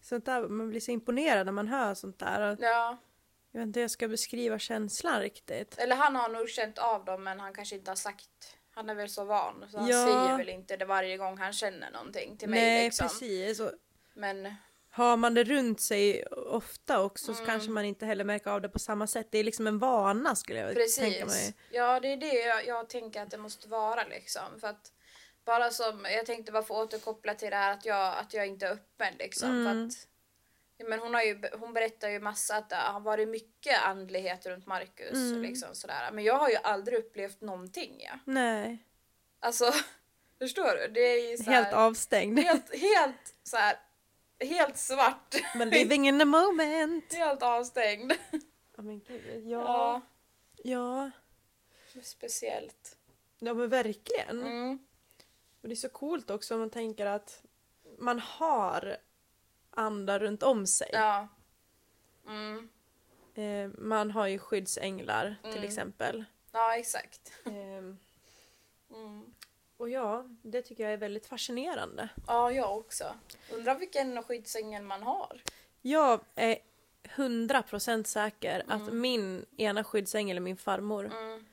Sånt 0.00 0.24
där, 0.26 0.48
man 0.48 0.70
blir 0.70 0.80
så 0.80 0.90
imponerad 0.90 1.46
när 1.46 1.52
man 1.52 1.68
hör 1.68 1.94
sånt 1.94 2.18
där. 2.18 2.56
Ja. 2.60 2.98
Jag 3.52 3.60
vet 3.60 3.66
inte 3.66 3.80
hur 3.80 3.84
jag 3.84 3.90
ska 3.90 4.08
beskriva 4.08 4.58
känslan 4.58 5.20
riktigt. 5.20 5.78
Eller 5.78 5.96
han 5.96 6.16
har 6.16 6.28
nog 6.28 6.48
känt 6.48 6.78
av 6.78 7.04
dem 7.04 7.24
men 7.24 7.40
han 7.40 7.52
kanske 7.54 7.76
inte 7.76 7.90
har 7.90 7.96
sagt. 7.96 8.56
Han 8.70 8.90
är 8.90 8.94
väl 8.94 9.08
så 9.08 9.24
van 9.24 9.66
så 9.70 9.78
han 9.78 9.88
Ja. 9.88 10.06
säger 10.06 10.36
väl 10.38 10.48
inte 10.48 10.76
det 10.76 10.84
varje 10.84 11.16
gång 11.16 11.38
han 11.38 11.52
känner 11.52 11.90
någonting 11.90 12.36
till 12.36 12.48
mig 12.48 12.60
Nej, 12.60 12.84
liksom. 12.84 13.08
precis. 13.08 13.60
Men 14.14 14.54
har 14.98 15.16
man 15.16 15.34
det 15.34 15.44
runt 15.44 15.80
sig 15.80 16.26
ofta 16.26 17.00
också 17.02 17.34
så 17.34 17.42
Mm. 17.42 17.46
kanske 17.46 17.70
man 17.70 17.84
inte 17.84 18.06
heller 18.06 18.24
märker 18.24 18.50
av 18.50 18.60
det 18.60 18.68
på 18.68 18.78
samma 18.78 19.06
sätt. 19.06 19.28
Det 19.30 19.38
är 19.38 19.44
liksom 19.44 19.66
en 19.66 19.78
vana 19.78 20.36
skulle 20.36 20.58
jag 20.58 20.68
tänka 20.68 20.80
precis. 20.82 21.24
mig. 21.26 21.54
Ja 21.70 22.00
det 22.00 22.08
är 22.12 22.16
det 22.16 22.34
jag, 22.34 22.66
jag 22.66 22.88
tänker 22.88 23.22
att 23.22 23.30
det 23.30 23.38
måste 23.38 23.68
vara 23.68 24.04
liksom. 24.04 24.60
För 24.60 24.68
att 24.68 24.92
bara 25.44 25.70
som, 25.70 26.04
jag 26.04 26.26
tänkte 26.26 26.52
bara 26.52 26.62
få 26.62 26.82
återkoppla 26.82 27.34
till 27.34 27.50
det 27.50 27.56
här 27.56 27.72
att 27.72 27.84
jag, 27.84 28.18
att 28.18 28.34
jag 28.34 28.46
inte 28.46 28.66
är 28.66 28.72
öppen 28.72 29.14
liksom. 29.18 29.50
Mm. 29.50 29.64
För 29.64 29.86
att, 29.86 30.06
ja, 30.78 30.86
men 30.88 30.98
hon, 30.98 31.14
har 31.14 31.22
ju, 31.22 31.42
hon 31.58 31.72
berättar 31.72 32.08
ju 32.08 32.20
massa 32.20 32.56
att 32.56 32.70
det 32.70 32.76
har 32.76 33.00
varit 33.00 33.28
mycket 33.28 33.82
andlighet 33.82 34.46
runt 34.46 34.66
Marcus. 34.66 35.12
Mm. 35.12 35.42
Liksom, 35.42 35.74
sådär. 35.74 36.10
Men 36.12 36.24
jag 36.24 36.34
har 36.38 36.48
ju 36.48 36.56
aldrig 36.56 36.98
upplevt 36.98 37.40
någonting. 37.40 37.96
Ja. 37.98 38.18
Nej, 38.24 38.84
Alltså, 39.40 39.72
förstår 40.38 40.76
du? 40.76 40.88
Det 40.92 41.00
är 41.00 41.30
ju 41.30 41.36
så 41.36 41.50
här, 41.50 41.62
helt 41.62 41.74
avstängd. 41.74 42.38
helt, 42.38 42.74
helt 42.74 43.34
så 43.42 43.56
här, 43.56 43.76
helt 44.40 44.76
svart. 44.76 45.34
Men 45.54 45.70
living 45.70 46.08
in 46.08 46.18
the 46.18 46.24
moment. 46.24 47.12
helt 47.14 47.42
avstängd. 47.42 48.12
Ja, 48.76 48.82
men 48.82 49.00
gud. 49.00 49.46
Ja. 49.46 50.02
Ja. 50.62 51.10
Ja. 51.92 52.00
Speciellt. 52.02 52.96
Ja 53.38 53.54
men 53.54 53.68
verkligen. 53.68 54.42
Mm. 54.42 54.78
Och 55.62 55.68
det 55.68 55.74
är 55.74 55.76
så 55.76 55.88
coolt 55.88 56.30
också 56.30 56.54
om 56.54 56.60
man 56.60 56.70
tänker 56.70 57.06
att 57.06 57.42
man 57.98 58.18
har 58.20 58.96
andar 59.70 60.18
runt 60.18 60.42
om 60.42 60.66
sig. 60.66 60.90
Ja. 60.92 61.28
Mm. 62.26 62.68
Eh, 63.34 63.70
man 63.78 64.10
har 64.10 64.26
ju 64.26 64.38
skyddsänglar 64.38 65.36
till 65.42 65.52
Mm. 65.52 65.64
exempel. 65.64 66.24
Ja, 66.52 66.76
exakt. 66.76 67.32
Eh. 67.44 67.94
Och 69.78 69.90
ja, 69.90 70.24
det 70.42 70.62
tycker 70.62 70.84
jag 70.84 70.92
är 70.92 70.96
väldigt 70.96 71.26
fascinerande. 71.26 72.08
Ja, 72.26 72.52
jag 72.52 72.76
också. 72.78 73.04
Undrar 73.52 73.74
vilken 73.74 74.22
skyddsängel 74.22 74.82
man 74.82 75.02
har. 75.02 75.42
Jag 75.82 76.20
är 76.34 76.58
100% 77.16 78.04
säker 78.06 78.62
att 78.68 78.80
Mm. 78.80 79.00
min 79.00 79.46
ena 79.56 79.84
skyddsängel 79.84 80.36
är 80.36 80.40
min 80.40 80.56
farmor. 80.56 81.04
Mm. 81.06 81.46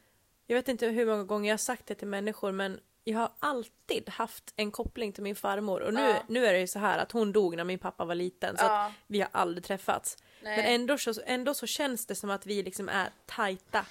Jag 0.48 0.56
vet 0.56 0.68
inte 0.68 0.88
hur 0.88 1.06
många 1.06 1.24
gånger 1.24 1.50
jag 1.50 1.54
har 1.54 1.58
sagt 1.58 1.86
det 1.88 1.96
till 1.96 2.08
människor 2.08 2.52
men 2.52 2.80
jag 3.04 3.20
har 3.20 3.32
alltid 3.40 4.10
haft 4.10 4.54
en 4.56 4.72
koppling 4.72 5.14
till 5.14 5.24
min 5.24 5.36
farmor 5.36 5.82
och 5.82 5.94
nu, 5.94 6.02
Ja. 6.02 6.24
nu 6.28 6.46
är 6.46 6.54
det 6.54 6.60
ju 6.60 6.68
så 6.68 6.80
här 6.80 6.98
att 7.00 7.12
hon 7.12 7.32
dog 7.32 7.56
när 7.58 7.64
min 7.64 7.80
pappa 7.80 8.06
var 8.06 8.16
liten 8.16 8.58
så 8.58 8.64
att 8.66 8.72
Ja. 8.72 8.94
vi 9.08 9.22
har 9.22 9.30
aldrig 9.32 9.64
träffats. 9.64 10.18
Nej. 10.42 10.58
Men 10.58 10.66
ändå 10.66 10.98
så, 10.98 11.14
ändå 11.26 11.54
så 11.54 11.68
känns 11.68 12.06
det 12.06 12.16
som 12.16 12.30
att 12.30 12.46
vi 12.46 12.64
liksom 12.64 12.90
är 12.90 13.10
tajta. 13.26 13.86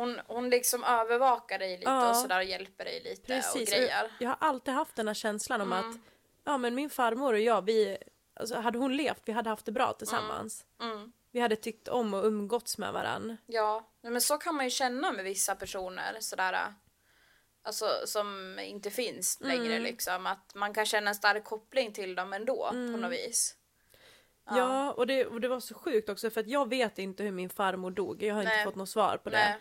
Hon, 0.00 0.20
hon 0.26 0.50
liksom 0.50 0.84
övervakar 0.84 1.58
dig 1.58 1.78
lite 1.78 1.90
Ja. 1.90 2.10
och 2.10 2.16
sådär 2.16 2.38
och 2.38 2.44
hjälper 2.44 2.84
dig 2.84 3.00
lite 3.04 3.20
och 3.22 3.26
Precis. 3.26 3.70
grejer. 3.70 3.88
Jag, 4.02 4.10
jag 4.18 4.28
har 4.28 4.48
alltid 4.48 4.74
haft 4.74 4.96
den 4.96 5.06
här 5.06 5.14
känslan 5.14 5.60
om 5.60 5.72
Mm. 5.72 5.90
att 5.90 5.96
ja 6.44 6.58
men 6.58 6.74
min 6.74 6.90
farmor 6.90 7.32
och 7.32 7.40
jag 7.40 7.64
vi, 7.64 7.96
alltså 8.34 8.56
hade 8.56 8.78
hon 8.78 8.96
levt 8.96 9.22
vi 9.24 9.32
hade 9.32 9.50
haft 9.50 9.64
det 9.66 9.72
bra 9.72 9.92
tillsammans. 9.92 10.64
Mm. 10.82 11.12
Vi 11.32 11.40
hade 11.40 11.56
tyckt 11.56 11.88
om 11.88 12.14
och 12.14 12.24
umgåtts 12.24 12.78
med 12.78 12.92
varann. 12.92 13.36
Ja, 13.46 13.88
men 14.02 14.20
så 14.20 14.38
kan 14.38 14.54
man 14.54 14.64
ju 14.66 14.70
känna 14.70 15.12
med 15.12 15.24
vissa 15.24 15.54
personer 15.54 16.16
sådär. 16.20 16.74
Alltså 17.62 17.86
som 18.04 18.58
inte 18.58 18.90
finns 18.90 19.38
längre 19.40 19.72
Mm. 19.74 19.82
liksom. 19.82 20.26
Att 20.26 20.54
man 20.54 20.74
kan 20.74 20.86
känna 20.86 21.08
en 21.08 21.14
stark 21.14 21.44
koppling 21.44 21.92
till 21.92 22.14
dem 22.14 22.32
ändå 22.32 22.68
på 22.70 22.74
något 22.76 23.12
vis. 23.12 23.56
Ja, 24.52 24.92
och, 24.92 25.06
det, 25.06 25.26
och 25.26 25.40
det 25.40 25.48
var 25.48 25.60
så 25.60 25.74
sjukt 25.74 26.08
också 26.08 26.30
för 26.30 26.40
att 26.40 26.46
jag 26.48 26.68
vet 26.68 26.98
inte 26.98 27.22
hur 27.22 27.32
min 27.32 27.50
farmor 27.50 27.90
dog. 27.90 28.22
Jag 28.22 28.34
har 28.34 28.42
Nej. 28.42 28.52
inte 28.54 28.64
fått 28.64 28.74
något 28.76 28.88
svar 28.88 29.16
på 29.16 29.30
det. 29.30 29.36
Nej. 29.36 29.56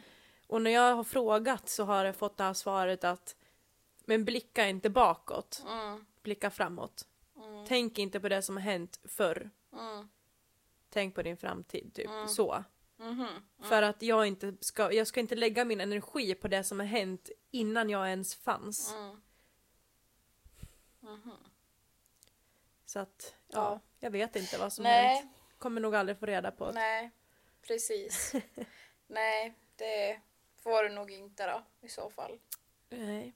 Och 0.49 0.61
när 0.61 0.71
jag 0.71 0.95
har 0.95 1.03
frågat 1.03 1.69
så 1.69 1.83
har 1.83 2.05
jag 2.05 2.15
fått 2.15 2.37
det 2.37 2.43
här 2.43 2.53
svaret 2.53 3.03
att 3.03 3.35
men 4.05 4.25
blicka 4.25 4.67
inte 4.67 4.89
bakåt, 4.89 5.63
Mm. 5.67 6.05
blicka 6.21 6.49
framåt. 6.51 7.07
Tänk 7.67 7.97
inte 7.99 8.19
på 8.19 8.29
det 8.29 8.41
som 8.41 8.55
har 8.57 8.61
hänt 8.63 8.99
förr. 9.03 9.49
Mm. 9.73 10.09
Tänk 10.89 11.15
på 11.15 11.21
din 11.21 11.37
framtid, 11.37 11.93
typ 11.93 12.09
så. 12.27 12.63
Mhm. 12.97 13.27
För 13.61 13.81
att 13.81 14.01
jag 14.01 14.25
inte 14.27 14.53
ska, 14.61 14.93
jag 14.93 15.07
ska 15.07 15.19
inte 15.19 15.35
lägga 15.35 15.65
min 15.65 15.81
energi 15.81 16.35
på 16.35 16.47
det 16.47 16.63
som 16.63 16.79
har 16.79 16.87
hänt 16.87 17.29
innan 17.51 17.89
jag 17.89 18.09
ens 18.09 18.35
fanns. 18.35 18.93
Mm. 18.93 19.21
Så 22.85 22.99
att, 22.99 23.35
ja, 23.47 23.57
Ja. 23.57 23.79
jag 23.99 24.11
vet 24.11 24.35
inte 24.35 24.57
vad 24.57 24.73
som 24.73 24.83
Nej. 24.83 25.15
hänt. 25.15 25.31
Kommer 25.57 25.81
nog 25.81 25.95
aldrig 25.95 26.19
få 26.19 26.25
reda 26.25 26.51
på. 26.51 26.71
Nej, 26.71 27.11
precis. 27.67 28.33
Nej, 29.07 29.53
det 29.75 30.21
får 30.69 30.83
du 30.83 30.89
nog 30.89 31.11
inte 31.11 31.45
då 31.47 31.63
i 31.81 31.89
så 31.89 32.09
fall. 32.09 32.39
Nej. 32.89 33.33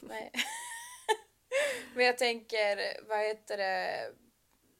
Nej. 0.00 0.30
Men 1.94 2.06
jag 2.06 2.18
tänker, 2.18 3.00
vad 3.08 3.18
heter 3.18 3.56
det? 3.56 4.10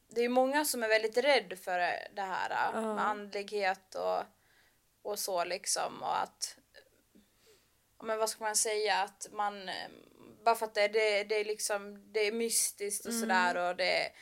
Det 0.08 0.20
är 0.20 0.28
många 0.28 0.64
som 0.64 0.82
är 0.82 0.88
väldigt 0.88 1.16
rädd 1.16 1.58
för 1.58 1.78
det 2.14 2.22
här 2.22 2.50
Ja. 2.74 2.94
med 2.94 3.06
andlighet 3.06 3.94
och, 3.94 4.22
och 5.02 5.18
så 5.18 5.44
liksom 5.44 6.02
och 6.02 6.22
att 6.22 6.56
men 8.02 8.18
vad 8.18 8.30
ska 8.30 8.44
man 8.44 8.56
säga 8.56 8.96
att 9.02 9.26
man 9.32 9.70
bara 10.44 10.54
för 10.54 10.66
att 10.66 10.74
det, 10.74 10.88
det, 10.88 11.24
det 11.24 11.34
är 11.34 11.44
liksom 11.44 12.12
det 12.12 12.20
är 12.20 12.32
mystiskt 12.32 13.06
och 13.06 13.12
Mm. 13.12 13.20
sådär 13.20 13.70
och 13.70 13.76
det 13.76 14.04
är 14.06 14.12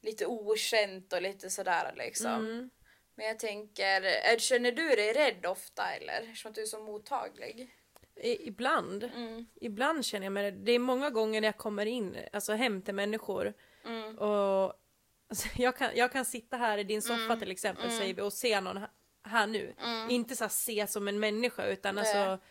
lite 0.00 0.26
okänt 0.26 1.12
och 1.12 1.22
lite 1.22 1.50
sådär 1.50 1.92
liksom. 1.96 2.32
Mm. 2.34 2.70
Men 3.18 3.26
jag 3.26 3.38
tänker, 3.38 4.02
är, 4.02 4.38
känner 4.38 4.72
du 4.72 4.88
dig 4.88 5.12
rädd 5.12 5.46
ofta 5.46 5.94
eller? 5.94 6.34
Som 6.34 6.48
att 6.48 6.54
du 6.54 6.62
är 6.62 6.66
så 6.66 6.80
mottaglig? 6.80 7.74
I, 8.16 8.48
ibland. 8.48 9.04
Mm. 9.04 9.46
Ibland 9.60 10.04
känner 10.04 10.26
jag 10.26 10.32
mig 10.32 10.50
det. 10.50 10.58
Det 10.58 10.72
är 10.72 10.78
många 10.78 11.10
gånger 11.10 11.40
när 11.40 11.48
jag 11.48 11.56
kommer 11.56 11.86
in, 11.86 12.16
alltså 12.32 12.52
hem 12.52 12.82
till 12.82 12.94
människor 12.94 13.54
Mm. 13.84 14.18
och 14.18 14.72
alltså, 15.28 15.48
jag, 15.56 15.76
kan, 15.76 15.90
jag 15.94 16.12
kan 16.12 16.24
sitta 16.24 16.56
här 16.56 16.78
i 16.78 16.84
din 16.84 17.02
soffa 17.02 17.22
Mm. 17.22 17.38
till 17.38 17.50
exempel 17.50 17.90
säger 17.90 18.14
vi 18.14 18.22
och 18.22 18.32
se 18.32 18.60
någon 18.60 18.80
här, 19.22 19.46
nu. 19.46 19.74
Mm. 19.84 20.10
Inte 20.10 20.36
så 20.36 20.48
se 20.48 20.86
som 20.86 21.08
en 21.08 21.20
människa 21.20 21.66
utan 21.66 21.94
Nej. 21.94 22.00
alltså 22.04 22.44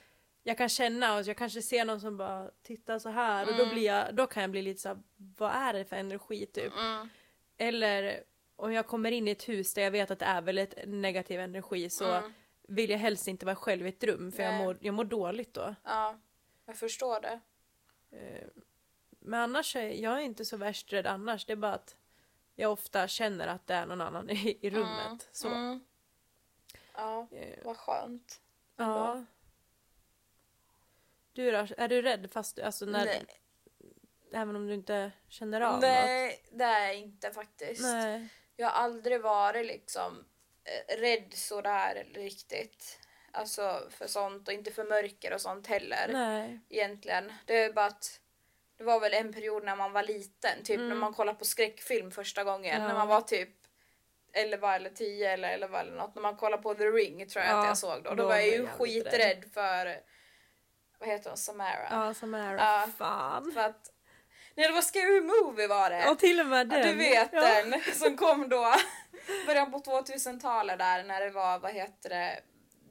jag 0.43 0.57
kan 0.57 0.69
känna 0.69 1.15
och 1.17 1.23
jag 1.23 1.37
kanske 1.37 1.61
ser 1.61 1.85
någon 1.85 2.01
som 2.01 2.17
bara 2.17 2.51
tittar 2.63 2.99
så 2.99 3.09
här 3.09 3.47
och 3.49 3.55
då 3.55 3.63
Mm. 3.63 3.73
blir 3.75 3.85
jag, 3.85 4.15
då 4.15 4.27
kan 4.27 4.41
jag 4.43 4.51
bli 4.51 4.61
lite 4.61 4.81
så 4.81 4.89
här, 4.89 4.97
vad 5.37 5.51
är 5.51 5.73
det 5.73 5.85
för 5.85 5.95
energi 5.95 6.45
typ? 6.45 6.73
Mm. 6.77 7.09
Eller 7.57 8.23
om 8.57 8.73
jag 8.73 8.87
kommer 8.87 9.11
in 9.11 9.27
i 9.27 9.31
ett 9.31 9.49
hus 9.49 9.73
där 9.73 9.81
jag 9.81 9.91
vet 9.91 10.11
att 10.11 10.19
det 10.19 10.25
är 10.25 10.41
väldigt 10.41 10.73
negativ 10.85 11.39
energi 11.39 11.89
så 11.89 12.05
Mm. 12.13 12.33
vill 12.67 12.89
jag 12.89 12.97
helst 12.97 13.27
inte 13.27 13.45
vara 13.45 13.55
själv 13.55 13.85
i 13.85 13.89
ett 13.89 14.03
rum 14.03 14.31
för 14.31 14.43
jag 14.43 14.53
Nej. 14.53 14.65
mår, 14.65 14.77
jag 14.81 14.93
mår 14.93 15.03
dåligt 15.05 15.53
då. 15.53 15.75
Ja, 15.83 16.19
jag 16.65 16.77
förstår 16.77 17.21
det. 17.21 17.39
Eh, 18.17 18.47
Men 19.19 19.39
annars 19.39 19.75
är 19.75 19.89
jag 19.89 20.13
är 20.13 20.19
inte 20.19 20.45
så 20.45 20.57
värst 20.57 20.93
rädd 20.93 21.07
annars. 21.07 21.45
Det 21.45 21.53
är 21.53 21.57
bara 21.57 21.73
att 21.73 21.95
jag 22.55 22.71
ofta 22.71 23.07
känner 23.07 23.47
att 23.47 23.67
det 23.67 23.73
är 23.73 23.85
någon 23.85 24.01
annan 24.01 24.29
i, 24.29 24.57
i 24.61 24.69
rummet. 24.69 25.29
Så. 25.31 25.47
Mm. 25.47 25.79
Ja, 26.93 27.27
Eh, 27.31 27.59
vad 27.65 27.77
skönt. 27.77 28.41
Ja. 28.75 29.25
Du 31.33 31.51
då? 31.51 31.67
Är 31.77 31.87
du 31.87 32.01
rädd 32.01 32.31
fast 32.31 32.59
alltså 32.59 32.85
när, 32.85 33.05
Nej. 33.05 33.25
även 34.33 34.55
om 34.55 34.67
du 34.67 34.73
inte 34.73 35.11
känner 35.27 35.61
av 35.61 35.71
något? 35.73 35.81
Nej, 35.81 36.45
det 36.51 36.63
är 36.63 36.85
jag 36.87 36.95
inte 36.95 37.31
faktiskt. 37.31 37.81
Nej. 37.81 38.29
Jag 38.59 38.67
har 38.67 38.83
aldrig 38.83 39.21
varit 39.21 39.65
liksom 39.65 40.25
eh, 40.63 40.97
rädd 40.97 41.33
sådär 41.33 42.07
riktigt. 42.13 42.99
Alltså 43.31 43.87
för 43.89 44.07
sånt 44.07 44.47
och 44.47 44.53
inte 44.53 44.71
för 44.71 44.83
mörker 44.83 45.33
och 45.33 45.41
sånt 45.41 45.67
heller. 45.67 46.09
Nej. 46.11 46.59
Egentligen. 46.69 47.33
Det 47.45 47.63
är 47.63 47.73
bara 47.73 47.85
att 47.85 48.19
det 48.77 48.83
var 48.83 48.99
väl 48.99 49.13
en 49.13 49.33
period 49.33 49.63
när 49.63 49.75
man 49.75 49.91
var 49.91 50.03
liten, 50.03 50.63
typ 50.63 50.79
när 50.79 50.95
man 50.95 51.13
kollade 51.13 51.37
på 51.37 51.45
skräckfilm 51.45 52.11
första 52.11 52.43
gången. 52.43 52.75
Mm. 52.75 52.81
Ja. 52.81 52.87
När 52.87 52.95
man 52.95 53.07
var 53.07 53.21
typ 53.21 53.49
11 54.33 54.75
eller 54.75 54.89
10 54.89 55.31
eller 55.31 55.49
11 55.49 55.81
eller 55.81 55.95
något. 55.95 56.15
När 56.15 56.21
man 56.21 56.35
kollade 56.35 56.63
på 56.63 56.73
The 56.73 56.85
Ring 56.85 57.29
tror 57.29 57.45
jag 57.45 57.53
Ja, 57.53 57.61
att 57.61 57.67
jag 57.67 57.77
såg 57.77 58.03
då. 58.03 58.09
Då 58.09 58.15
då 58.15 58.25
var 58.25 58.35
jag 58.35 58.47
ju 58.47 58.67
skiträdd 58.67 59.45
för, 59.53 60.01
vad 60.99 61.09
heter 61.09 61.29
hon, 61.29 61.37
Samara? 61.37 61.87
Ja, 61.89 62.13
Samara. 62.13 62.57
Ja. 62.57 62.87
Fan. 62.97 63.51
För 63.51 63.61
att, 63.61 63.91
nej 64.57 64.67
det 64.67 64.73
var 64.73 64.81
Scary 64.81 65.21
Movie 65.21 65.67
var 65.67 65.89
det. 65.89 66.09
Och 66.09 66.19
till 66.19 66.39
och 66.39 66.45
med 66.45 66.71
Ja, 66.73 66.77
den. 66.77 66.87
du 66.87 66.95
vet 66.95 67.29
ja. 67.33 67.41
den 67.41 67.81
som 67.95 68.17
kom 68.17 68.49
då 68.49 68.73
början 69.47 69.71
på 69.71 69.77
2000-talet 69.79 70.79
där 70.79 71.03
när 71.03 71.21
det 71.21 71.29
var, 71.29 71.59
vad 71.59 71.71
heter 71.73 72.09
det, 72.09 72.39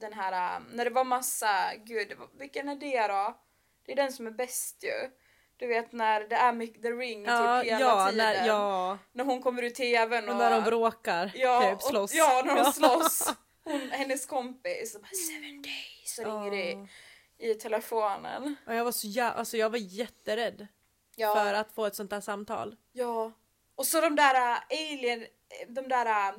den 0.00 0.12
här, 0.12 0.60
när 0.72 0.84
det 0.84 0.90
var 0.90 1.04
massa, 1.04 1.70
gud 1.84 2.12
vilken 2.38 2.68
är 2.68 2.76
det 2.76 3.06
då? 3.08 3.38
Det 3.86 3.92
är 3.92 3.96
den 3.96 4.12
som 4.12 4.26
är 4.26 4.30
bäst 4.30 4.84
ju. 4.84 5.10
Du 5.58 5.66
vet 5.66 5.92
när 5.92 6.20
det 6.20 6.36
är 6.36 6.52
mycket 6.52 6.82
The 6.82 6.90
Ring 6.90 7.24
Ja, 7.24 7.62
typ 7.62 7.72
hela 7.72 7.80
ja, 7.84 8.06
tiden. 8.10 8.26
när, 8.26 8.46
ja. 8.46 8.98
När 9.12 9.24
hon 9.24 9.42
kommer 9.42 9.62
ur 9.62 9.70
tvn 9.70 10.24
och... 10.24 10.30
Och 10.30 10.36
när 10.36 10.50
de 10.50 10.62
bråkar, 10.64 11.30
ja, 11.34 11.70
typ 11.70 11.82
slåss. 11.82 12.12
Och, 12.12 12.16
ja, 12.18 12.42
när 12.46 12.54
de 12.64 12.72
slåss. 12.72 13.32
Hon, 13.64 13.90
hennes 13.90 14.26
kompis, 14.26 14.94
och 14.94 15.00
bara, 15.00 15.08
seven 15.28 15.62
days, 15.62 16.14
så 16.16 16.24
ringer 16.24 16.50
det 16.50 16.88
i 17.46 17.54
telefonen. 17.54 18.56
Och 18.66 18.74
jag 18.74 18.84
var 18.84 18.92
så 18.92 19.06
jä- 19.06 19.32
alltså 19.34 19.56
jag 19.56 19.70
var 19.70 19.78
jätterädd 19.78 20.66
Ja. 21.18 21.34
för 21.34 21.54
att 21.54 21.72
få 21.72 21.86
ett 21.86 21.94
sånt 21.94 22.10
där 22.10 22.20
samtal. 22.20 22.76
Ja. 22.92 23.32
Och 23.74 23.86
så 23.86 24.00
de 24.00 24.16
där 24.16 24.34
äh, 24.34 24.58
alien, 24.70 25.26
de 25.68 25.88
där, 25.88 26.06
äh, 26.28 26.34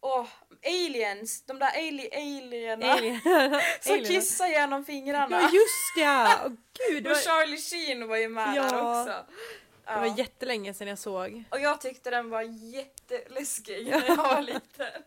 åh, 0.00 0.26
aliens, 0.66 1.42
de 1.46 1.58
där 1.58 1.70
ali, 1.88 2.08
alienerna 2.12 2.92
Alien. 2.92 3.20
som 3.80 3.92
Alien. 3.92 4.04
kissar 4.04 4.46
genom 4.48 4.84
fingrarna. 4.84 5.36
Ja 5.40 5.42
just 5.52 5.96
ja! 5.98 6.40
Åh, 6.46 6.52
gud, 6.90 7.04
det 7.04 7.10
Och 7.10 7.16
var, 7.16 7.22
Charlie 7.22 7.58
Sheen 7.58 8.08
var 8.08 8.16
ju 8.16 8.28
med 8.28 8.56
Ja. 8.56 8.62
där 8.62 9.00
också. 9.00 9.24
det 9.84 10.08
var 10.08 10.18
jättelänge 10.18 10.74
sedan 10.74 10.88
jag 10.88 10.98
såg. 10.98 11.44
Och 11.50 11.60
jag 11.60 11.80
tyckte 11.80 12.10
den 12.10 12.30
var 12.30 12.42
jätteläskig 12.42 13.86
när 13.90 14.04
jag 14.08 14.16
var 14.16 14.42
liten. 14.42 15.02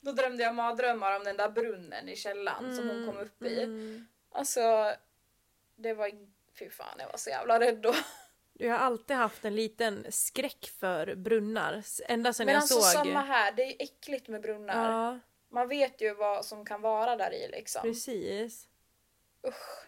Då 0.00 0.12
drömde 0.12 0.42
jag 0.42 0.54
mardrömmar 0.54 1.16
om 1.16 1.24
den 1.24 1.36
där 1.36 1.48
brunnen 1.48 2.08
i 2.08 2.16
källaren 2.16 2.76
som 2.76 2.88
hon 2.88 3.06
kom 3.06 3.16
upp 3.18 3.42
i. 3.42 3.62
Mm. 3.62 4.06
Alltså, 4.32 4.94
det 5.76 5.94
var, 5.94 6.10
fy 6.60 6.70
fan 6.70 6.94
jag 6.98 7.06
var 7.06 7.16
så 7.16 7.30
jävla 7.30 7.60
rädd 7.60 7.78
då. 7.78 7.94
Jag 8.52 8.70
har 8.70 8.78
alltid 8.78 9.16
haft 9.16 9.44
en 9.44 9.54
liten 9.56 10.06
skräck 10.10 10.70
för 10.80 11.14
brunnar. 11.14 11.82
Ända 12.08 12.32
sedan 12.32 12.46
Men 12.46 12.54
jag 12.54 12.60
alltså 12.60 12.80
såg... 12.80 12.92
samma 12.92 13.20
här, 13.20 13.52
det 13.52 13.62
är 13.62 13.82
äckligt 13.84 14.28
med 14.28 14.40
brunnar. 14.42 14.92
Ja, 14.92 15.18
Man 15.50 15.68
vet 15.68 16.00
ju 16.00 16.14
vad 16.14 16.44
som 16.44 16.64
kan 16.64 16.80
vara 16.80 17.16
där 17.16 17.34
i 17.34 17.48
liksom. 17.48 17.82
precis. 17.82 18.68
Usch. 19.46 19.86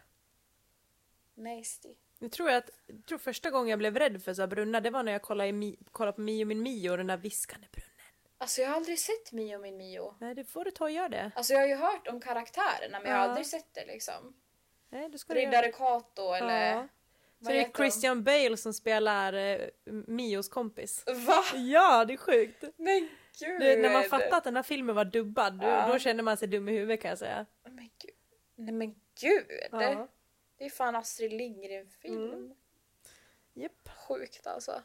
Nasty. 1.35 1.95
Jag 2.19 2.33
tror 2.33 2.51
att 2.51 2.71
jag 2.87 3.07
tror 3.07 3.19
första 3.19 3.51
gången 3.51 3.69
jag 3.69 3.79
blev 3.79 3.97
rädd 3.99 4.23
för 4.23 4.35
så 4.35 4.47
brunnar 4.47 4.81
det 4.81 4.91
var 4.91 5.03
när 5.03 5.13
jag 5.13 5.23
kollade, 5.23 5.49
i 5.51 5.79
kollade 5.93 6.13
på 6.13 6.21
Mio 6.21 6.45
min 6.45 6.63
Mio, 6.63 6.97
den 6.97 7.07
där 7.07 7.17
viskande 7.17 7.67
brunnen. 7.73 7.89
Alltså 8.39 8.61
jag 8.61 8.69
har 8.69 8.77
aldrig 8.77 8.99
sett 8.99 9.33
Mio 9.33 9.59
min 9.59 9.77
Mio. 9.77 10.15
Nej, 10.21 10.35
det 10.35 10.45
får 10.45 10.65
du 10.65 10.71
ta 10.71 10.85
och 10.85 10.91
göra 10.91 11.09
det. 11.09 11.31
Alltså 11.35 11.53
jag 11.53 11.61
har 11.61 11.67
ju 11.67 11.75
hört 11.77 12.09
om 12.09 12.21
karaktärerna 12.21 13.01
men 13.01 13.11
jag 13.11 13.19
har 13.19 13.25
Ja. 13.25 13.29
aldrig 13.31 13.47
sett 13.47 13.75
det 13.75 13.87
liksom. 13.87 14.35
Nej, 14.93 15.09
du 15.09 15.19
ska 15.19 15.35
du 15.35 15.41
göra. 15.41 15.51
Riddare 15.51 15.73
Kato 15.73 16.33
eller... 16.33 16.73
Ja. 16.73 16.89
Så 17.43 17.49
det 17.49 17.55
är 17.55 17.59
heter 17.59 17.73
de? 17.73 17.77
Christian 17.79 18.25
Bale 18.25 18.57
som 18.57 18.75
spelar 18.75 19.33
eh, 19.33 19.59
Mios 20.07 20.49
kompis. 20.49 21.05
Va? 21.07 21.45
Ja, 21.55 22.05
det 22.05 22.13
är 22.13 22.17
sjukt. 22.17 22.65
Men 22.77 23.09
gud! 23.41 23.61
Du, 23.61 23.77
när 23.77 23.93
man 23.93 24.03
fattar 24.03 24.37
att 24.37 24.45
den 24.45 24.57
här 24.57 24.63
filmen 24.63 24.97
var 24.97 25.05
dubbad, 25.05 25.53
då, 25.61 25.67
Ja. 25.67 25.89
då 25.93 25.99
känner 25.99 26.23
man 26.23 26.37
sig 26.37 26.49
dum 26.49 26.69
i 26.69 26.73
huvudet 26.73 27.01
kan 27.03 27.09
jag 27.09 27.19
säga. 27.19 27.47
Men 27.65 27.91
gud. 27.99 28.15
Nej 28.57 28.75
men 28.75 28.95
gud! 29.21 29.47
Ja. 29.73 30.09
Det 30.59 30.65
är 30.65 30.71
fan 30.71 30.97
Astrid 30.97 31.33
Lindgren-film. 31.33 32.29
Mm. 32.33 32.55
Japp. 33.55 33.89
Sjukt 34.09 34.47
alltså. 34.47 34.83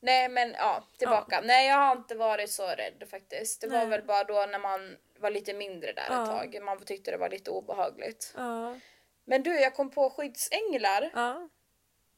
Nej 0.00 0.28
men 0.28 0.50
ja, 0.52 0.84
tillbaka. 0.98 1.40
Nej 1.44 1.68
jag 1.68 1.76
har 1.76 1.96
inte 1.96 2.14
varit 2.14 2.50
så 2.50 2.66
rädd 2.66 3.04
faktiskt. 3.10 3.60
Det 3.60 3.66
var 3.66 3.78
Nej. 3.78 3.86
väl 3.88 4.02
bara 4.02 4.24
då 4.24 4.46
när 4.50 4.58
man 4.58 4.96
var 5.18 5.30
lite 5.30 5.54
mindre 5.54 5.92
där 5.92 6.06
Ja. 6.10 6.22
ett 6.22 6.28
tag. 6.52 6.62
Man 6.64 6.84
tyckte 6.84 7.10
det 7.10 7.16
var 7.16 7.28
lite 7.28 7.50
obehagligt. 7.50 8.34
Ja. 8.36 8.76
Men 9.24 9.42
du, 9.42 9.60
jag 9.60 9.74
kom 9.74 9.90
på 9.90 10.10
skyddsänglar 10.10 11.10
Ja. 11.14 11.48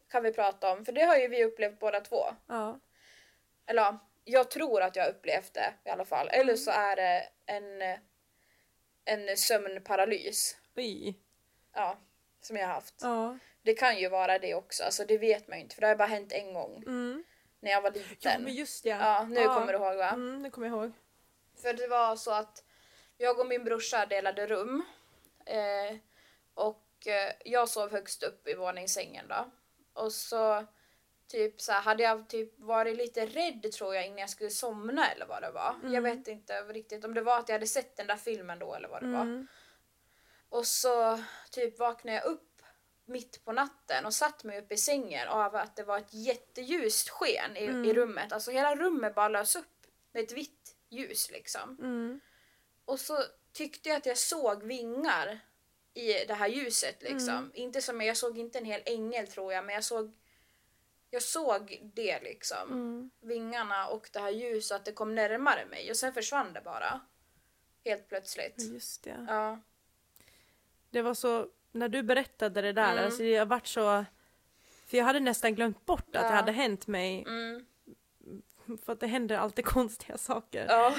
kan 0.09 0.23
vi 0.23 0.33
prata 0.33 0.73
om. 0.73 0.85
För 0.85 0.93
det 0.93 1.03
har 1.05 1.17
ju 1.17 1.29
vi 1.29 1.45
upplevt 1.45 1.79
båda 1.79 2.01
två. 2.01 2.25
Ja. 2.47 2.81
Eller 3.67 3.83
ja, 3.83 3.99
jag 4.25 4.51
tror 4.51 4.83
att 4.83 4.97
jag 4.97 5.03
har 5.05 5.11
upplevt 5.11 5.55
det 5.55 5.73
i 5.85 5.91
alla 5.91 6.05
fall. 6.05 6.29
Eller 6.29 6.43
Mm. 6.43 6.57
så 6.57 6.71
är 6.71 6.97
det 6.97 7.29
en, 7.47 7.99
en 9.05 9.37
sömnparalys. 9.37 10.57
Oj. 10.77 11.19
Ja, 11.75 11.99
som 12.41 12.57
jag 12.57 12.67
har 12.67 12.75
haft. 12.75 12.95
Ja. 13.03 13.39
Det 13.63 13.75
kan 13.75 13.99
ju 13.99 14.09
vara 14.09 14.39
det 14.39 14.55
också, 14.55 14.85
alltså 14.85 15.05
det 15.05 15.19
vet 15.19 15.49
man 15.49 15.59
ju 15.59 15.63
inte 15.63 15.75
för 15.75 15.81
det 15.81 15.87
har 15.89 15.97
bara 15.97 16.09
hänt 16.09 16.33
en 16.33 16.55
gång 16.55 16.77
Mm. 16.87 17.25
när 17.61 17.71
jag 17.71 17.81
var 17.83 17.93
Ja, 17.95 18.03
liten. 18.11 18.43
men 18.43 18.55
just 18.55 18.83
det. 18.85 18.89
Ja, 18.89 19.25
nu 19.31 19.45
kommer 19.45 19.67
du 19.73 19.79
ihåg 19.79 19.97
va? 19.97 20.09
Mm, 20.11 20.43
det 20.43 20.51
kommer 20.51 20.67
jag 20.69 20.77
ihåg. 20.79 20.93
För 21.63 21.73
det 21.73 21.87
var 21.87 22.17
så 22.17 22.31
att 22.31 22.65
jag 23.17 23.41
och 23.41 23.47
min 23.47 23.65
brorsa 23.65 24.07
delade 24.07 24.47
rum. 24.47 24.85
Eh, 25.47 25.97
och 26.55 26.86
jag 27.45 27.69
sov 27.69 27.91
högst 27.91 28.23
upp 28.23 28.49
i 28.49 28.55
våningssängen 28.55 29.29
då. 29.29 29.51
Och 29.93 30.13
så 30.13 30.67
typ 31.29 31.61
så 31.61 31.73
här, 31.73 31.81
hade 31.81 32.03
jag 32.03 32.29
typ 32.29 32.59
varit 32.59 32.97
lite 32.97 33.27
rädd 33.27 33.73
tror 33.73 33.95
jag 33.95 34.07
innan 34.07 34.19
jag 34.19 34.31
skulle 34.31 34.51
somna 34.51 35.11
eller 35.11 35.27
vad 35.27 35.43
det 35.43 35.51
var. 35.51 35.77
Jag 35.85 36.03
vet 36.03 36.29
inte 36.29 36.63
riktigt 36.63 37.05
om 37.05 37.15
det 37.15 37.21
var 37.21 37.39
att 37.39 37.49
jag 37.49 37.55
hade 37.55 37.67
sett 37.67 37.97
den 37.97 38.07
där 38.07 38.17
filmen 38.17 38.59
då 38.59 38.75
eller 38.75 38.89
vad 38.89 39.03
det 39.03 39.13
var. 39.13 39.23
Mm. 39.23 39.47
Och 40.49 40.67
så 40.67 41.23
typ 41.51 41.79
vaknade 41.79 42.17
jag 42.17 42.25
upp 42.25 42.63
mitt 43.05 43.45
på 43.45 43.53
natten 43.53 44.07
och 44.07 44.15
satt 44.15 44.45
mig 44.45 44.61
upp 44.61 44.73
i 44.73 44.77
sängen 44.77 45.29
av 45.29 45.57
att 45.57 45.77
det 45.77 45.83
var 45.83 45.99
ett 45.99 46.15
jätteljust 46.15 47.09
sken 47.09 47.57
i, 47.57 47.65
i 47.65 47.95
rummet. 47.95 48.33
Alltså 48.33 48.51
hela 48.51 48.77
rummet 48.77 49.15
bara 49.15 49.29
lös 49.29 49.57
upp 49.57 49.87
med 50.13 50.23
ett 50.23 50.33
vitt 50.33 50.77
ljus 50.89 51.31
liksom. 51.31 51.79
Mm. 51.81 52.21
Och 52.85 53.01
så 53.01 53.19
tyckte 53.53 53.89
jag 53.89 53.97
att 53.97 54.07
jag 54.07 54.19
såg 54.19 54.63
vingar 54.63 55.41
i 55.97 56.25
det 56.29 56.35
här 56.35 56.49
ljuset 56.49 57.03
liksom. 57.03 57.51
Inte 57.55 57.83
som, 57.83 58.01
jag 58.01 58.17
såg 58.17 58.39
inte 58.39 58.59
en 58.59 58.65
hel 58.65 58.81
ängel 58.87 59.27
tror 59.27 59.53
jag 59.53 59.65
men 59.65 59.75
jag 59.75 59.85
såg 59.85 60.13
jag 61.11 61.23
såg 61.23 61.91
det 61.95 62.21
liksom. 62.23 62.73
Mm. 62.73 63.11
Vingarna 63.21 63.87
och 63.89 64.09
det 64.13 64.19
här 64.19 64.31
ljuset 64.31 64.77
att 64.77 64.85
det 64.85 64.93
kom 64.93 65.15
närmare 65.15 65.67
mig 65.67 65.91
och 65.91 65.97
sen 65.97 66.13
försvann 66.13 66.53
det 66.53 66.61
bara. 66.61 67.01
Helt 67.85 68.09
plötsligt. 68.09 68.55
Just 68.73 69.05
det. 69.05 69.25
Ja. 69.29 69.61
Det 70.91 71.03
var 71.03 71.15
så, 71.15 71.49
när 71.73 71.89
du 71.89 72.03
berättade 72.03 72.63
det 72.63 72.73
där, 72.73 72.93
Mm. 72.93 73.05
alltså 73.05 73.25
jag 73.25 73.47
vart 73.47 73.67
så... 73.67 74.05
För 74.87 74.97
jag 74.97 75.05
hade 75.05 75.21
nästan 75.21 75.55
glömt 75.55 75.87
bort 75.87 76.17
att 76.17 76.23
Ja. 76.23 76.29
det 76.29 76.35
hade 76.35 76.53
hänt 76.53 76.87
mig, 76.87 77.25
Mm. 77.27 77.67
för 78.85 78.93
att 78.93 79.01
det 79.01 79.07
händer 79.07 79.37
alltid 79.37 79.65
konstiga 79.75 80.19
saker. 80.19 80.67
Ja. 80.69 80.95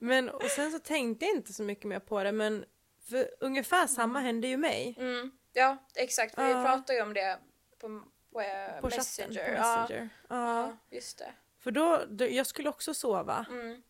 Men, 0.00 0.28
och 0.28 0.42
sen 0.42 0.72
så 0.72 0.78
tänkte 0.78 1.24
jag 1.24 1.34
inte 1.36 1.52
så 1.52 1.62
mycket 1.62 1.84
mer 1.84 1.98
på 2.00 2.22
det, 2.24 2.32
men 2.32 2.64
för 3.04 3.28
ungefär 3.40 3.86
samma 3.86 4.20
hände 4.20 4.48
ju 4.48 4.56
mig. 4.56 4.96
Mm. 4.98 5.30
Ja, 5.52 5.76
exakt. 5.94 6.34
För 6.34 6.48
Ja. 6.48 6.58
vi 6.58 6.64
pratade 6.64 6.94
ju 6.98 7.02
om 7.02 7.14
det 7.14 7.38
på, 7.78 8.02
på, 8.32 8.40
eh, 8.40 8.80
På 8.80 8.86
Messenger. 8.88 9.34
chatten, 9.34 9.54
på. 9.56 9.60
Messenger. 9.60 10.08
Ja. 10.28 10.62
ja, 10.62 10.76
just 10.90 11.18
det. 11.18 11.32
För 11.58 11.70
då, 11.70 12.00
då, 12.08 12.24
jag 12.24 12.46
skulle 12.46 12.68
också 12.68 12.94
sova. 12.94 13.46
Mm. 13.50 13.82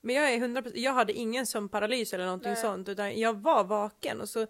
Men 0.00 0.14
jag 0.16 0.32
är 0.32 0.38
100%, 0.38 0.72
jag 0.74 0.92
hade 0.92 1.12
ingen 1.12 1.46
sömnparalys 1.46 2.12
eller 2.14 2.24
någonting 2.24 2.52
Nej. 2.52 2.60
sånt 2.62 2.88
utan 2.88 3.20
jag 3.20 3.32
var 3.42 3.64
vaken 3.64 4.20
och 4.20 4.28
så 4.28 4.46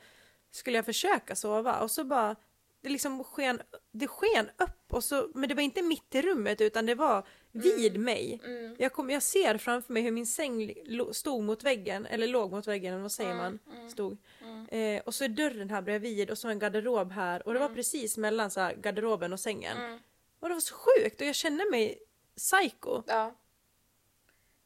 skulle 0.51 0.79
jag 0.79 0.85
försöka 0.85 1.37
sova 1.37 1.79
och 1.81 1.91
så 1.91 2.05
bara 2.05 2.37
det 2.81 2.89
liksom 2.89 3.25
sken, 3.25 3.61
det 3.93 4.09
sken 4.09 4.51
upp 4.59 4.93
och 4.93 5.05
så, 5.05 5.31
men 5.35 5.49
det 5.49 5.55
var 5.55 5.63
inte 5.63 5.83
mitt 5.83 6.15
i 6.15 6.23
rummet 6.23 6.61
utan 6.61 6.87
det 6.87 6.95
var 6.95 7.27
vid 7.55 7.99
mig. 8.01 8.41
Mm. 8.45 8.77
Jag, 8.79 8.93
kom, 8.93 9.11
jag 9.11 9.23
ser 9.23 9.59
framför 9.59 9.93
mig 9.93 10.03
hur 10.03 10.11
min 10.11 10.27
säng 10.27 10.75
stod 11.13 11.43
mot 11.43 11.63
väggen, 11.63 12.07
eller 12.07 12.27
låg 12.27 12.53
mot 12.53 12.67
väggen, 12.67 13.03
vad 13.03 13.13
säger 13.13 13.31
Mm, 13.31 13.59
man? 13.65 13.91
Stod. 13.91 14.17
Eh, 14.69 15.03
och 15.03 15.15
så 15.15 15.25
är 15.25 15.29
dörren 15.29 15.71
här 15.71 15.83
bredvid 15.83 16.31
och 16.31 16.39
så 16.39 16.49
en 16.49 16.59
garderob 16.59 17.13
här 17.13 17.47
och 17.47 17.55
det 17.55 17.61
var 17.61 17.69
precis 17.69 18.17
mellan 18.17 18.51
så 18.51 18.61
här, 18.61 18.75
garderoben 18.75 19.33
och 19.33 19.41
sängen. 19.41 19.77
Mm. 19.77 19.99
Och 20.41 20.49
det 20.49 20.55
var 20.55 20.61
så 20.61 20.75
sjukt 20.75 21.21
och 21.21 21.27
jag 21.27 21.35
kände 21.35 21.71
mig 21.71 21.99
psycho. 22.37 23.03
Ja. 23.07 23.35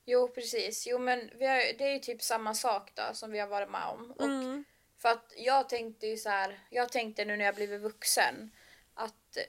Jo, 0.07 0.29
precis. 0.29 0.87
Jo, 0.87 0.99
men 0.99 1.19
har, 1.21 1.79
det 1.79 1.85
är 1.85 1.93
ju 1.93 1.99
typ 1.99 2.23
samma 2.23 2.55
sak 2.55 2.91
då 2.95 3.03
som 3.13 3.31
vi 3.31 3.39
har 3.39 3.49
varit 3.49 3.71
med 3.71 3.87
om. 3.89 4.11
Och 4.11 4.25
Mm. 4.25 4.65
För 4.99 5.09
att 5.09 5.33
jag 5.37 5.69
tänkte 5.69 6.07
ju 6.07 6.17
så 6.17 6.29
här, 6.29 6.61
jag 6.71 6.93
tänkte 6.93 7.25
nu 7.25 7.37
när 7.37 7.45
jag 7.45 7.55
blivit 7.55 7.81
vuxen 7.81 8.51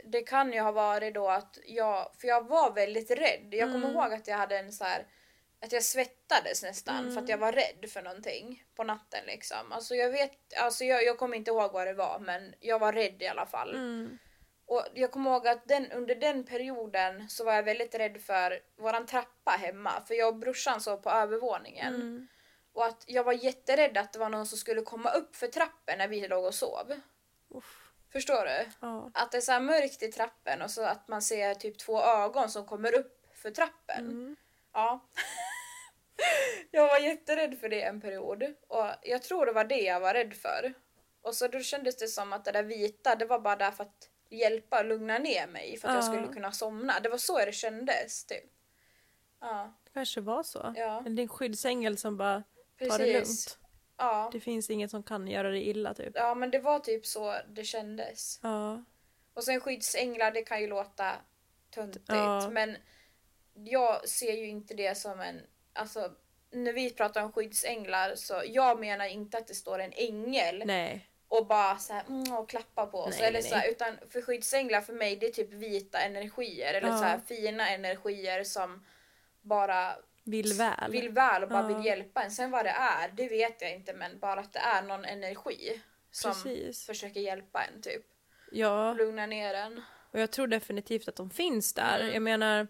det 0.04 0.22
kan 0.22 0.54
ju 0.54 0.60
ha 0.60 0.72
varit 0.72 1.14
då 1.14 1.30
att 1.30 1.58
jag, 1.66 2.12
för 2.22 2.28
jag 2.28 2.48
var 2.48 2.74
väldigt 2.74 3.12
rädd. 3.12 3.48
Jag 3.52 3.72
kommer 3.72 3.92
ihåg 3.92 4.14
att 4.14 4.28
jag 4.28 4.38
hade 4.38 4.60
en 4.60 4.72
så 4.72 4.84
här 4.84 5.08
att 5.62 5.72
jag 5.72 5.84
svettades 5.84 6.64
nästan 6.64 7.14
för 7.14 7.22
att 7.22 7.30
jag 7.30 7.38
var 7.38 7.52
rädd 7.52 7.90
för 7.90 8.02
någonting 8.02 8.64
på 8.76 8.84
natten 8.84 9.20
liksom. 9.26 9.72
Alltså 9.72 9.96
jag 9.96 10.10
vet, 10.10 10.58
alltså 10.58 10.84
jag, 10.84 11.04
jag 11.04 11.18
kommer 11.18 11.38
inte 11.38 11.52
ihåg 11.52 11.72
vad 11.72 11.88
det 11.88 11.94
var 11.94 12.20
men 12.20 12.56
jag 12.60 12.80
var 12.80 12.94
rädd 12.94 13.22
i 13.22 13.28
alla 13.28 13.46
fall. 13.46 13.76
Mm. 13.76 14.18
Och 14.66 14.86
jag 14.94 15.12
kommer 15.12 15.32
ihåg 15.32 15.48
att 15.48 15.68
den, 15.68 15.92
under 15.92 16.16
den 16.16 16.44
perioden 16.44 17.30
så 17.30 17.44
var 17.44 17.54
jag 17.54 17.64
väldigt 17.64 17.96
rädd 17.96 18.22
för 18.22 18.60
våran 18.78 19.06
trappa 19.06 19.52
hemma. 19.52 20.04
För 20.08 20.14
jag 20.14 20.28
och 20.28 20.36
brorsan 20.36 20.82
sov 20.82 20.98
på 20.98 21.10
övervåningen. 21.10 21.96
Mm. 21.96 22.28
Och 22.74 22.86
att 22.86 23.04
jag 23.08 23.24
var 23.24 23.34
jätterädd 23.34 23.98
att 23.98 24.14
det 24.14 24.20
var 24.20 24.30
någon 24.30 24.46
som 24.46 24.58
skulle 24.58 24.82
komma 24.82 25.10
upp 25.10 25.36
för 25.36 25.48
trappen 25.48 25.98
när 25.98 26.08
vi 26.08 26.28
låg 26.28 26.46
och 26.46 26.56
sov. 26.56 26.94
Uff. 27.50 27.79
Förstår 28.12 28.45
du? 28.45 28.66
Ja. 28.82 29.12
Att 29.14 29.32
det 29.32 29.38
är 29.38 29.41
så 29.41 29.51
här 29.51 29.60
mörkt 29.60 30.03
i 30.03 30.12
trappen 30.12 30.62
och 30.62 30.72
så 30.72 30.84
att 30.84 31.07
man 31.07 31.22
ser 31.22 31.53
typ 31.53 31.78
två 31.78 32.01
ögon 32.01 32.49
som 32.49 32.66
kommer 32.66 32.95
upp 32.95 33.28
för 33.34 33.51
trappen. 33.51 34.05
Mm. 34.05 34.36
Ja. 34.74 34.99
jag 36.72 36.88
var 36.88 36.99
jätterädd 36.99 37.60
för 37.60 37.70
det 37.70 37.82
en 37.84 38.01
period 38.01 38.43
och 38.68 38.86
jag 39.01 39.24
tror 39.24 39.45
det 39.45 39.51
var 39.51 39.64
det 39.66 39.82
jag 39.82 39.99
var 39.99 40.14
rädd 40.14 40.34
för. 40.34 40.74
Och 41.22 41.36
så 41.36 41.47
då 41.47 41.60
kändes 41.60 41.97
det 41.97 42.07
som 42.07 42.34
att 42.34 42.45
det 42.45 42.51
där 42.51 42.64
vita, 42.64 43.16
det 43.16 43.26
var 43.26 43.39
bara 43.39 43.55
där 43.55 43.72
för 43.72 43.84
att 43.84 44.10
hjälpa 44.30 44.80
och 44.80 44.86
lugna 44.86 45.18
ner 45.18 45.47
mig 45.47 45.78
för 45.78 45.88
att 45.88 45.93
jag 45.95 46.03
Ja. 46.03 46.07
skulle 46.20 46.34
kunna 46.34 46.51
somna. 46.51 46.99
Det 46.99 47.10
var 47.10 47.18
så 47.18 47.45
det 47.45 47.51
kändes 47.51 48.26
typ. 48.26 48.43
Ja, 49.41 49.74
Det 49.84 49.89
kanske 49.93 50.22
var 50.22 50.43
så. 50.43 50.74
Ja. 50.78 51.03
En 51.05 51.28
skyddsängel 51.28 51.97
som 51.97 52.18
bara 52.18 52.43
tar 52.80 52.97
det 52.99 53.14
precis. 53.14 53.47
lugnt. 53.49 53.59
Ja. 54.00 54.30
Det 54.32 54.39
finns 54.39 54.70
inget 54.70 54.91
som 54.91 55.04
kan 55.04 55.28
göra 55.28 55.50
dig 55.50 55.70
illa 55.70 55.93
typ. 55.93 56.12
ja, 56.16 56.36
men 56.36 56.52
det 56.52 56.60
var 56.60 56.80
typ 56.80 57.06
så 57.06 57.36
det 57.47 57.64
kändes. 57.64 58.39
Ja. 58.43 58.84
Och 59.34 59.43
sen 59.43 59.60
skyddsänglar, 59.62 60.32
det 60.32 60.41
kan 60.41 60.62
ju 60.62 60.68
låta 60.68 61.12
töntigt 61.76 62.06
Ja. 62.08 62.50
men 62.50 62.78
jag 63.54 64.10
ser 64.10 64.34
ju 64.34 64.47
inte 64.47 64.74
det 64.74 64.97
som 64.97 65.20
en, 65.20 65.41
alltså 65.74 66.12
när 66.52 66.74
vi 66.74 66.89
pratar 66.93 67.24
om 67.24 67.32
skyddsänglar 67.32 68.16
så 68.16 68.41
jag 68.45 68.80
menar 68.80 69.06
inte 69.06 69.38
att 69.38 69.47
det 69.47 69.54
står 69.56 69.80
en 69.80 69.93
ängel 69.95 70.64
Nej. 70.66 71.10
och 71.28 71.45
bara 71.47 71.78
så 71.78 71.93
här, 71.93 72.04
mm, 72.08 72.34
och 72.34 72.50
klappar 72.50 72.86
på 72.86 72.97
oss. 73.00 73.16
Nej, 73.20 73.28
eller 73.28 73.41
nej, 73.41 73.50
så 73.50 73.56
här, 73.56 73.70
utan 73.72 73.97
för 74.10 74.22
skyddsänglar 74.22 74.82
för 74.82 74.93
mig 74.93 75.16
det 75.16 75.26
är 75.28 75.32
typ 75.32 75.54
vita 75.54 76.00
energier 76.00 76.74
eller 76.74 76.88
Ja. 76.88 76.97
så 76.97 77.04
här 77.04 77.20
fina 77.28 77.70
energier 77.70 78.43
som 78.43 78.86
bara 79.41 79.95
Vill 80.30 80.54
väl. 80.54 80.92
vill 80.92 81.10
väl 81.10 81.44
och 81.44 81.50
bara 81.50 81.68
vill 81.68 81.86
hjälpa 81.86 82.24
en. 82.24 82.32
Sen 82.32 82.52
vad 82.52 82.66
det 82.66 82.70
är, 82.70 83.12
det 83.16 83.28
vet 83.28 83.62
jag 83.62 83.74
inte 83.74 83.94
men 83.94 84.20
bara 84.20 84.40
att 84.40 84.54
det 84.54 84.60
är 84.60 84.82
någon 84.84 85.06
energi 85.06 85.82
som 86.12 86.32
Precis. 86.34 86.86
försöker 86.86 87.20
hjälpa 87.20 87.64
en 87.64 87.82
typ. 87.82 88.06
Ja. 88.52 88.94
Lugna 88.94 89.26
ner 89.26 89.54
en. 89.54 89.82
Och 90.12 90.20
jag 90.20 90.32
tror 90.32 90.48
definitivt 90.48 91.08
att 91.08 91.16
de 91.16 91.30
finns 91.30 91.74
där. 91.74 92.00
Mm. 92.00 92.14
Jag 92.14 92.22
menar, 92.22 92.68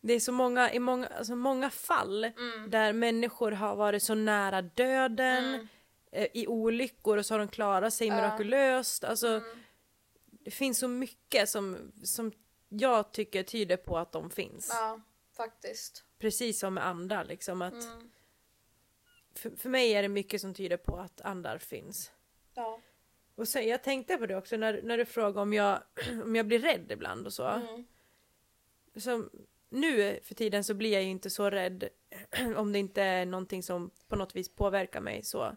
det 0.00 0.12
är 0.12 0.20
så 0.20 0.32
många, 0.32 0.72
i 0.72 0.78
många, 0.78 1.06
alltså 1.06 1.34
många 1.36 1.70
fall 1.70 2.24
Mm. 2.24 2.70
där 2.70 2.92
människor 2.92 3.52
har 3.52 3.76
varit 3.76 4.02
så 4.02 4.14
nära 4.14 4.62
döden 4.62 5.44
Mm. 5.54 5.68
eh, 6.12 6.26
i 6.34 6.46
olyckor 6.46 7.16
och 7.16 7.26
så 7.26 7.34
har 7.34 7.38
de 7.38 7.48
klarat 7.48 7.92
sig 7.94 8.06
Ja. 8.06 8.16
mirakulöst. 8.16 9.04
Alltså, 9.04 9.28
Mm. 9.28 9.58
det 10.30 10.50
finns 10.50 10.78
så 10.78 10.88
mycket 10.88 11.48
som, 11.48 11.92
som 12.04 12.32
jag 12.68 13.12
tycker 13.12 13.42
tyder 13.42 13.76
på 13.76 13.98
att 13.98 14.12
de 14.12 14.30
finns. 14.30 14.70
Ja, 14.74 15.00
faktiskt. 15.36 16.04
Precis 16.20 16.58
som 16.58 16.74
med 16.74 16.86
andar 16.86 17.24
liksom. 17.24 17.62
Att 17.62 17.72
Mm. 17.74 18.10
för, 19.34 19.50
för 19.50 19.68
mig 19.68 19.92
är 19.92 20.02
det 20.02 20.08
mycket 20.08 20.40
som 20.40 20.54
tyder 20.54 20.76
på 20.76 20.96
att 20.96 21.20
andar 21.20 21.58
finns. 21.58 22.12
Ja. 22.54 22.80
Och 23.34 23.48
sen, 23.48 23.68
jag 23.68 23.82
tänkte 23.82 24.16
på 24.16 24.26
det 24.26 24.36
också 24.36 24.56
när, 24.56 24.80
när 24.82 24.98
du 24.98 25.04
frågade 25.04 25.40
om 25.40 25.52
jag, 25.52 25.82
om 26.24 26.36
jag 26.36 26.46
blir 26.46 26.58
rädd 26.58 26.86
ibland 26.92 27.26
och 27.26 27.32
så. 27.32 27.46
Mm. 27.46 27.84
Som, 28.96 29.30
nu 29.68 30.20
för 30.24 30.34
tiden 30.34 30.64
så 30.64 30.74
blir 30.74 30.92
jag 30.92 31.02
ju 31.02 31.08
inte 31.08 31.30
så 31.30 31.50
rädd 31.50 31.88
om 32.56 32.72
det 32.72 32.78
inte 32.78 33.02
är 33.02 33.26
någonting 33.26 33.62
som 33.62 33.90
på 34.08 34.16
något 34.16 34.36
vis 34.36 34.48
påverkar 34.54 35.00
mig 35.00 35.22
så. 35.22 35.56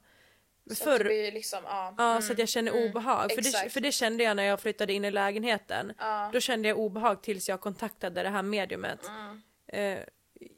Så 0.67 0.71
att 0.73 0.79
förr, 0.79 1.03
blir 1.03 1.31
liksom, 1.31 1.59
ja. 1.63 1.95
ja, 1.97 2.09
Mm. 2.11 2.21
så 2.21 2.33
att 2.33 2.39
jag 2.39 2.49
känner 2.49 2.71
Mm. 2.71 2.89
obehag. 2.89 3.31
För 3.31 3.41
det, 3.63 3.69
för 3.69 3.81
det 3.81 3.91
kände 3.91 4.23
jag 4.23 4.35
när 4.37 4.43
jag 4.43 4.59
flyttade 4.59 4.93
in 4.93 5.05
i 5.05 5.11
lägenheten. 5.11 5.93
Ja. 5.99 6.29
Då 6.33 6.39
kände 6.39 6.67
jag 6.67 6.79
obehag 6.79 7.23
tills 7.23 7.49
jag 7.49 7.61
kontaktade 7.61 8.23
det 8.23 8.29
här 8.29 8.43
mediumet. 8.43 8.99
Mm. 9.07 9.41
Eh, 9.67 10.05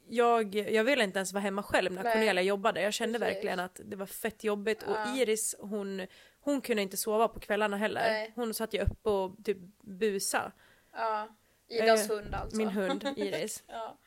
jag, 0.08 0.54
jag 0.54 0.84
ville 0.84 1.04
inte 1.04 1.18
ens 1.18 1.32
vara 1.32 1.42
hemma 1.42 1.62
själv 1.62 1.92
när 1.92 2.02
Nej. 2.02 2.12
Cornelia 2.12 2.42
jobbade. 2.42 2.82
Jag 2.82 2.94
kände 2.94 3.18
Precis. 3.18 3.34
verkligen 3.34 3.60
att 3.60 3.80
det 3.84 3.96
var 3.96 4.06
fett 4.06 4.44
jobbigt. 4.44 4.84
Ja. 4.86 5.10
Och 5.12 5.16
Iris, 5.18 5.54
hon, 5.58 6.06
hon 6.40 6.60
kunde 6.60 6.82
inte 6.82 6.96
sova 6.96 7.28
på 7.28 7.40
kvällarna 7.40 7.76
heller. 7.76 8.00
Nej. 8.00 8.32
Hon 8.34 8.54
satt 8.54 8.74
ju 8.74 8.80
uppe 8.80 9.08
och 9.10 9.36
typ 9.44 9.58
busa. 9.80 10.52
ja. 10.92 11.28
Idas 11.68 12.10
Eh, 12.10 12.16
hund 12.16 12.34
alltså. 12.34 12.56
Min 12.56 12.68
hund 12.68 13.04
Iris. 13.16 13.64
Ja. 13.66 13.98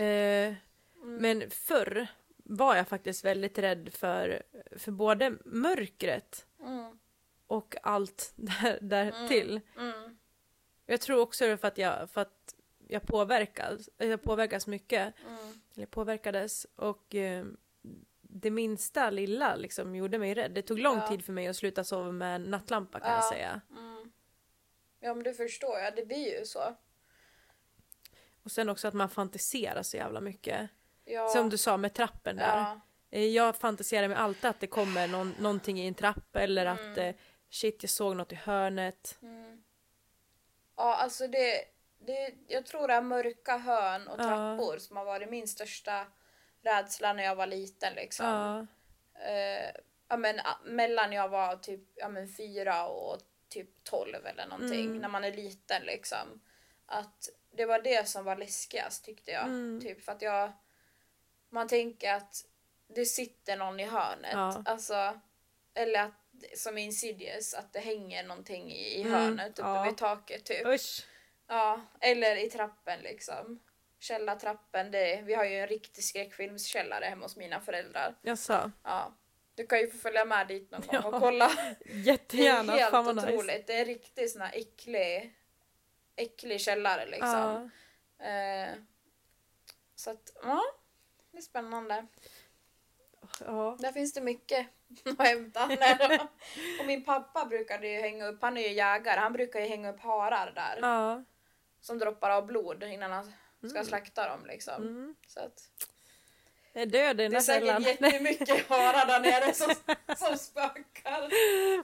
Eh, 0.00 0.54
Mm. 1.02 1.16
men 1.22 1.50
förr 1.50 2.06
var 2.44 2.76
jag 2.76 2.88
faktiskt 2.88 3.24
väldigt 3.24 3.58
rädd 3.58 3.88
för, 3.92 4.42
för 4.76 4.92
både 4.92 5.34
mörkret 5.44 6.46
Mm. 6.62 6.98
och 7.46 7.76
allt 7.82 8.32
där, 8.36 8.78
därtill. 8.80 9.60
Mm. 9.78 10.16
Jag 10.86 11.00
tror 11.00 11.20
också 11.20 11.56
för 11.56 11.68
att 11.68 11.78
jag, 11.78 12.10
för 12.10 12.20
att 12.20 12.54
jag 12.88 13.02
påverkas, 13.06 13.88
jag 13.96 14.22
påverkas 14.22 14.66
mycket. 14.66 15.14
Mm. 15.26 15.60
eller 15.76 15.86
påverkades 15.86 16.66
och 16.76 17.14
eh, 17.14 17.44
det 18.22 18.50
minsta 18.50 19.10
lilla 19.10 19.56
liksom 19.56 19.94
gjorde 19.96 20.18
mig 20.18 20.34
rädd. 20.34 20.50
Det 20.52 20.62
tog 20.62 20.78
lång 20.78 20.96
Ja. 20.98 21.08
tid 21.08 21.24
för 21.24 21.32
mig 21.32 21.46
att 21.46 21.56
sluta 21.56 21.84
sova 21.84 22.12
med 22.12 22.34
en 22.36 22.42
nattlampa 22.42 23.00
kan 23.00 23.10
jag 23.10 23.18
Ja. 23.24 23.30
säga. 23.30 23.60
Mm. 23.70 24.12
Ja 25.00 25.14
men 25.14 25.24
det 25.24 25.34
förstår 25.34 25.78
jag, 25.78 25.96
det 25.96 26.06
blir 26.06 26.38
ju 26.38 26.44
så. 26.44 26.74
Och 28.42 28.50
sen 28.50 28.68
också 28.68 28.88
att 28.88 28.94
man 28.94 29.08
fantiserar 29.08 29.82
så 29.82 29.96
jävla 29.96 30.20
mycket. 30.20 30.68
Ja. 31.04 31.28
Som 31.28 31.50
du 31.50 31.56
sa 31.58 31.76
med 31.76 31.94
trappen 31.94 32.36
där. 32.36 32.56
Ja. 32.58 32.80
Eh, 33.10 33.24
Jag 33.26 33.56
fantiserar 33.56 34.08
med 34.08 34.20
alltid 34.20 34.44
att 34.50 34.60
det 34.60 34.66
kommer 34.66 35.08
någon, 35.08 35.34
någonting 35.40 35.80
i 35.80 35.86
en 35.88 35.94
trapp 35.94 36.36
eller 36.36 36.66
att 36.66 36.80
Mm. 36.80 36.98
eh, 36.98 37.14
shit 37.50 37.82
jag 37.82 37.90
såg 37.90 38.16
något 38.16 38.32
i 38.32 38.34
hörnet. 38.34 39.18
Mm. 39.22 39.62
Ja 40.76 40.94
alltså 40.96 41.28
det, 41.28 41.64
det, 41.98 42.34
jag 42.48 42.66
tror 42.66 42.88
det 42.88 42.94
är 42.94 43.00
mörka 43.02 43.56
hörn 43.58 44.08
och 44.08 44.20
Ja. 44.20 44.24
trappor 44.24 44.78
som 44.78 44.96
har 44.96 45.04
varit 45.04 45.28
min 45.30 45.48
största 45.48 46.06
rädsla 46.62 47.12
när 47.12 47.22
jag 47.24 47.36
var 47.36 47.46
liten 47.46 47.94
liksom. 47.94 48.26
Ja, 48.26 48.66
eh, 49.30 49.70
ja, 50.08 50.16
men, 50.16 50.40
a- 50.40 50.60
mellan 50.64 51.12
jag 51.12 51.28
var 51.28 51.56
typ 51.56 51.80
ja, 51.94 52.08
men, 52.08 52.28
fyra 52.28 52.86
och 52.88 53.18
typ 53.48 53.84
tolv 53.84 54.26
eller 54.26 54.46
någonting. 54.46 54.84
Mm. 54.86 54.98
När 54.98 55.08
man 55.08 55.24
är 55.24 55.32
liten 55.32 55.82
liksom. 55.82 56.40
Att 56.86 57.28
det 57.50 57.64
var 57.66 57.78
det 57.82 58.08
som 58.08 58.24
var 58.24 58.36
läskigast 58.36 59.04
tyckte 59.04 59.30
jag. 59.30 59.44
Mm. 59.44 59.80
Typ 59.80 60.04
för 60.04 60.12
att 60.12 60.22
jag... 60.22 60.52
Man 61.50 61.68
tänker 61.68 62.14
att 62.14 62.44
det 62.88 63.04
sitter 63.04 63.56
någon 63.56 63.80
i 63.80 63.84
hörnet. 63.84 64.32
Ja. 64.32 64.62
Alltså, 64.66 65.20
eller 65.74 66.02
att 66.02 66.12
som 66.56 66.78
i 66.78 66.82
Insidious, 66.82 67.54
att 67.54 67.72
det 67.72 67.80
hänger 67.80 68.22
någonting 68.24 68.72
i, 68.72 68.98
i 68.98 69.00
Mm, 69.02 69.12
hörnet 69.12 69.58
uppe 69.58 69.68
ja. 69.68 69.82
vid 69.84 69.96
taket 69.96 70.44
typ. 70.44 70.66
usch. 70.66 71.06
Ja, 71.48 71.80
eller 72.00 72.36
i 72.36 72.50
trappen 72.50 73.00
liksom. 73.00 73.60
Källartrappen, 74.00 74.90
det, 74.90 75.22
vi 75.22 75.34
har 75.34 75.44
ju 75.44 75.58
en 75.60 75.66
riktig 75.66 76.04
skräckfilmskällare 76.04 77.04
hemma 77.04 77.24
hos 77.24 77.36
mina 77.36 77.60
föräldrar. 77.60 78.14
Jag 78.22 78.38
sa. 78.38 78.70
Ja. 78.84 79.12
Du 79.54 79.66
kan 79.66 79.78
ju 79.78 79.90
få 79.90 79.98
följa 79.98 80.24
med 80.24 80.48
dit 80.48 80.70
någon 80.70 80.80
gång 80.80 80.88
Ja, 81.02 81.08
och 81.08 81.20
kolla. 81.20 81.48
Det 81.84 81.92
Jättegärna. 81.92 82.72
är 82.74 82.78
helt 82.78 82.90
Fan 82.90 83.04
vad 83.04 83.18
otroligt. 83.18 83.46
nice. 83.46 83.64
Det 83.66 83.74
är 83.74 83.78
en 83.80 83.84
riktig 83.84 84.30
sån 84.30 84.42
här 84.42 84.52
äcklig, 84.54 85.34
äcklig 86.16 86.60
källare 86.60 87.06
liksom. 87.06 87.70
Ja. 88.18 88.26
Eh, 88.26 88.68
så 89.94 90.10
att, 90.10 90.32
ja. 90.42 90.62
Det 91.32 91.38
är 91.38 91.42
spännande. 91.42 92.06
Ja. 93.40 93.76
Där 93.80 93.92
finns 93.92 94.12
det 94.14 94.20
mycket 94.20 94.66
att 95.18 95.26
hämta. 95.26 95.64
Och 96.80 96.86
min 96.86 97.04
pappa 97.04 97.44
brukade 97.44 97.88
ju 97.88 98.00
hänga 98.00 98.26
upp, 98.26 98.42
han 98.42 98.56
är 98.56 98.62
ju 98.62 98.72
jägare, 98.72 99.20
han 99.20 99.32
brukar 99.32 99.60
ju 99.60 99.66
hänga 99.66 99.90
upp 99.92 100.00
harar 100.00 100.52
där. 100.54 100.78
ja. 100.82 101.24
Som 101.88 101.98
droppar 101.98 102.30
av 102.30 102.46
blod 102.46 102.82
innan 102.82 103.12
han 103.12 103.24
ska 103.68 103.70
Mm. 103.78 103.84
slakta 103.86 104.28
dem 104.28 104.46
liksom. 104.46 104.74
Mm. 104.82 105.14
Så 105.26 105.40
att, 105.40 105.70
Jag 106.72 106.82
är 106.82 106.86
död 106.86 107.20
i 107.20 107.22
det 107.22 107.22
den 107.22 107.26
är 107.26 107.30
där 107.30 107.40
säkert 107.40 107.66
fällan. 107.66 107.82
jättemycket 107.82 108.68
harar 108.68 109.06
där 109.06 109.20
nere 109.20 109.54
som, 109.54 109.74
som 110.16 110.38
spökar. 110.38 111.20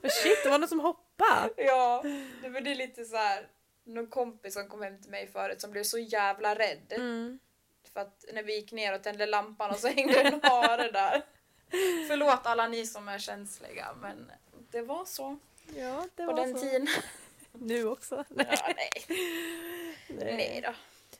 Men 0.02 0.10
Shit, 0.10 0.42
det 0.44 0.50
var 0.50 0.58
någon 0.58 0.68
som 0.68 0.80
hoppade. 0.80 1.50
Ja, 1.56 2.02
det, 2.42 2.48
men 2.48 2.64
det 2.64 2.70
är 2.70 2.74
lite 2.74 3.04
så 3.04 3.16
här. 3.16 3.48
Någon 3.84 4.06
kompis 4.06 4.54
som 4.54 4.68
kom 4.68 4.82
hem 4.82 5.02
till 5.02 5.10
mig 5.10 5.26
förut 5.26 5.60
som 5.60 5.70
blev 5.70 5.82
så 5.82 5.98
jävla 5.98 6.54
rädd. 6.54 6.92
Mm. 6.92 7.38
För 7.92 8.00
att 8.00 8.24
när 8.32 8.42
vi 8.42 8.54
gick 8.54 8.72
ner 8.72 8.94
och 8.94 9.02
tände 9.02 9.26
lampan 9.26 9.70
och 9.70 9.76
så 9.78 9.88
hängde 9.88 10.20
en 10.20 10.40
hare 10.42 10.90
där. 10.90 11.22
Förlåt 12.08 12.46
alla 12.46 12.68
ni 12.68 12.86
som 12.86 13.08
är 13.08 13.18
känsliga 13.18 13.94
men 14.00 14.30
det 14.70 14.82
var 14.82 15.04
så 15.04 15.38
Ja, 15.76 16.08
det 16.14 16.26
på 16.26 16.32
var 16.32 16.46
den 16.46 16.54
så. 16.58 16.64
tiden. 16.64 16.88
Nu 17.58 17.86
också. 17.88 18.24
Ja, 18.28 18.44
nej. 18.76 18.90
nej 20.08 20.60
då. 20.64 20.74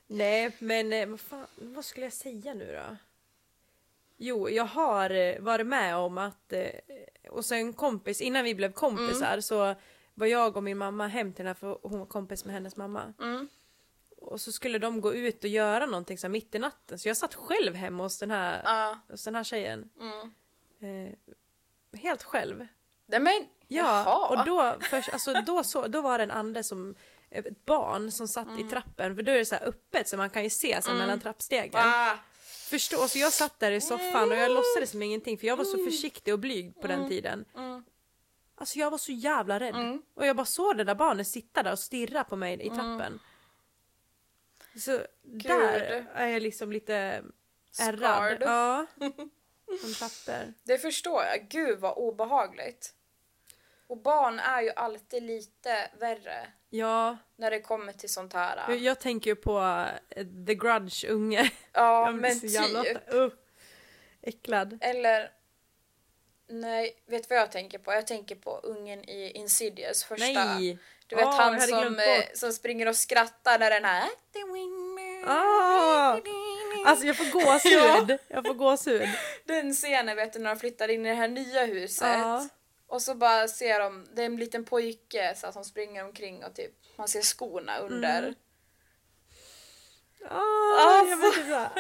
Nej, 0.07 0.51
men 0.59 0.93
eh, 0.93 1.09
vad, 1.09 1.21
fan, 1.21 1.47
vad 1.57 1.85
skulle 1.85 2.07
jag 2.07 2.13
säga 2.13 2.55
nu 2.55 2.73
då? 2.73 2.97
Jo, 4.17 4.49
jag 4.51 4.65
har 4.65 5.11
eh, 5.11 5.41
varit 5.41 5.67
med 5.67 5.97
om 5.97 6.19
att, 6.19 6.53
eh, 6.53 6.69
och 7.31 7.45
så 7.45 7.55
en 7.55 7.73
kompis, 7.73 8.21
innan 8.21 8.45
vi 8.45 8.55
blev 8.55 8.73
kompisar 8.73 9.29
Mm. 9.33 9.43
så 9.43 9.75
var 10.15 10.27
jag 10.27 10.57
och 10.57 10.63
min 10.63 10.79
mamma 10.79 11.07
hem 11.07 11.33
till 11.33 11.45
henne 11.45 11.55
för 11.55 11.79
hon 11.83 11.99
var 11.99 12.07
kompis 12.07 12.45
med 12.45 12.55
hennes 12.55 12.77
mamma. 12.77 13.15
Mm. 13.21 13.49
Och 14.17 14.41
så 14.41 14.53
skulle 14.53 14.79
de 14.79 15.01
gå 15.01 15.15
ut 15.15 15.45
och 15.45 15.51
göra 15.51 15.87
någonting 15.87 16.19
så 16.19 16.29
mitt 16.29 16.55
i 16.55 16.59
natten. 16.59 16.99
Så 16.99 17.09
jag 17.09 17.17
satt 17.17 17.35
själv 17.35 17.75
hemma 17.75 18.03
hos 18.03 18.19
den 18.19 18.31
här, 18.31 18.63
Ja. 18.65 18.99
hos 19.09 19.25
den 19.25 19.35
här 19.35 19.45
tjejen. 19.45 19.91
Mm. 20.01 20.33
Eh, 21.13 21.99
helt 22.01 22.23
själv. 22.23 22.67
Nej 23.07 23.21
men, 23.21 23.47
Ja, 23.69 24.05
jaha. 24.07 24.29
och 24.29 24.45
då, 24.47 24.77
först, 24.91 25.09
alltså, 25.13 25.33
då, 25.33 25.65
så, 25.65 25.87
då 25.87 26.01
var 26.01 26.19
det 26.19 26.25
en 26.25 26.31
ande 26.31 26.65
som 26.65 26.95
ett 27.31 27.65
barn 27.65 28.11
som 28.11 28.29
satt 28.29 28.47
Mm. 28.49 28.67
i 28.67 28.71
trappen, 28.71 29.17
för 29.17 29.23
då 29.23 29.33
är 29.33 29.39
det 29.39 29.45
så 29.45 29.55
här 29.55 29.67
öppet 29.69 30.09
så 30.09 30.17
man 30.17 30.31
kan 30.31 30.43
ju 30.45 30.51
se 30.51 30.83
så 30.83 30.91
här 30.91 30.99
mellan 30.99 31.21
trappstegen. 31.21 31.81
Ah. 31.85 32.15
Förstå, 32.71 33.09
så 33.09 33.19
jag 33.19 33.33
satt 33.33 33.61
där 33.61 33.71
i 33.73 33.81
soffan 33.81 34.31
och 34.33 34.37
jag 34.37 34.51
låtsades 34.51 34.91
som 34.91 35.03
ingenting 35.03 35.39
för 35.39 35.47
jag 35.47 35.57
var 35.57 35.65
så 35.65 35.85
försiktig 35.85 36.35
och 36.35 36.41
blyg 36.41 36.81
på 36.81 36.87
den 36.87 37.09
tiden. 37.09 37.45
Mm. 37.57 37.85
Alltså 38.57 38.79
jag 38.79 38.91
var 38.91 38.99
så 38.99 39.13
jävla 39.13 39.61
rädd. 39.61 39.75
Mm. 39.75 40.03
Och 40.15 40.27
jag 40.27 40.37
bara 40.37 40.47
såg 40.47 40.77
det 40.77 40.85
där 40.85 40.95
barnet 40.95 41.27
sitta 41.29 41.63
där 41.63 41.73
och 41.73 41.79
stirra 41.79 42.25
på 42.25 42.37
mig 42.37 42.61
i 42.67 42.71
trappen. 42.71 43.21
Så 44.79 45.01
där 45.23 46.07
är 46.15 46.27
jag 46.27 46.43
liksom 46.43 46.73
lite 46.73 47.23
ärrad. 47.81 48.37
Ja. 48.41 48.87
Som 49.81 49.95
papper. 50.09 50.55
Det 50.63 50.79
förstår 50.79 51.23
jag. 51.23 51.49
Gud 51.49 51.79
vad 51.79 51.95
obehagligt. 51.97 52.95
Och 53.87 54.03
barn 54.03 54.39
är 54.39 54.63
ju 54.63 54.71
alltid 54.71 55.23
lite 55.23 55.91
värre 56.01 56.47
Ja, 56.71 57.17
när 57.37 57.51
det 57.51 57.61
kommer 57.61 57.93
till 57.93 58.13
sånt 58.13 58.33
här. 58.33 58.65
jag, 58.69 58.79
jag 58.79 59.01
tänker 59.01 59.31
ju 59.31 59.37
på 59.37 59.87
eh, 60.11 60.27
The 60.47 60.55
Grudge-unge. 60.55 61.51
Ja, 61.73 62.13
men 62.15 62.39
jävla- 62.39 62.83
typ. 62.83 63.15
Uh, 63.15 63.29
äcklad. 64.23 64.79
Eller... 64.81 65.31
Nej, 66.49 67.03
vet 67.07 67.23
du 67.29 67.35
vad 67.35 67.43
jag 67.43 67.53
tänker 67.53 67.79
på? 67.79 67.93
Jag 67.93 68.07
tänker 68.07 68.35
på 68.35 68.51
ungen 68.59 69.09
i 69.11 69.31
Insidious 69.31 70.05
första. 70.05 70.45
Nej! 70.45 70.79
Du 71.07 71.17
vet 71.17 71.25
jag 71.25 71.33
han 71.33 71.61
som, 71.61 71.99
eh, 71.99 72.25
som 72.35 72.53
springer 72.53 72.89
och 72.89 72.97
skrattar 72.97 73.59
när 73.59 73.71
den 73.71 73.85
här... 73.85 74.09
Ah! 75.27 76.21
Alltså 76.87 77.07
jag 77.07 77.17
får 77.17 77.33
gåshud. 77.33 78.19
Jag 78.29 78.47
får 78.47 78.55
gåshud. 78.55 79.09
Den 79.45 79.73
scenen 79.73 80.17
vet 80.17 80.33
du 80.33 80.39
när 80.39 80.51
de 80.55 80.61
flyttar 80.61 80.89
in 80.89 81.07
i 81.07 81.09
det 81.09 81.15
här 81.15 81.29
nya 81.29 81.65
huset. 81.65 82.09
Ja. 82.09 82.49
Och 82.95 83.03
så 83.03 83.15
bara 83.15 83.49
ser 83.49 83.81
de, 83.81 84.07
det 84.15 84.23
är 84.23 84.27
en 84.27 84.37
liten 84.37 84.65
pojke 84.65 85.35
så 85.37 85.47
att 85.47 85.55
som 85.55 85.65
springer 85.65 86.05
omkring 86.05 86.45
och 86.45 86.55
typ 86.55 86.73
man 86.97 87.09
ser 87.09 87.23
skorna 87.23 87.79
under. 87.79 88.19
Mm. 88.19 88.35
Ah, 90.31 91.05
jag 91.09 91.17
vet 91.17 91.39
inte. 91.39 91.71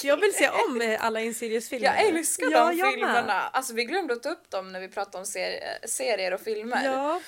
Så 0.00 0.06
jag 0.06 0.16
vill 0.16 0.34
se 0.34 0.48
om 0.48 0.80
eh, 0.80 1.04
alla 1.04 1.20
Insidious-filmer. 1.20 1.86
Jag 1.86 2.06
älskar 2.08 2.50
ja, 2.50 2.68
de 2.68 2.76
jag 2.76 2.92
filmerna. 2.92 3.22
Med. 3.26 3.50
Alltså 3.52 3.74
vi 3.74 3.84
glömde 3.84 4.14
att 4.14 4.22
ta 4.22 4.28
upp 4.30 4.50
dem 4.50 4.72
när 4.72 4.80
vi 4.80 4.88
pratade 4.88 5.18
om 5.18 5.26
ser- 5.26 5.86
serier 5.86 6.34
och 6.34 6.40
filmer. 6.40 6.84
Ja. 6.84 7.20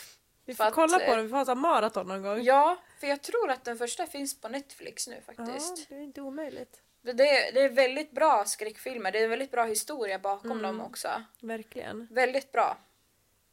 Vi 0.44 0.55
får 0.55 0.64
att, 0.64 0.74
kolla 0.74 0.98
på 0.98 1.05
eh, 1.05 1.16
dem, 1.16 1.22
vi 1.22 1.28
får 1.28 1.36
ha 1.36 1.44
här 1.44 1.55
maraton 1.55 2.07
någon 2.07 2.22
gång. 2.22 2.42
Ja, 2.42 2.76
för 3.00 3.07
jag 3.07 3.22
tror 3.22 3.50
att 3.50 3.64
den 3.64 3.78
första 3.78 4.07
finns 4.07 4.40
på 4.40 4.48
Netflix 4.48 5.09
nu 5.09 5.22
Ja, 5.26 5.34
faktiskt. 5.34 5.88
det 5.88 5.94
är 5.94 6.00
inte 6.00 6.20
omöjligt. 6.20 6.80
Det, 7.02 7.11
är, 7.11 7.52
det 7.52 7.61
är 7.61 7.68
väldigt 7.68 8.11
bra 8.11 8.44
skräckfilmer, 8.44 9.12
det 9.12 9.18
är 9.18 9.24
en 9.24 9.30
väldigt 9.30 9.50
bra 9.50 9.64
historia 9.64 10.18
bakom 10.18 10.50
Mm. 10.50 10.62
dem 10.62 10.80
också. 10.80 11.22
Verkligen. 11.40 12.09
Väldigt 12.11 12.52
bra. 12.52 12.76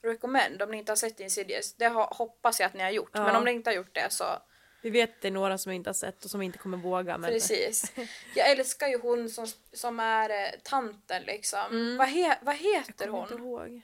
Recommend 0.02 0.62
om 0.62 0.72
ni 0.72 0.78
inte 0.78 0.92
har 0.92 0.98
sett 0.98 1.20
Insidious. 1.20 1.74
Det 1.74 1.86
har, 1.86 2.08
hoppas 2.16 2.60
jag 2.60 2.68
att 2.68 2.74
ni 2.74 2.84
har 2.84 2.90
gjort. 2.90 3.10
Ja. 3.14 3.24
Men 3.24 3.36
om 3.36 3.44
ni 3.46 3.52
inte 3.52 3.70
har 3.70 3.76
gjort 3.76 3.96
det 3.96 4.08
så 4.10 4.26
Vi 4.82 4.90
vet 4.90 5.10
att 5.10 5.22
det 5.22 5.28
är 5.28 5.32
några 5.32 5.58
som 5.58 5.72
inte 5.72 5.90
har 5.90 5.94
sett 5.94 6.26
och 6.26 6.32
som 6.32 6.42
inte 6.42 6.58
kommer 6.58 6.78
våga. 6.78 7.18
Men... 7.18 7.30
precis. 7.32 7.94
Jag 8.36 8.52
älskar 8.52 8.88
ju 8.88 9.00
hon 9.00 9.30
som, 9.30 9.48
som 9.74 10.00
är 10.00 10.30
eh, 10.30 10.60
tanten 10.64 11.24
liksom. 11.24 11.66
Mm. 11.72 11.98
Vad, 11.98 12.08
he, 12.08 12.38
vad 12.42 12.56
heter 12.56 12.94
Jag 13.06 13.10
kommer 13.10 13.24
inte 13.24 13.34
hon 13.34 13.44
ihåg. 13.44 13.82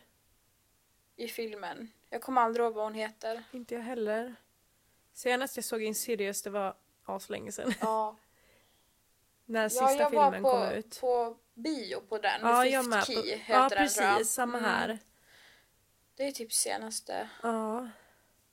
i 1.15 1.27
filmen? 1.27 1.91
Jag 2.09 2.21
kommer 2.21 2.41
aldrig 2.41 2.63
ihåg 2.65 2.73
vad 2.73 2.83
hon 2.83 2.93
heter. 2.93 3.43
Inte 3.51 3.75
jag 3.75 3.81
heller. 3.81 4.35
Senast 5.13 5.55
jag 5.55 5.65
såg 5.65 5.83
Insidious 5.83 6.41
det 6.41 6.49
var 6.49 6.75
aslänge 7.05 7.51
sedan. 7.51 7.73
Ja, 7.81 8.15
När 9.45 9.69
sista 9.69 9.83
ja 9.85 9.91
jag 9.99 10.11
var 10.11 10.31
filmen 10.31 10.43
på, 10.43 10.51
kom 10.51 10.71
ut. 10.71 11.01
på 11.01 11.37
bio 11.53 11.99
på 11.99 12.17
den. 12.17 12.41
Ja, 12.41 12.61
Fifth 12.61 12.73
jag 12.73 12.85
med. 12.85 13.03
Key 13.05 13.15
På... 13.15 13.21
heter 13.21 13.53
Ja, 13.53 13.59
den 13.59 13.69
precis. 13.69 13.97
tror 13.97 14.09
jag. 14.09 14.25
Samma 14.25 14.57
Mm. 14.57 14.97
Det 16.17 16.27
är 16.27 16.31
typ 16.31 16.53
senaste. 16.53 17.29
Ja. 17.43 17.89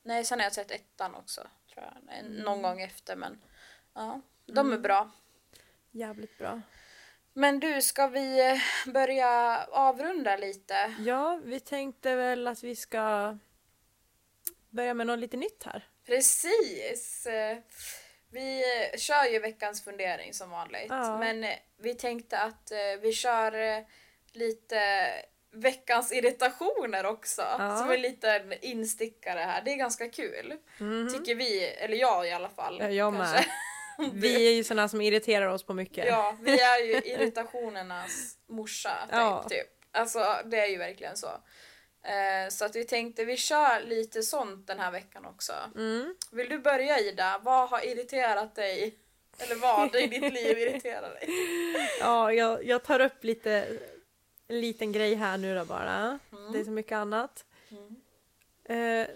Nej, 0.02 0.24
sen 0.24 0.38
har 0.38 0.44
jag 0.44 0.52
sett 0.52 0.70
ettan 0.70 1.14
också. 1.14 1.40
Tror 1.74 1.84
jag. 1.84 2.18
Mm. 2.18 2.32
Någon 2.32 2.62
gång 2.62 2.80
efter 2.80 3.16
men 3.16 3.42
ja, 3.94 4.20
de 4.46 4.72
är 4.72 4.78
bra. 4.78 5.10
Jävligt 5.90 6.38
bra. 6.38 6.60
Men 7.32 7.60
du, 7.60 7.82
ska 7.82 8.06
vi 8.06 8.50
eh, 8.50 8.92
börja 8.92 9.64
avrunda 9.64 10.36
lite? 10.36 10.94
Ja, 10.98 11.40
vi 11.44 11.60
tänkte 11.60 12.14
väl 12.14 12.46
att 12.46 12.62
vi 12.62 12.76
ska 12.76 13.38
börja 14.70 14.94
med 14.94 15.06
något 15.06 15.18
lite 15.18 15.36
nytt 15.36 15.64
här. 15.64 15.88
Precis! 16.06 17.26
Vi 18.30 18.62
eh, 18.62 18.98
kör 18.98 19.24
ju 19.24 19.38
veckans 19.38 19.84
fundering 19.84 20.34
som 20.34 20.50
vanligt. 20.50 20.86
Ja. 20.88 21.18
Men 21.18 21.44
eh, 21.44 21.56
vi 21.76 21.94
tänkte 21.94 22.38
att 22.38 22.72
vi 23.00 23.12
kör 23.12 23.84
lite 24.32 25.10
veckans 25.54 26.12
irritationer 26.12 27.06
också. 27.06 27.42
Ja. 27.58 27.76
Som 27.76 27.90
en 27.90 28.02
liten 28.02 28.52
instickare 28.60 29.40
här. 29.40 29.62
Det 29.64 29.72
är 29.72 29.76
ganska 29.76 30.08
kul. 30.08 30.54
Tycker 31.12 31.34
vi, 31.34 31.64
eller 31.64 31.96
jag 31.96 32.28
i 32.28 32.32
alla 32.32 32.48
fall. 32.48 32.78
Ja, 32.80 32.88
jag 32.88 33.12
med. 33.12 33.44
Vi 34.12 34.48
är 34.48 34.52
ju 34.52 34.64
sådana 34.64 34.88
som 34.88 35.00
irriterar 35.00 35.46
oss 35.46 35.62
på 35.62 35.74
mycket. 35.74 36.06
Ja, 36.06 36.36
vi 36.40 36.60
är 36.60 36.84
ju 36.84 36.92
irritationernas 36.92 38.36
morsa 38.46 38.98
typ. 39.02 39.12
Ja. 39.12 39.46
typ. 39.48 39.66
Alltså 39.92 40.36
det 40.44 40.60
är 40.60 40.66
ju 40.66 40.78
verkligen 40.78 41.16
så. 41.16 41.26
Eh, 42.04 42.48
så 42.50 42.64
att 42.64 42.76
vi 42.76 42.84
tänkte 42.84 43.24
vi 43.24 43.36
kör 43.36 43.80
lite 43.80 44.22
sånt 44.22 44.66
den 44.66 44.80
här 44.80 44.90
veckan 44.90 45.24
också. 45.24 45.52
Mm. 45.76 46.14
Vill 46.32 46.48
du 46.48 46.58
börja 46.58 47.00
Ida? 47.00 47.40
Vad 47.42 47.68
har 47.68 47.86
irriterat 47.86 48.54
dig? 48.54 48.98
Eller 49.38 49.54
vad 49.54 49.96
i 49.96 50.06
ditt 50.06 50.32
liv 50.32 50.58
irriterar 50.58 51.10
dig? 51.10 51.28
Ja, 52.00 52.32
jag, 52.32 52.64
jag 52.64 52.84
tar 52.84 53.00
upp 53.00 53.24
lite 53.24 53.78
en 54.48 54.60
liten 54.60 54.92
grej 54.92 55.14
här 55.14 55.38
nu 55.38 55.54
då 55.54 55.64
bara. 55.64 56.18
Det 56.52 56.60
är 56.60 56.64
så 56.64 56.70
mycket 56.70 56.92
annat. 56.96 57.44
Eh, 58.64 59.06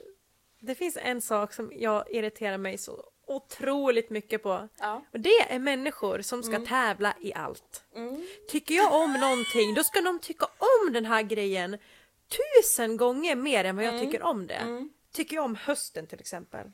det 0.61 0.75
finns 0.75 0.97
en 1.01 1.23
sak 1.23 1.53
som 1.53 1.73
jag 1.77 2.11
irriterar 2.11 2.59
mig 2.59 2.79
så 2.79 3.05
otroligt 3.27 4.11
mycket 4.11 4.43
på. 4.43 4.69
Ja. 4.79 5.03
Och 5.13 5.21
det 5.21 5.53
är 5.55 5.59
människor 5.59 6.21
som 6.23 6.43
ska 6.43 6.61
tävla 6.61 7.15
i 7.21 7.35
allt. 7.35 7.85
Mm. 7.95 8.27
Tycker 8.49 8.75
jag 8.75 8.95
om 8.95 9.13
någonting, 9.13 9.75
då 9.75 9.85
ska 9.85 10.01
de 10.01 10.19
tycka 10.19 10.47
om 10.47 10.93
den 10.93 11.07
här 11.07 11.23
grejen 11.23 11.79
tusen 12.29 12.97
gånger 12.97 13.37
mer 13.37 13.65
än 13.65 13.77
vad 13.77 13.85
jag 13.85 14.01
tycker 14.01 14.23
om 14.23 14.47
det. 14.47 14.55
Mm. 14.55 14.91
Tycker 15.13 15.37
jag 15.37 15.45
om 15.45 15.55
hösten 15.57 16.07
till 16.07 16.21
exempel. 16.21 16.73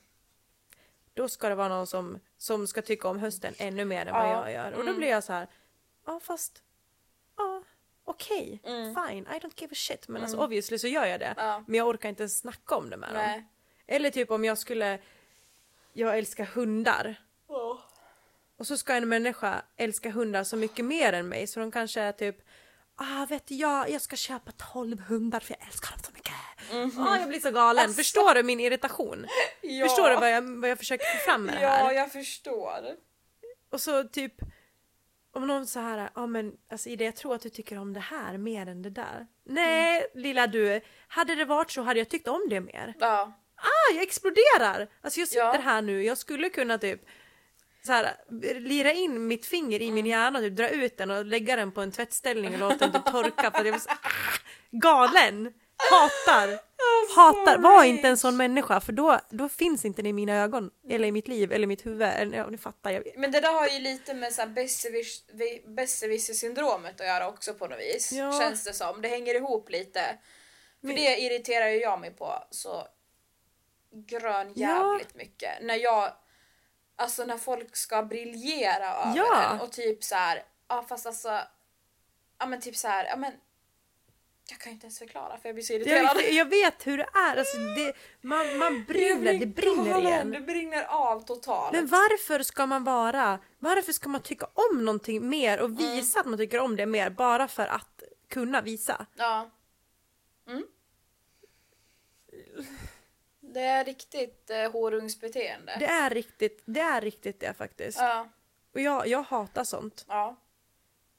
Då 1.14 1.28
ska 1.28 1.48
det 1.48 1.54
vara 1.54 1.68
någon 1.68 1.86
som, 1.86 2.20
som 2.38 2.66
ska 2.66 2.82
tycka 2.82 3.08
om 3.08 3.18
hösten 3.18 3.54
ännu 3.58 3.84
mer 3.84 4.06
än 4.06 4.12
vad 4.14 4.26
Ja. 4.28 4.50
jag 4.50 4.52
gör. 4.52 4.72
Och 4.72 4.84
då 4.86 4.94
blir 4.94 5.08
jag 5.08 5.24
så 5.24 5.32
här, 5.32 5.48
ja 6.06 6.20
fast, 6.22 6.62
okej, 8.14 8.60
fine, 9.08 9.26
I 9.36 9.38
don't 9.38 9.60
give 9.60 9.72
a 9.72 9.76
shit. 9.76 10.08
Men 10.08 10.22
alltså 10.22 10.38
obviously 10.38 10.78
så 10.78 10.86
gör 10.88 11.04
jag 11.06 11.20
det. 11.20 11.34
Ja. 11.36 11.64
Men 11.66 11.78
jag 11.78 11.88
orkar 11.88 12.08
inte 12.08 12.28
snacka 12.28 12.76
om 12.76 12.90
det 12.90 12.96
med 12.96 13.08
dem. 13.08 13.16
Nej. 13.22 13.44
Eller 13.86 14.10
typ 14.10 14.30
om 14.30 14.44
jag 14.44 14.58
skulle, 14.58 14.98
jag 15.92 16.18
älskar 16.18 16.44
hundar. 16.44 17.16
Och 18.58 18.66
så 18.66 18.76
ska 18.76 18.94
en 18.94 19.08
människa 19.08 19.62
älska 19.76 20.10
hundar 20.10 20.44
så 20.44 20.56
mycket 20.56 20.84
mer 20.84 21.12
än 21.12 21.28
mig 21.28 21.46
så 21.46 21.60
de 21.60 21.70
kanske 21.70 22.00
är 22.00 22.12
typ 22.12 22.36
Ah, 22.96 23.26
vet 23.28 23.46
du, 23.46 23.54
jag, 23.54 23.90
jag 23.90 24.00
ska 24.02 24.16
köpa 24.16 24.52
12 24.72 25.00
hundar 25.00 25.40
för 25.40 25.56
jag 25.58 25.66
älskar 25.68 25.90
dem 25.90 26.00
så 26.04 26.12
mycket. 26.12 26.32
Ah, 26.98 27.16
jag 27.16 27.28
blir 27.28 27.40
så 27.40 27.50
galen. 27.50 27.84
Alltså. 27.84 27.96
Förstår 27.96 28.34
du 28.34 28.42
min 28.42 28.60
irritation? 28.60 29.26
Ja. 29.62 29.86
Förstår 29.88 30.08
du 30.08 30.14
vad 30.14 30.30
jag, 30.32 30.42
vad 30.60 30.70
jag 30.70 30.78
försöker 30.78 31.04
få 31.18 31.30
fram 31.30 31.44
med 31.44 31.54
det 31.54 31.62
Ja, 31.62 31.68
här? 31.68 31.92
jag 31.92 32.12
förstår. 32.12 32.80
Och 33.70 33.80
så 33.80 34.04
typ 34.04 34.34
om 35.34 35.46
någon 35.46 35.66
så 35.66 35.80
här, 35.80 36.10
ja 36.14 36.26
men 36.26 36.52
alltså 36.70 36.88
Ida 36.88 37.04
jag 37.04 37.16
tror 37.16 37.34
att 37.34 37.42
du 37.42 37.48
tycker 37.50 37.78
om 37.78 37.92
det 37.92 38.00
här 38.00 38.38
mer 38.38 38.66
än 38.68 38.82
det 38.82 38.90
där. 38.90 39.26
Nej 39.44 39.96
Mm. 39.98 40.22
lilla 40.22 40.46
du, 40.46 40.80
hade 41.08 41.34
det 41.34 41.44
varit 41.44 41.70
så 41.70 41.82
hade 41.82 42.00
jag 42.00 42.08
tyckt 42.08 42.28
om 42.28 42.46
det 42.50 42.60
mer. 42.60 42.94
Ja. 42.98 43.40
Ah, 43.56 43.94
jag 43.94 44.02
exploderar! 44.02 44.88
Alltså 45.02 45.20
jag 45.20 45.28
sitter 45.28 45.40
Ja. 45.44 45.60
här 45.64 45.82
nu, 45.82 46.02
jag 46.04 46.18
skulle 46.18 46.48
kunna 46.48 46.78
typ 46.78 47.00
så 47.86 47.92
här, 47.92 48.16
lira 48.60 48.92
in 48.92 49.26
mitt 49.26 49.46
finger 49.46 49.80
i 49.80 49.84
Mm. 49.84 49.94
min 49.94 50.06
hjärna, 50.06 50.38
typ, 50.40 50.56
dra 50.56 50.68
ut 50.68 50.96
den 50.98 51.10
och 51.10 51.24
lägga 51.24 51.56
den 51.56 51.72
på 51.72 51.80
en 51.80 51.92
tvättställning 51.92 52.52
och 52.54 52.58
låta 52.60 52.76
den 52.86 52.92
typ 52.92 53.12
torka 53.12 53.50
för 53.50 53.58
att 53.60 53.64
jag 53.66 53.72
var 53.72 53.78
så, 53.78 53.90
ah, 53.90 54.38
galen! 54.70 55.52
Hatar! 55.90 56.48
Hatar! 57.16 57.58
Var 57.58 57.84
inte 57.84 58.08
en 58.08 58.16
sån 58.16 58.36
människa 58.36 58.80
för 58.80 58.92
då, 58.92 59.20
då 59.30 59.48
finns 59.48 59.84
inte 59.84 60.02
det 60.02 60.08
i 60.08 60.12
mina 60.12 60.32
ögon 60.42 60.70
eller 60.88 61.08
i 61.08 61.12
mitt 61.12 61.28
liv 61.28 61.52
eller 61.52 61.62
i 61.64 61.66
mitt 61.66 61.86
huvud. 61.86 62.02
Eller, 62.08 62.38
Ja, 62.38 62.46
ni 62.50 62.58
fattar. 62.58 62.90
Jag, 62.90 63.02
Men 63.16 63.32
det 63.32 63.40
där 63.40 63.52
har 63.52 63.68
ju 63.68 63.78
lite 63.78 64.14
med 64.14 64.32
besserwisser-syndromet 65.66 67.00
att 67.00 67.06
göra 67.06 67.28
också 67.28 67.54
på 67.54 67.66
något 67.66 67.78
vis. 67.78 68.12
Ja. 68.12 68.40
Känns 68.40 68.64
det 68.64 68.72
som. 68.72 69.02
Det 69.02 69.08
hänger 69.08 69.34
ihop 69.34 69.70
lite. 69.70 70.00
För 70.80 70.86
Men- 70.86 70.96
det 70.96 71.16
irriterar 71.20 71.68
ju 71.68 71.80
jag 71.80 72.00
mig 72.00 72.10
på 72.10 72.44
så 72.50 72.86
grön 73.92 74.52
Ja. 74.56 74.68
jävligt 74.92 75.14
mycket. 75.14 75.62
När 75.62 75.74
jag, 75.76 76.12
alltså 76.96 77.24
när 77.24 77.38
folk 77.38 77.76
ska 77.76 78.02
briljera 78.02 78.94
över 78.94 79.16
Ja. 79.16 79.48
den 79.50 79.60
och 79.60 79.72
typ 79.72 80.04
så 80.04 80.14
här, 80.14 80.44
ja 80.68 80.84
fast 80.88 81.06
alltså, 81.06 81.40
ja 82.38 82.46
men 82.46 82.60
typ 82.60 82.76
så 82.76 82.88
här, 82.88 83.04
ja 83.04 83.16
men 83.16 83.32
jag 84.50 84.58
kan 84.58 84.72
inte 84.72 84.84
ens 84.86 84.98
förklara 84.98 85.38
för 85.38 85.48
jag 85.48 85.54
blir 85.54 85.64
så 85.64 85.72
irriterad. 85.72 86.16
jag, 86.16 86.32
jag 86.32 86.44
vet 86.48 86.86
hur 86.86 86.98
det 86.98 87.08
är. 87.14 87.36
Alltså, 87.36 87.56
det, 87.58 87.92
man, 88.20 88.58
man 88.58 88.84
brinner, 88.84 89.32
det 89.38 89.46
brinner 89.46 89.98
igen. 90.00 90.30
Det 90.30 90.40
brinner 90.40 90.84
av 90.84 91.20
totalt. 91.24 91.72
Men 91.72 91.86
varför 91.86 92.42
ska 92.42 92.66
man 92.66 92.84
vara, 92.84 93.38
varför 93.58 93.92
ska 93.92 94.08
man 94.08 94.22
tycka 94.22 94.46
om 94.54 94.84
någonting 94.84 95.28
mer 95.28 95.58
och 95.60 95.68
Mm. 95.68 95.76
visa 95.78 96.20
att 96.20 96.26
man 96.26 96.38
tycker 96.38 96.58
om 96.60 96.76
det 96.76 96.86
mer 96.86 97.10
bara 97.10 97.48
för 97.48 97.66
att 97.66 98.02
kunna 98.28 98.60
visa? 98.60 99.06
Ja. 99.16 99.50
Mm. 100.46 100.64
Det 103.40 103.60
är 103.60 103.84
riktigt 103.84 104.50
eh, 104.50 104.70
horungsbeteende. 104.72 105.76
Det 105.78 105.86
är 105.86 106.10
riktigt 106.10 106.62
det, 106.64 106.80
är 106.80 107.00
riktigt 107.00 107.40
det 107.40 107.54
faktiskt. 107.54 107.98
Ja. 107.98 108.28
Och 108.74 108.80
jag, 108.80 109.06
jag 109.06 109.22
hatar 109.22 109.64
sånt. 109.64 110.04
Ja. 110.08 110.36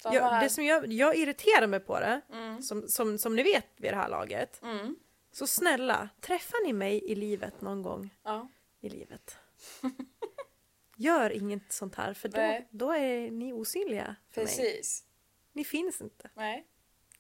Samma 0.06 0.16
Jag, 0.16 0.24
här. 0.30 0.44
det 0.44 0.50
som 0.50 0.66
jag, 0.66 0.94
jag 0.94 1.16
irriterar 1.18 1.68
mig 1.68 1.80
på 1.80 2.00
det, 2.00 2.22
Mm. 2.34 2.62
som, 2.62 2.88
som, 2.88 3.18
som 3.18 3.36
ni 3.36 3.44
vet 3.44 3.66
vid 3.78 3.92
det 3.92 3.98
här 3.98 4.10
laget, 4.10 4.60
Mm. 4.64 4.96
Så 5.32 5.48
snälla, 5.48 6.10
träffar 6.22 6.66
ni 6.66 6.74
mig 6.74 7.04
i 7.12 7.16
livet 7.16 7.62
någon 7.62 7.82
gång 7.82 8.10
Ja. 8.24 8.48
i 8.82 8.90
livet? 8.90 9.38
Gör 10.98 11.30
inget 11.30 11.72
sånt 11.74 11.96
här 11.96 12.14
för 12.14 12.30
då, 12.30 12.38
Nej. 12.38 12.68
då 12.72 12.92
är 12.92 13.32
ni 13.32 13.54
osynliga 13.54 14.16
för 14.32 14.42
mig. 14.42 14.46
Precis. 14.56 15.04
Ni 15.54 15.64
finns 15.64 16.02
inte. 16.02 16.30
Nej. 16.34 16.66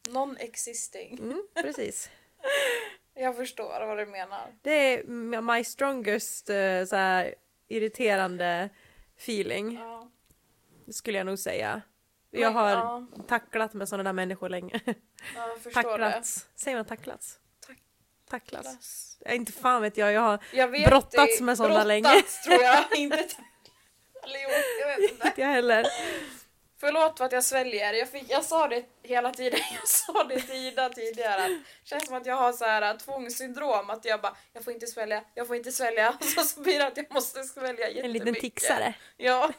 Non-existing. 0.09 1.19
Mm, 1.19 1.47
precis. 1.53 2.09
Jag 3.13 3.35
förstår 3.35 3.85
vad 3.87 3.97
du 3.97 4.05
menar. 4.05 4.55
Det 4.61 4.71
är 4.71 5.41
my 5.41 5.63
strongest 5.63 6.49
eh, 6.49 6.85
så 6.85 6.95
här, 6.95 7.35
irriterande 7.67 8.69
feeling, 9.17 9.73
Ja. 9.75 10.11
skulle 10.91 11.17
jag 11.17 11.25
nog 11.25 11.39
säga. 11.39 11.81
Jag 12.41 12.51
har 12.51 12.69
ja. 12.69 13.07
tacklat 13.27 13.73
med 13.73 13.89
sådana 13.89 14.03
där 14.03 14.13
människor 14.13 14.49
länge. 14.49 14.79
Ja, 15.35 15.57
Tacklats. 15.73 16.47
Säger 16.55 16.77
man 16.77 16.85
tacklats? 16.85 17.39
Tack- 17.67 17.77
Tacklats. 18.29 19.17
det. 19.19 19.29
Ja, 19.29 19.35
inte 19.35 19.51
fan 19.51 19.81
vet 19.81 19.97
jag, 19.97 20.11
jag 20.11 20.21
har 20.21 20.39
Jag 20.53 20.67
vet 20.67 20.89
Brottats 20.89 21.37
det. 21.37 21.43
med 21.43 21.57
sådana 21.57 21.73
Brottats, 21.85 21.87
länge. 21.87 22.21
tror 22.59 22.61
jag. 22.63 22.85
inte 22.97 23.17
Eller 24.23 24.39
jo, 24.43 24.49
jag 24.81 24.87
vet 24.87 25.11
inte. 25.11 25.27
inte 25.27 25.41
jag 25.41 25.47
heller. 25.47 25.85
Förlåt 26.79 27.17
för 27.17 27.25
att 27.25 27.31
jag 27.31 27.43
sväljer. 27.43 27.93
Jag, 27.93 28.09
fick, 28.09 28.25
jag 28.31 28.43
sa 28.43 28.67
det 28.67 28.83
hela 29.03 29.31
tiden. 29.31 29.59
Jag 29.79 29.87
sa 29.87 30.23
det 30.23 30.39
till 30.41 30.55
Ida 30.55 30.89
tidigare. 30.89 31.45
Att, 31.45 31.51
känns 31.87 32.05
som 32.07 32.15
att 32.17 32.25
jag 32.25 32.35
har 32.35 32.53
så 32.53 32.65
här 32.65 32.81
äh, 32.81 32.97
tvångssyndrom. 32.97 33.89
Att 33.89 34.05
jag 34.05 34.21
bara, 34.21 34.35
jag 34.53 34.63
får 34.63 34.73
inte 34.73 34.87
svälja, 34.87 35.23
jag 35.33 35.47
får 35.47 35.55
inte 35.55 35.71
svälja. 35.71 36.09
Och 36.19 36.25
så, 36.25 36.41
så 36.41 36.61
blir 36.61 36.79
det 36.79 36.87
att 36.87 36.97
jag 36.97 37.13
måste 37.13 37.43
svälja 37.43 37.89
jättemycket. 37.89 38.05
En 38.05 38.11
liten 38.11 38.35
tixare. 38.41 38.93
Ja. 39.17 39.51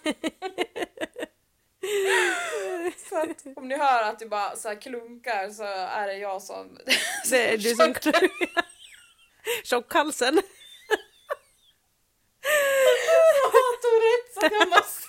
Så 3.08 3.18
att 3.18 3.56
om 3.56 3.68
ni 3.68 3.76
hör 3.76 4.02
att 4.02 4.18
det 4.18 4.26
bara 4.26 4.56
så 4.56 4.76
klunkar 4.76 5.50
så 5.50 5.64
är 5.64 6.06
det 6.06 6.18
jag 6.18 6.42
som... 6.42 6.78
Det 7.30 7.52
är 7.52 7.58
du 7.58 7.74
som 7.74 7.94
Tjockhalsen. 9.64 10.34
Jag 13.06 13.50
har 13.52 13.76
Tourettes 13.82 14.34
så 14.34 14.40
jag 14.60 14.68
måste 14.68 15.08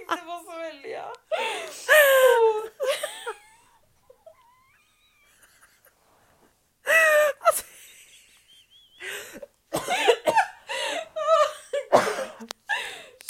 inte 0.00 0.16
få 0.24 0.52
svälja. 0.52 1.04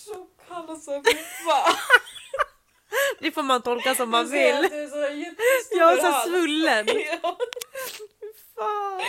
Tjockhalsen, 0.04 1.02
fy 1.04 1.14
fan. 1.44 2.01
Det 3.22 3.30
får 3.32 3.42
man 3.42 3.62
tolka 3.62 3.94
som 3.94 4.10
man 4.10 4.24
Du 4.24 4.30
vill. 4.30 4.62
det 4.70 4.76
är 4.76 4.88
så 4.88 5.76
Jag 5.76 5.92
är 5.92 5.96
så 6.12 6.28
svullen. 6.28 6.86
Ja. 7.22 7.36
Fan. 8.54 9.00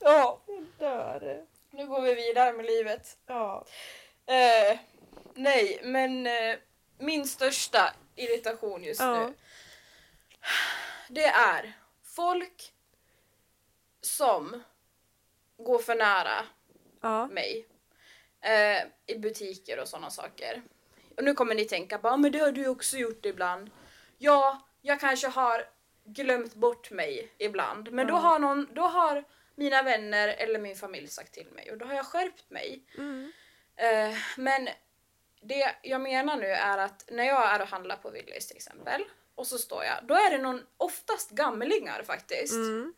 Ja, 0.00 0.40
Jag 0.46 0.64
dör. 0.78 1.44
nu 1.70 1.86
går 1.86 2.00
vi 2.02 2.14
vidare 2.14 2.52
med 2.52 2.66
livet. 2.66 3.18
Ja. 3.26 3.64
Eh, 4.26 4.78
nej, 5.34 5.80
men 5.82 6.26
eh, 6.26 6.56
min 6.98 7.26
största 7.28 7.94
irritation 8.16 8.84
just 8.84 9.00
Ja. 9.00 9.26
nu 9.26 9.34
det 11.08 11.24
är 11.26 11.72
folk 12.04 12.72
som 14.00 14.62
går 15.58 15.78
för 15.78 15.94
nära 15.94 16.44
Ja. 17.02 17.26
mig 17.26 17.66
eh, 18.40 18.82
i 19.06 19.18
butiker 19.18 19.80
och 19.80 19.88
sådana 19.88 20.10
saker. 20.10 20.62
Och 21.18 21.24
nu 21.24 21.34
kommer 21.34 21.54
ni 21.54 21.64
tänka 21.64 21.98
bara, 21.98 22.16
men 22.16 22.32
det 22.32 22.38
har 22.38 22.52
du 22.52 22.68
också 22.68 22.96
gjort 22.96 23.26
ibland. 23.26 23.70
Ja, 24.18 24.68
jag 24.82 25.00
kanske 25.00 25.28
har 25.28 25.64
glömt 26.04 26.54
bort 26.54 26.90
mig 26.90 27.32
ibland, 27.38 27.92
men 27.92 28.06
då, 28.06 28.14
Ja. 28.14 28.18
har 28.18 28.38
någon, 28.38 28.68
då 28.74 28.82
har 28.82 29.24
mina 29.54 29.82
vänner 29.82 30.28
eller 30.28 30.58
min 30.58 30.76
familj 30.76 31.08
sagt 31.08 31.32
till 31.34 31.46
mig 31.50 31.70
och 31.72 31.78
då 31.78 31.86
har 31.86 31.94
jag 31.94 32.06
skärpt 32.06 32.50
mig. 32.50 32.84
Mm. 32.98 33.32
Eh, 33.76 34.16
men 34.36 34.68
det 35.42 35.74
jag 35.82 36.00
menar 36.00 36.36
nu 36.36 36.46
är 36.46 36.78
att 36.78 37.04
när 37.10 37.24
jag 37.24 37.54
är 37.54 37.62
och 37.62 37.68
handlar 37.68 37.96
på 37.96 38.10
Willys 38.10 38.46
till 38.46 38.56
exempel 38.56 39.04
och 39.34 39.46
så 39.46 39.58
står 39.58 39.84
jag, 39.84 39.96
då 40.06 40.14
är 40.14 40.30
det 40.30 40.38
någon, 40.38 40.66
oftast 40.76 41.30
gamlingar 41.30 42.02
faktiskt, 42.02 42.52
Mm. 42.54 42.94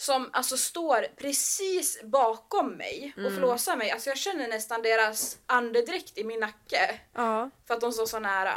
Som 0.00 0.30
alltså 0.32 0.56
står 0.56 1.06
precis 1.16 2.02
bakom 2.02 2.70
mig 2.70 3.12
och 3.16 3.22
Mm. 3.22 3.36
flåsar 3.36 3.76
mig. 3.76 3.90
Alltså 3.90 4.10
jag 4.10 4.18
känner 4.18 4.48
nästan 4.48 4.82
deras 4.82 5.38
andedräkt 5.46 6.18
i 6.18 6.24
min 6.24 6.40
nacke 6.40 7.00
Ja. 7.14 7.50
för 7.66 7.74
att 7.74 7.80
de 7.80 7.92
står 7.92 8.06
så 8.06 8.18
nära. 8.18 8.54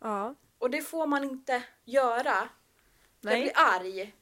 Ja. 0.00 0.34
Och 0.58 0.70
det 0.70 0.82
får 0.82 1.06
man 1.06 1.24
inte 1.24 1.62
göra. 1.84 2.48
Jag 3.20 3.32
Nej. 3.32 3.42
blir 3.42 3.52
arg. 3.56 4.14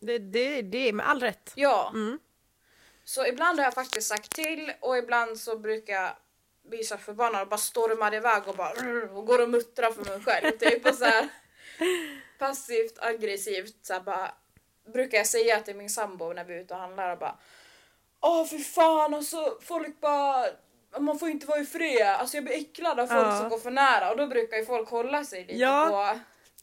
Det, 0.00 0.18
det, 0.18 0.62
det 0.62 0.88
är 0.88 0.92
med 0.92 1.08
all 1.08 1.20
rätt. 1.20 1.52
Ja. 1.54 1.90
Mm. 1.94 2.18
Så 3.04 3.26
ibland 3.26 3.58
har 3.58 3.64
jag 3.64 3.74
faktiskt 3.74 4.08
sagt 4.08 4.30
till 4.30 4.72
och 4.80 4.98
ibland 4.98 5.38
så 5.40 5.58
brukar 5.58 5.94
jag 5.94 6.16
bli 6.70 6.84
så 6.84 6.98
förbannad 6.98 7.42
och 7.42 7.48
bara 7.48 7.58
stormar 7.58 8.14
iväg 8.14 8.48
och 8.48 8.56
bara 8.56 9.06
och 9.12 9.26
går 9.26 9.40
och 9.42 9.50
muttrar 9.50 9.92
för 9.92 10.04
mig 10.04 10.20
själv. 10.24 10.58
Typ 10.58 10.86
och 10.86 10.94
så 10.94 11.04
här 11.04 11.28
passivt 12.38 12.98
aggressivt 12.98 13.76
så 13.86 13.92
här 13.92 14.00
bara 14.00 14.34
brukar 14.92 15.18
jag 15.18 15.26
säga 15.26 15.60
till 15.60 15.76
min 15.76 15.90
sambo 15.90 16.32
när 16.32 16.44
vi 16.44 16.54
är 16.54 16.58
ute 16.60 16.74
och 16.74 16.80
handlar 16.80 17.12
och 17.12 17.18
bara 17.18 17.36
Åh 18.20 18.46
för 18.46 18.58
fan 18.58 19.14
alltså 19.14 19.58
folk 19.62 20.00
bara 20.00 20.46
man 20.98 21.18
får 21.18 21.28
inte 21.28 21.46
vara 21.46 21.60
i 21.60 21.64
fred. 21.66 22.06
Alltså 22.06 22.36
jag 22.36 22.44
blir 22.44 22.54
äcklad 22.54 23.00
av 23.00 23.06
folk 23.06 23.26
Ja. 23.26 23.38
som 23.40 23.48
går 23.48 23.58
för 23.58 23.70
nära 23.70 24.10
och 24.10 24.16
då 24.16 24.26
brukar 24.26 24.56
ju 24.56 24.64
folk 24.64 24.88
hålla 24.90 25.24
sig 25.24 25.40
lite 25.40 25.58
Ja, 25.58 26.14
på 26.14 26.20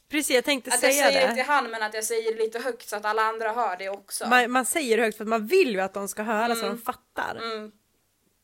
Precis, 0.09 0.35
jag 0.35 0.43
tänkte 0.45 0.69
att 0.69 0.83
jag 0.83 0.93
säga 0.93 1.05
säger 1.05 1.21
det 1.21 1.27
det. 1.27 1.35
till 1.35 1.43
han 1.43 1.71
men 1.71 1.83
att 1.83 1.93
jag 1.93 2.03
säger 2.03 2.31
det 2.33 2.39
lite 2.39 2.59
högt 2.59 2.89
så 2.89 2.95
att 2.95 3.05
alla 3.05 3.21
andra 3.21 3.51
hör 3.53 3.77
det 3.77 3.89
också. 3.89 4.27
Man, 4.27 4.51
man 4.51 4.65
säger 4.65 4.97
det 4.97 5.03
högt 5.03 5.17
för 5.17 5.23
att 5.23 5.27
man 5.29 5.47
vill 5.47 5.71
ju 5.71 5.79
att 5.81 5.93
de 5.93 6.07
ska 6.07 6.23
höra 6.23 6.55
så 6.55 6.65
Mm. 6.65 6.75
de 6.75 6.81
fattar. 6.81 7.35
Mm. 7.35 7.71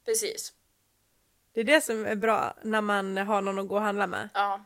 Precis. 0.05 0.53
Det 1.53 1.59
är 1.59 1.63
det 1.63 1.81
som 1.81 2.05
är 2.05 2.15
bra 2.15 2.53
när 2.63 2.81
man 2.81 3.17
har 3.17 3.41
någon 3.41 3.59
att 3.59 3.67
gå 3.67 3.75
och 3.75 3.81
handla 3.81 4.07
med. 4.07 4.29
Ja. 4.33 4.65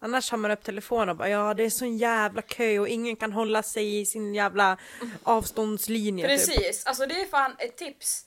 Annars 0.00 0.30
har 0.30 0.38
man 0.38 0.50
upp 0.50 0.64
telefonen 0.64 1.08
och 1.08 1.16
bara 1.16 1.28
ja 1.28 1.54
det 1.54 1.64
är 1.64 1.70
sån 1.70 1.96
jävla 1.98 2.42
kö 2.42 2.78
och 2.78 2.88
ingen 2.88 3.16
kan 3.16 3.32
hålla 3.32 3.62
sig 3.62 4.00
i 4.00 4.06
sin 4.06 4.34
jävla 4.34 4.78
avståndslinje. 5.22 6.28
Typ. 6.28 6.46
Precis, 6.46 6.86
alltså 6.86 7.06
det 7.06 7.20
är 7.20 7.26
fan 7.26 7.54
ett 7.58 7.76
tips 7.76 8.24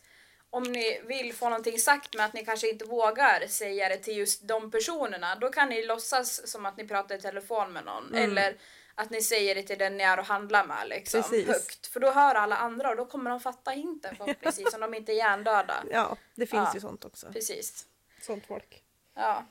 om 0.50 0.64
ni 0.64 1.02
vill 1.08 1.34
få 1.34 1.50
någonting 1.50 1.80
sagt 1.80 2.16
men 2.16 2.26
att 2.26 2.34
ni 2.34 2.46
kanske 2.46 2.70
inte 2.70 2.86
vågar 2.86 3.48
säga 3.48 3.90
det 3.90 3.98
till 3.98 4.18
just 4.18 4.48
de 4.48 4.72
personerna. 4.72 5.36
Då 5.36 5.50
kan 5.50 5.70
ni 5.70 5.86
låtsas 5.86 6.48
som 6.52 6.66
att 6.66 6.78
ni 6.78 6.88
pratar 6.88 7.16
i 7.16 7.22
telefon 7.22 7.74
med 7.74 7.86
någon 7.86 8.08
Mm. 8.16 8.24
eller 8.32 8.56
att 8.96 9.10
ni 9.10 9.22
säger 9.22 9.56
det 9.56 9.64
till 9.64 9.78
den 9.78 9.98
ni 9.98 10.04
är 10.04 10.20
och 10.20 10.26
handlar 10.26 10.66
med 10.66 10.90
liksom, 10.90 11.22
Precis. 11.22 11.48
högt. 11.48 11.88
För 11.88 12.00
då 12.00 12.12
hör 12.12 12.36
alla 12.36 12.56
andra 12.58 12.90
och 12.90 12.96
då 12.96 13.06
kommer 13.06 13.30
de 13.30 13.40
fatta 13.40 13.72
hinten 13.72 14.16
förhoppningsvis 14.18 14.74
om 14.74 14.82
de 14.82 14.94
inte 14.94 15.12
är 15.12 15.16
hjärndöda. 15.16 15.84
Ja, 15.92 16.18
det 16.36 16.46
finns 16.46 16.68
Ja. 16.68 16.72
ju 16.74 16.80
sånt 16.80 17.06
också. 17.06 17.28
Precis. 17.34 17.86
Sånt 18.22 18.46
folk. 18.48 18.84
Ja. 19.16 19.46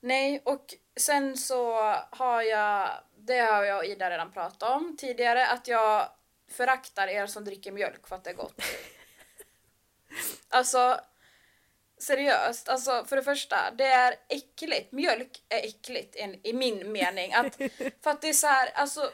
Nej, 0.00 0.42
och 0.44 0.74
sen 0.96 1.36
så 1.36 1.72
har 2.10 2.42
jag, 2.42 2.90
det 3.16 3.38
har 3.38 3.64
jag 3.64 3.78
och 3.78 3.84
Ida 3.84 4.10
redan 4.10 4.32
pratat 4.32 4.62
om 4.70 4.96
tidigare, 4.96 5.46
att 5.46 5.68
jag 5.68 6.08
föraktar 6.50 7.08
er 7.08 7.26
som 7.26 7.44
dricker 7.44 7.72
mjölk 7.72 8.08
för 8.08 8.16
att 8.16 8.24
det 8.24 8.30
är 8.30 8.34
gott. 8.34 8.60
Alltså, 10.48 11.00
seriöst, 11.98 12.68
alltså 12.68 13.04
för 13.04 13.16
det 13.16 13.22
första, 13.22 13.56
det 13.78 13.84
är 13.86 14.14
äckligt. 14.28 14.92
Mjölk 14.92 15.44
är 15.48 15.58
äckligt 15.66 16.16
en- 16.16 16.46
i 16.46 16.52
min 16.52 16.92
mening. 16.92 17.32
Att, 17.34 17.56
för 18.02 18.10
att 18.10 18.20
det 18.22 18.28
är 18.28 18.32
så 18.32 18.46
här, 18.46 18.70
alltså 18.74 19.10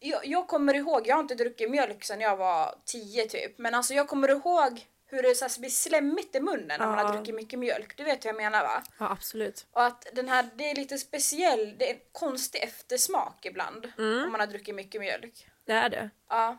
jag, 0.00 0.26
jag 0.26 0.48
kommer 0.48 0.74
ihåg, 0.74 1.06
jag 1.06 1.16
har 1.16 1.22
inte 1.22 1.34
druckit 1.34 1.70
mjölk 1.70 2.04
sedan 2.04 2.20
jag 2.20 2.36
var 2.36 2.74
10 2.84 3.26
typ, 3.28 3.58
men 3.58 3.74
alltså 3.74 3.94
jag 3.94 4.08
kommer 4.08 4.28
ihåg 4.28 4.86
hur 5.16 5.22
det 5.22 5.34
så 5.50 5.60
blir 5.60 5.70
slemmigt 5.70 6.34
i 6.36 6.40
munnen 6.40 6.66
när 6.80 6.86
man 6.86 6.98
har 6.98 7.12
druckit 7.14 7.34
mycket 7.34 7.58
mjölk. 7.58 7.96
Du 7.96 8.04
vet 8.04 8.24
vad 8.24 8.34
jag 8.34 8.36
menar 8.42 8.62
va? 8.62 8.82
Ja 8.98 9.10
absolut. 9.10 9.66
Och 9.72 9.84
att 9.84 10.06
den 10.12 10.28
här, 10.28 10.48
det 10.54 10.70
är 10.70 10.74
lite 10.74 10.98
speciell, 10.98 11.78
det 11.78 11.90
är 11.90 11.94
en 11.94 12.00
konstig 12.12 12.62
eftersmak 12.62 13.46
ibland 13.46 13.92
Mm. 13.98 14.24
om 14.24 14.30
man 14.32 14.40
har 14.40 14.46
druckit 14.46 14.74
mycket 14.74 15.00
mjölk. 15.00 15.48
Det 15.64 15.72
är 15.72 15.88
det. 15.88 16.10
Ja. 16.28 16.58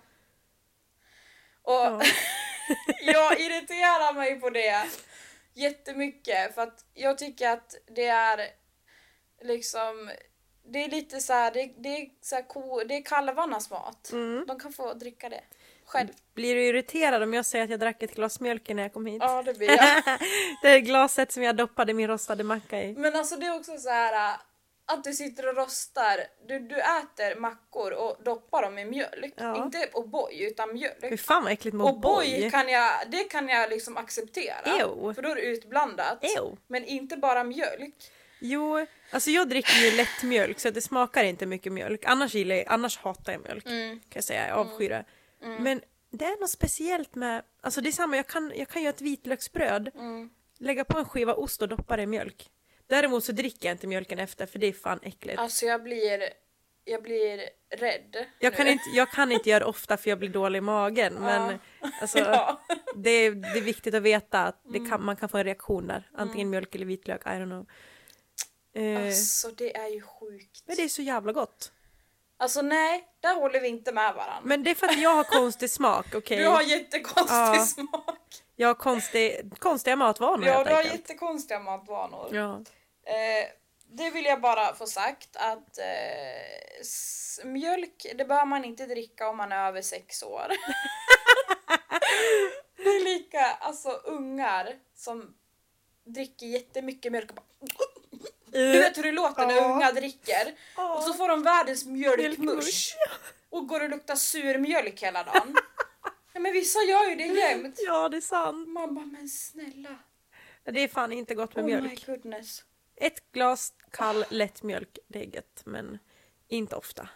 Och 1.62 1.74
Ja. 1.74 2.02
jag 3.02 3.40
irriterar 3.40 4.14
mig 4.14 4.40
på 4.40 4.50
det 4.50 4.86
jättemycket 5.54 6.56
för 6.56 6.62
att 6.62 6.86
jag 6.94 7.18
tycker 7.18 7.50
att 7.50 7.76
det 7.88 8.06
är 8.08 8.50
liksom 9.42 10.12
det 10.70 10.84
är 10.84 10.90
lite 10.90 11.20
så 11.20 11.34
här, 11.34 11.52
det, 11.52 11.74
det 11.78 11.90
är 11.90 12.10
så 12.22 12.36
här 12.36 12.48
ko, 12.48 12.84
det 12.84 12.96
är 12.98 13.02
kalvarnas 13.06 13.70
mat. 13.70 14.12
Mm. 14.12 14.46
De 14.48 14.60
kan 14.60 14.74
få 14.74 14.94
dricka 14.94 15.30
det 15.30 15.44
själv. 15.88 16.08
Blir 16.34 16.56
du 16.56 16.62
irriterad 16.66 17.24
om 17.24 17.34
jag 17.34 17.46
säger 17.46 17.64
att 17.64 17.72
jag 17.72 17.80
drack 17.80 18.04
ett 18.04 18.16
glas 18.16 18.40
mjölk 18.40 18.70
när 18.70 18.84
jag 18.84 18.94
kom 18.94 19.06
hit? 19.06 19.22
Ja, 19.26 19.44
det 19.44 19.54
blir 19.54 19.68
jag. 19.78 20.04
det 20.62 20.68
är 20.70 20.80
glaset 20.80 21.32
som 21.32 21.44
jag 21.44 21.56
doppade 21.56 21.94
min 21.94 22.08
rostade 22.08 22.44
macka 22.44 22.84
i. 22.84 22.94
Men 22.94 23.16
alltså 23.16 23.36
det 23.36 23.46
är 23.46 23.56
också 23.56 23.78
så 23.78 23.90
här 23.90 24.34
äh, 24.34 24.40
att 24.86 25.04
du 25.04 25.14
sitter 25.14 25.48
och 25.48 25.56
rostar, 25.56 26.18
du, 26.48 26.60
du 26.60 26.76
äter 26.76 27.40
mackor 27.40 27.94
och 27.94 28.24
doppar 28.24 28.62
dem 28.62 28.78
i 28.78 28.86
mjölk. 28.86 29.34
Ja. 29.38 29.64
Inte 29.64 29.90
O'boy 29.94 30.48
utan 30.48 30.70
Fy 30.70 30.74
mjölk. 30.74 31.20
fan 31.20 31.44
vad 31.44 31.52
äckligt 31.54 31.76
med 31.76 31.86
O'boy 31.86 32.52
kan 32.52 32.70
jag, 32.70 32.92
det 33.08 33.24
kan 33.24 33.50
jag 33.50 33.70
liksom 33.70 33.98
acceptera. 33.98 34.80
Ew. 34.80 35.14
För 35.14 35.22
då 35.22 35.30
är 35.30 35.36
det 35.36 35.42
utblandat. 35.42 36.24
Ew. 36.24 36.58
Men 36.68 36.86
inte 36.86 37.18
bara 37.18 37.44
mjölk. 37.44 37.96
Jo, 38.40 38.86
alltså 39.12 39.30
jag 39.30 39.50
dricker 39.50 39.78
ju 39.78 39.92
lättmjölk 39.98 40.60
så 40.60 40.70
det 40.70 40.82
smakar 40.82 41.24
inte 41.24 41.46
mycket 41.46 41.74
mjölk. 41.74 42.06
Annars 42.06 42.34
gillar 42.34 42.56
jag, 42.56 42.66
annars 42.68 42.98
hatar 42.98 43.32
jag 43.32 43.42
mjölk. 43.44 43.66
Mm. 43.66 44.00
Kan 44.00 44.12
jag 44.14 44.24
säga, 44.24 44.48
jag 44.48 44.58
avskyr 44.58 44.90
det. 44.90 45.06
Men 45.40 45.82
det 46.12 46.26
är 46.26 46.40
något 46.40 46.50
speciellt 46.50 47.16
med, 47.16 47.44
alltså 47.62 47.82
det 47.82 47.90
är 47.90 47.92
samma, 47.92 48.16
jag 48.16 48.28
kan, 48.28 48.52
jag 48.56 48.68
kan 48.68 48.82
göra 48.84 48.94
ett 48.94 49.02
vitlöksbröd, 49.02 49.92
Mm. 49.96 50.30
lägga 50.60 50.84
på 50.86 50.98
en 50.98 51.06
skiva 51.06 51.34
ost 51.34 51.62
och 51.62 51.68
doppa 51.68 51.96
det 51.98 52.04
i 52.04 52.08
mjölk. 52.08 52.50
Däremot 52.88 53.24
så 53.24 53.32
dricker 53.32 53.68
jag 53.68 53.74
inte 53.76 53.88
mjölken 53.88 54.20
efter 54.20 54.46
för 54.46 54.60
det 54.60 54.68
är 54.68 54.74
fan 54.74 55.00
äckligt. 55.04 55.40
Alltså 55.40 55.66
jag 55.66 55.84
blir, 55.84 56.30
jag 56.84 57.04
blir 57.04 57.50
rädd. 57.78 58.26
Jag 58.40 58.56
kan, 58.56 58.68
inte, 58.68 58.84
jag 58.94 59.12
kan 59.12 59.32
inte 59.32 59.50
göra 59.50 59.60
det 59.60 59.66
ofta 59.66 59.98
för 59.98 60.10
jag 60.10 60.20
blir 60.20 60.30
dålig 60.30 60.58
i 60.58 60.62
magen 60.62 61.14
men 61.14 61.60
alltså, 62.02 62.20
Ja. 62.20 62.62
det, 62.96 63.10
är, 63.10 63.32
det 63.32 63.60
är 63.60 63.62
viktigt 63.62 63.94
att 63.94 64.02
veta 64.04 64.40
att 64.44 64.62
det 64.64 64.78
Mm. 64.78 64.90
kan, 64.90 65.06
man 65.06 65.16
kan 65.16 65.30
få 65.30 65.38
en 65.38 65.44
reaktion 65.44 65.88
där. 65.88 66.10
Antingen 66.14 66.50
mjölk 66.50 66.76
eller 66.76 66.86
vitlök, 66.86 67.22
I 67.26 67.30
don't 67.30 67.46
know. 67.46 67.68
Eh, 68.74 69.06
Alltså 69.08 69.52
det 69.52 69.78
är 69.78 69.88
ju 69.88 70.02
sjukt. 70.02 70.64
men 70.66 70.76
det 70.76 70.84
är 70.84 70.90
så 70.90 71.02
jävla 71.02 71.32
gott. 71.34 71.72
Alltså 72.40 72.62
nej, 72.62 73.08
där 73.20 73.36
håller 73.36 73.60
vi 73.60 73.68
inte 73.68 73.92
med 73.92 74.14
varandra. 74.14 74.42
Men 74.44 74.64
det 74.64 74.72
är 74.72 74.76
för 74.76 74.88
att 74.88 75.00
jag 75.02 75.16
har 75.16 75.24
konstig 75.40 75.70
smak, 75.70 76.06
okej? 76.16 76.38
Du 76.38 76.48
har 76.48 76.62
jättekonstig 76.62 77.36
Ja. 77.36 77.66
smak. 77.66 78.44
Jag 78.56 78.68
har 78.68 78.74
konstig, 78.76 79.60
konstiga 79.60 79.96
matvanor 79.96 80.48
Ja, 80.48 80.64
du 80.64 80.70
har 80.70 80.78
enkelt. 80.78 80.94
jättekonstiga 81.00 81.60
matvanor. 81.60 82.30
Ja. 82.32 82.54
Eh, 83.12 83.48
det 83.90 84.10
vill 84.10 84.26
jag 84.26 84.42
bara 84.42 84.74
få 84.76 84.86
sagt 84.88 85.36
att 85.36 85.78
eh, 85.78 87.46
mjölk, 87.46 88.06
det 88.16 88.26
bör 88.26 88.46
man 88.46 88.66
inte 88.66 88.86
dricka 88.86 89.30
om 89.30 89.38
man 89.38 89.52
är 89.52 89.68
över 89.68 89.82
sex 89.82 90.24
år. 90.24 90.48
det 92.78 92.90
är 92.90 93.04
lika, 93.04 93.40
alltså 93.46 93.90
ungar 93.90 94.76
som 94.96 95.34
dricker 96.06 96.46
jättemycket 96.46 97.12
mjölk 97.12 97.30
och 97.30 97.36
bara 97.36 97.46
Du 98.52 98.80
vet 98.80 98.98
hur 98.98 99.04
det 99.04 99.12
låter 99.12 99.46
när 99.46 99.56
Ja. 99.56 99.74
unga 99.76 99.92
dricker 99.92 100.56
och 100.76 101.04
så 101.04 101.14
får 101.14 101.28
de 101.28 101.44
världens 101.44 101.86
Mjölkmusch. 101.86 102.96
och 103.50 103.68
går 103.68 103.84
och 103.84 103.90
luktar 103.90 104.16
sur 104.16 104.58
mjölk 104.58 105.04
hela 105.04 105.24
dagen. 105.24 105.56
Ja 106.34 106.42
men 106.42 106.54
vissa 106.54 106.80
gör 106.84 107.10
ju 107.10 107.16
det 107.16 107.24
jämt. 107.26 107.76
ja, 107.86 108.10
det 108.10 108.18
är 108.18 108.22
sant. 108.22 108.68
Man 108.68 108.96
bara 108.96 109.06
men 109.06 109.30
snälla. 109.30 109.96
Det 110.64 110.80
är 110.80 110.88
fan 110.88 111.12
inte 111.12 111.36
gott 111.36 111.56
med 111.56 111.66
Oh 111.66 111.72
my 111.72 111.82
mjölk. 111.82 112.06
goodness. 112.06 112.64
Ett 112.96 113.32
glas 113.32 113.74
kall 113.92 114.26
lätt 114.30 114.64
mjölk, 114.64 114.98
det 115.08 115.20
är 115.20 115.36
gött, 115.36 115.62
men 115.66 116.00
inte 116.48 116.76
ofta. 116.76 117.10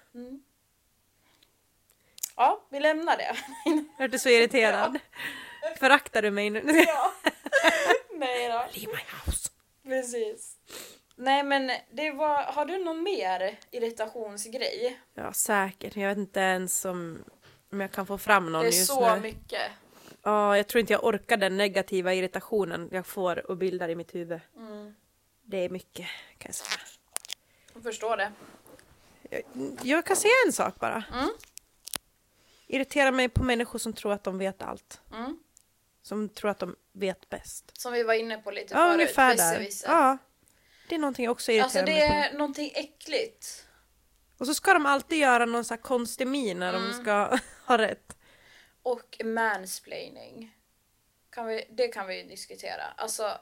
Ja, 2.36 2.64
vi 2.70 2.80
lämnar 2.80 3.18
det. 3.18 3.36
Jag 3.98 4.14
är 4.14 4.18
så 4.18 4.30
irriterad. 4.30 5.00
Föraktar 5.80 6.22
du 6.22 6.32
mig 6.32 6.50
nu? 6.50 6.62
ja. 6.88 7.14
Nej 8.16 8.48
då. 8.50 8.66
Leave 8.74 8.92
my 8.94 9.04
house. 9.26 9.50
Precis. 9.84 10.56
Nej 11.22 11.44
men 11.44 11.72
det 11.92 12.12
var, 12.12 12.44
har 12.44 12.66
du 12.66 12.78
någon 12.84 13.04
mer 13.04 13.60
irritationsgrej? 13.72 15.00
Ja, 15.14 15.34
säkert. 15.34 15.96
Jag 15.96 16.10
vet 16.10 16.18
inte 16.18 16.40
ens 16.40 16.86
om, 16.86 17.24
om 17.72 17.82
jag 17.82 17.92
kan 17.92 18.06
få 18.06 18.18
fram 18.18 18.52
någon 18.52 18.62
Det 18.62 18.68
är 18.68 18.72
just 18.72 18.88
så 18.88 19.16
nu. 19.16 19.22
mycket. 19.22 19.62
Ja, 20.24 20.58
jag 20.58 20.68
tror 20.68 20.80
inte 20.80 20.94
jag 20.94 21.04
orkar 21.06 21.38
den 21.38 21.58
negativa 21.58 22.14
irritationen 22.14 22.90
jag 22.92 23.06
får 23.06 23.52
och 23.52 23.58
bildar 23.58 23.90
i 23.90 23.96
mitt 23.96 24.16
huvud. 24.16 24.40
Mm. 24.58 24.96
Det 25.44 25.58
är 25.66 25.70
mycket, 25.70 26.08
kan 26.38 26.50
jag 26.50 26.56
säga. 26.56 26.80
Jag 27.74 27.84
förstår 27.84 28.18
det. 28.18 28.32
Jag, 29.30 29.42
jag 29.84 30.06
kan 30.06 30.16
säga 30.16 30.34
en 30.48 30.54
sak 30.54 30.80
bara. 30.80 31.04
Mm. 31.14 31.30
Irriterar 32.68 33.12
mig 33.12 33.30
på 33.30 33.44
människor 33.44 33.80
som 33.80 33.94
tror 33.94 34.14
att 34.14 34.24
de 34.24 34.38
vet 34.38 34.62
allt. 34.62 35.02
Mm. 35.14 35.40
Som 36.02 36.30
tror 36.30 36.52
att 36.52 36.60
de 36.60 36.76
vet 36.92 37.30
bäst. 37.30 37.78
Som 37.82 37.94
vi 37.94 38.04
var 38.04 38.14
inne 38.14 38.38
på 38.38 38.52
lite 38.52 38.74
Ja, 38.74 38.80
förut. 38.80 38.94
ungefär 38.94 39.36
där. 39.38 39.68
Ja. 39.86 40.18
Det 40.92 40.96
är 40.96 41.00
någonting 41.00 41.26
jag 41.26 41.32
också 41.32 41.52
irriterar 41.52 41.64
Alltså 41.64 41.80
det 41.80 41.86
mig 41.86 42.08
på. 42.10 42.14
är 42.14 42.34
någonting 42.38 42.72
äckligt. 42.76 43.68
Och 44.38 44.46
så 44.48 44.54
ska 44.54 44.74
de 44.74 44.86
alltid 44.86 45.18
göra 45.20 45.46
någon 45.46 45.66
så 45.66 45.74
här 45.74 45.82
konstig 45.82 46.28
min 46.28 46.60
när 46.60 46.74
Mm. 46.74 46.88
de 46.88 46.94
ska 46.94 47.38
ha 47.66 47.78
rätt. 47.78 48.18
Och 48.84 49.18
mansplaining. 49.24 50.58
Kan 51.30 51.46
vi, 51.48 51.66
det 51.70 51.88
kan 51.88 52.08
vi 52.08 52.24
diskutera. 52.24 52.84
Alltså 52.98 53.38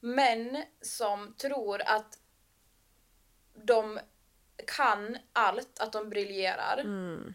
män 0.00 0.64
som 0.80 1.34
tror 1.38 1.82
att 1.82 2.18
de 3.54 4.00
kan 4.76 5.18
allt, 5.32 5.78
att 5.78 5.92
de 5.92 6.10
briljerar. 6.10 6.78
Mm. 6.78 7.34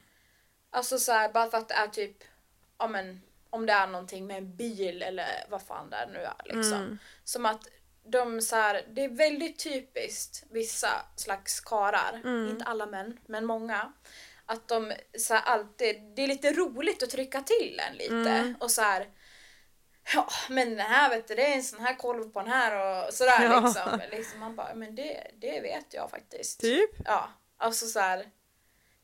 Alltså 0.69 0.99
så 0.99 1.11
här, 1.11 1.29
bara 1.33 1.49
för 1.49 1.57
att 1.57 1.67
det 1.67 1.73
är 1.75 1.87
typ, 1.87 2.17
ja 2.77 2.87
men 2.87 3.21
om 3.49 3.65
det 3.65 3.73
är 3.73 3.87
någonting 3.87 4.27
med 4.27 4.37
en 4.37 4.55
bil 4.55 5.01
eller 5.03 5.45
vad 5.49 5.61
fan 5.61 5.89
det 5.89 5.95
är 5.95 6.07
nu 6.07 6.19
är 6.19 6.41
liksom. 6.55 6.73
Mm. 6.77 6.97
Som 7.23 7.45
att 7.45 7.67
de 8.11 8.41
så 8.41 8.55
här, 8.55 8.85
det 8.89 9.03
är 9.03 9.09
väldigt 9.09 9.59
typiskt 9.59 10.43
vissa 10.49 10.89
slags 11.15 11.59
karar, 11.59 12.21
Mm. 12.23 12.49
inte 12.49 12.65
alla 12.65 12.85
män, 12.85 13.19
men 13.25 13.45
många. 13.45 13.93
Att 14.45 14.67
de 14.67 14.93
så 15.17 15.33
här, 15.33 15.41
alltid, 15.41 16.01
det 16.15 16.21
är 16.23 16.27
lite 16.27 16.53
roligt 16.53 17.03
att 17.03 17.09
trycka 17.09 17.41
till 17.41 17.81
en 17.89 17.95
lite 17.97 18.15
Mm. 18.15 18.55
och 18.59 18.71
så 18.71 18.81
här. 18.81 19.09
Ja 20.13 20.27
men 20.49 20.69
den 20.69 20.79
här 20.79 21.09
vet 21.09 21.27
du, 21.27 21.35
det 21.35 21.45
är 21.51 21.55
en 21.55 21.63
sån 21.63 21.79
här 21.79 21.95
kolv 21.95 22.31
på 22.31 22.39
den 22.39 22.49
här 22.49 23.05
och 23.07 23.13
sådär 23.13 23.43
Ja. 23.43 23.59
liksom. 23.61 23.99
liksom. 24.11 24.39
Man 24.39 24.55
bara, 24.55 24.73
men 24.75 24.95
det, 24.95 25.31
det 25.37 25.59
vet 25.61 25.93
jag 25.93 26.09
faktiskt. 26.11 26.59
Typ. 26.61 26.89
Ja, 27.05 27.29
alltså 27.57 27.85
så 27.85 27.99
här. 27.99 28.29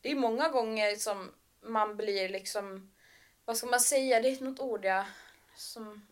Det 0.01 0.11
är 0.11 0.15
många 0.15 0.49
gånger 0.49 0.95
som 0.95 1.31
man 1.61 1.97
blir 1.97 2.29
liksom, 2.29 2.91
vad 3.45 3.57
ska 3.57 3.67
man 3.67 3.79
säga, 3.79 4.21
det 4.21 4.29
är 4.29 4.43
något 4.43 4.59
ord 4.59 4.85
jag, 4.85 5.05
som, 5.55 6.07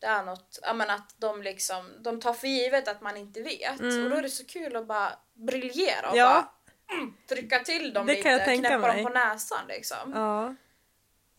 det 0.00 0.06
är 0.06 0.22
något, 0.24 0.58
ja 0.62 0.72
men 0.74 0.90
att 0.90 1.14
de 1.18 1.42
liksom, 1.42 1.92
de 2.02 2.20
tar 2.20 2.32
för 2.32 2.48
givet 2.48 2.88
att 2.88 3.00
man 3.00 3.16
inte 3.16 3.42
vet. 3.42 3.80
Mm. 3.80 4.04
Och 4.04 4.10
då 4.10 4.16
är 4.16 4.22
det 4.22 4.30
så 4.30 4.44
kul 4.46 4.76
att 4.76 4.86
bara 4.86 5.12
briljera 5.34 6.10
och 6.10 6.16
Ja. 6.16 6.52
bara 6.88 6.96
mm, 6.98 7.14
trycka 7.28 7.58
till 7.58 7.92
dem 7.92 8.06
Det 8.06 8.12
lite, 8.12 8.22
kan 8.22 8.32
jag 8.32 8.44
tänka 8.44 8.68
knäppa 8.68 8.86
mig. 8.86 9.02
dem 9.02 9.12
på 9.12 9.18
näsan 9.18 9.66
liksom. 9.68 10.12
Ja. 10.14 10.54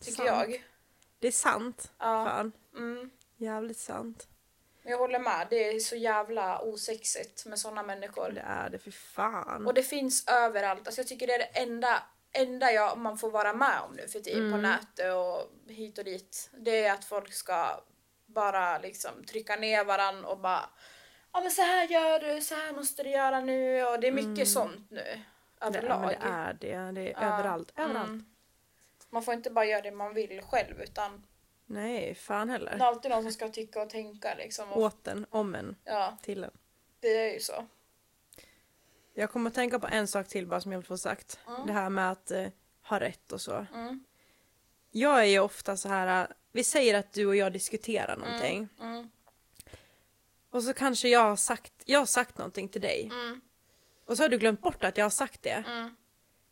tycker 0.00 0.16
sant. 0.16 0.28
jag. 0.50 0.64
Det 1.18 1.26
är 1.28 1.32
sant. 1.32 1.92
Ja. 1.98 2.04
Fan. 2.26 2.52
Mm. 2.76 3.10
Jävligt 3.36 3.78
sant. 3.78 4.26
Jag 4.82 4.98
håller 4.98 5.18
med, 5.18 5.46
det 5.50 5.68
är 5.68 5.78
så 5.80 5.96
jävla 5.96 6.58
osexigt 6.62 7.46
med 7.46 7.58
sådana 7.58 7.82
människor. 7.82 8.30
Det 8.30 8.40
är 8.40 8.70
det, 8.70 8.78
för 8.78 8.90
fan. 8.90 9.66
Och 9.66 9.74
det 9.74 9.82
finns 9.82 10.28
överallt. 10.28 10.86
Alltså 10.86 11.00
jag 11.00 11.08
tycker 11.08 11.26
det 11.26 11.34
är 11.34 11.38
det 11.38 11.44
enda, 11.60 12.02
enda 12.32 12.72
jag, 12.72 12.98
man 12.98 13.18
får 13.18 13.30
vara 13.30 13.52
med 13.52 13.80
om 13.80 13.92
nu 13.96 14.08
för 14.08 14.20
tiden 14.20 14.50
på 14.52 14.58
Mm. 14.58 14.62
nätet 14.70 15.14
och 15.14 15.50
hit 15.72 15.98
och 15.98 16.04
dit. 16.04 16.50
Det 16.52 16.84
är 16.84 16.92
att 16.92 17.04
folk 17.04 17.32
ska 17.32 17.80
bara 18.34 18.78
liksom 18.78 19.24
trycka 19.24 19.56
ner 19.56 19.84
varann 19.84 20.24
och 20.24 20.38
bara 20.38 20.70
Ja 21.32 21.40
men 21.40 21.50
så 21.50 21.62
här 21.62 21.88
gör 21.88 22.20
du, 22.20 22.40
så 22.40 22.54
här 22.54 22.72
måste 22.72 23.02
du 23.02 23.10
göra 23.10 23.40
nu 23.40 23.84
och 23.84 24.00
det 24.00 24.06
är 24.08 24.12
mycket 24.12 24.48
sånt 24.48 24.90
nu. 24.90 25.00
Mm. 25.00 25.72
det, 25.72 25.78
Överlag. 25.78 26.12
ja, 26.12 26.18
men 26.30 26.56
det 26.60 26.72
är 26.72 26.92
det. 26.92 27.00
Det 27.00 27.08
är 27.12 27.22
Ja. 27.22 27.34
överallt. 27.34 27.72
Överallt. 27.76 28.08
Mm. 28.08 28.24
Man 29.10 29.22
får 29.22 29.34
inte 29.34 29.50
bara 29.50 29.64
göra 29.64 29.82
det 29.82 29.90
man 29.90 30.14
vill 30.14 30.42
själv 30.42 30.80
utan 30.82 31.26
Nej, 31.66 32.14
fan 32.14 32.46
det 32.48 32.52
är 32.54 32.58
heller. 32.58 32.78
alltid 32.84 33.10
någon 33.10 33.22
som 33.22 33.32
ska 33.32 33.48
tycka 33.48 33.82
och 33.82 33.90
tänka 33.90 34.34
liksom. 34.34 34.72
Och, 34.72 34.82
Åt 34.82 35.06
en, 35.06 35.26
om 35.30 35.54
en, 35.54 35.76
ja, 35.84 36.16
till 36.22 36.44
en. 36.44 36.50
det 37.00 37.08
är 37.28 37.32
ju 37.34 37.40
så. 37.40 37.66
Jag 39.14 39.30
kommer 39.30 39.50
att 39.50 39.54
tänka 39.54 39.78
på 39.78 39.86
en 39.86 40.06
sak 40.06 40.28
till 40.28 40.46
bara 40.46 40.60
som 40.60 40.72
jag 40.72 40.78
vill 40.78 40.86
få 40.86 40.98
sagt. 40.98 41.38
Mm. 41.48 41.66
Det 41.66 41.72
här 41.72 41.90
med 41.90 42.10
att 42.10 42.30
eh, 42.30 42.46
ha 42.82 43.00
rätt 43.00 43.32
och 43.32 43.40
så. 43.40 43.66
Mm. 43.74 44.04
Jag 44.90 45.20
är 45.20 45.24
ju 45.24 45.38
ofta 45.40 45.76
så 45.76 45.88
här, 45.88 46.28
vi 46.52 46.64
säger 46.64 46.94
att 46.94 47.12
du 47.12 47.26
och 47.26 47.36
jag 47.36 47.52
diskuterar 47.52 48.16
någonting. 48.16 48.68
Mm. 48.80 49.10
Och 50.50 50.62
så 50.62 50.72
kanske 50.74 51.08
jag 51.08 51.20
har 51.20 51.36
sagt, 51.36 51.72
jag 51.84 51.98
har 51.98 52.06
sagt 52.06 52.38
någonting 52.38 52.68
till 52.68 52.80
dig. 52.80 53.10
Mm. 53.12 53.40
Och 54.04 54.16
så 54.16 54.22
har 54.22 54.28
du 54.28 54.38
glömt 54.38 54.60
bort 54.60 54.84
att 54.84 54.96
jag 54.96 55.04
har 55.04 55.10
sagt 55.10 55.42
det. 55.42 55.64
Mm. 55.66 55.96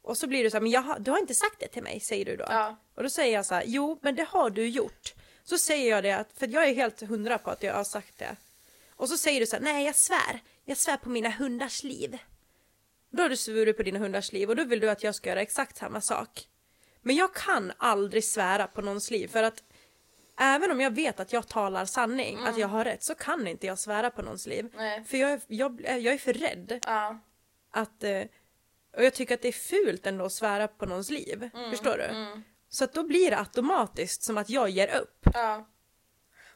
Och 0.03 0.17
så 0.17 0.27
blir 0.27 0.45
du 0.45 0.51
så 0.51 0.57
här, 0.57 0.63
men 0.63 0.71
jag 0.71 0.81
har, 0.81 0.99
du 0.99 1.11
har 1.11 1.19
inte 1.19 1.35
sagt 1.35 1.61
det 1.61 1.69
till 1.69 1.83
mig, 1.83 2.01
säger 2.01 2.25
du 2.25 2.37
då. 2.37 2.45
Ja. 2.49 2.77
Och 2.95 3.03
då 3.03 3.11
säger 3.11 3.35
jag 3.35 3.47
så 3.47 3.55
här, 3.55 3.65
jo 3.67 3.99
men 4.03 4.15
det 4.15 4.25
har 4.25 4.51
du 4.51 4.69
gjort. 4.69 5.15
Så 5.45 5.59
säger 5.59 5.91
jag 5.91 6.05
det, 6.05 6.13
att, 6.13 6.33
för 6.33 6.49
jag 6.49 6.69
är 6.69 6.75
helt 6.75 7.01
hundra 7.01 7.39
på 7.39 7.51
att 7.51 7.63
jag 7.63 7.75
har 7.75 7.85
sagt 7.85 8.19
det. 8.19 8.37
Och 8.91 9.09
så 9.09 9.17
säger 9.17 9.41
du 9.41 9.47
så 9.47 9.57
här, 9.57 9.63
nej 9.63 9.85
jag 9.85 9.95
svär, 9.97 10.41
jag 10.65 10.77
svär 10.77 10.97
på 10.97 11.09
mina 11.09 11.31
hundars 11.31 11.83
liv. 11.83 12.19
Då 13.11 13.23
har 13.23 13.29
du 13.29 13.37
svurit 13.37 13.77
på 13.77 13.83
dina 13.83 13.99
hundars 13.99 14.33
liv 14.33 14.51
och 14.51 14.57
då 14.57 14.65
vill 14.65 14.81
du 14.81 14.91
att 14.91 15.03
jag 15.03 15.15
ska 15.15 15.29
göra 15.29 15.43
exakt 15.43 15.77
samma 15.77 16.01
sak. 16.01 16.49
Men 17.03 17.17
jag 17.17 17.35
kan 17.35 17.73
aldrig 17.77 18.25
svära 18.25 18.67
på 18.67 18.81
någons 18.81 19.11
liv 19.11 19.29
för 19.29 19.43
att 19.43 19.63
även 20.39 20.71
om 20.71 20.81
jag 20.81 20.91
vet 20.91 21.21
att 21.21 21.33
jag 21.33 21.49
talar 21.49 21.85
sanning, 21.85 22.39
att 22.47 22.59
jag 22.59 22.69
har 22.69 22.85
rätt, 22.85 23.03
så 23.03 23.15
kan 23.15 23.47
inte 23.47 23.67
jag 23.67 23.79
svära 23.79 24.11
på 24.11 24.23
någons 24.23 24.47
liv. 24.47 24.73
Nej. 24.77 25.05
För 25.05 25.17
jag, 25.19 25.31
är- 25.33 25.41
jag, 25.47 25.81
jag 25.81 26.15
är 26.15 26.19
för 26.19 26.33
rädd 26.33 26.79
Ja. 26.87 27.19
att... 27.71 28.05
eh, 28.05 28.23
Och 28.97 29.05
jag 29.05 29.15
tycker 29.15 29.35
att 29.35 29.43
det 29.43 29.49
är 29.49 29.53
fult 29.53 30.07
ändå 30.07 30.25
att 30.25 30.33
svära 30.33 30.69
på 30.69 30.87
någons 30.87 31.11
liv. 31.11 31.51
Förstår 31.71 31.97
du? 31.99 32.05
Mm. 32.05 32.43
Så 32.69 32.85
att 32.85 32.93
då 32.93 33.03
blir 33.03 33.31
det 33.31 33.39
automatiskt 33.39 34.23
som 34.23 34.39
att 34.39 34.51
jag 34.51 34.69
ger 34.71 34.97
upp. 34.97 35.21
Ja. 35.35 35.67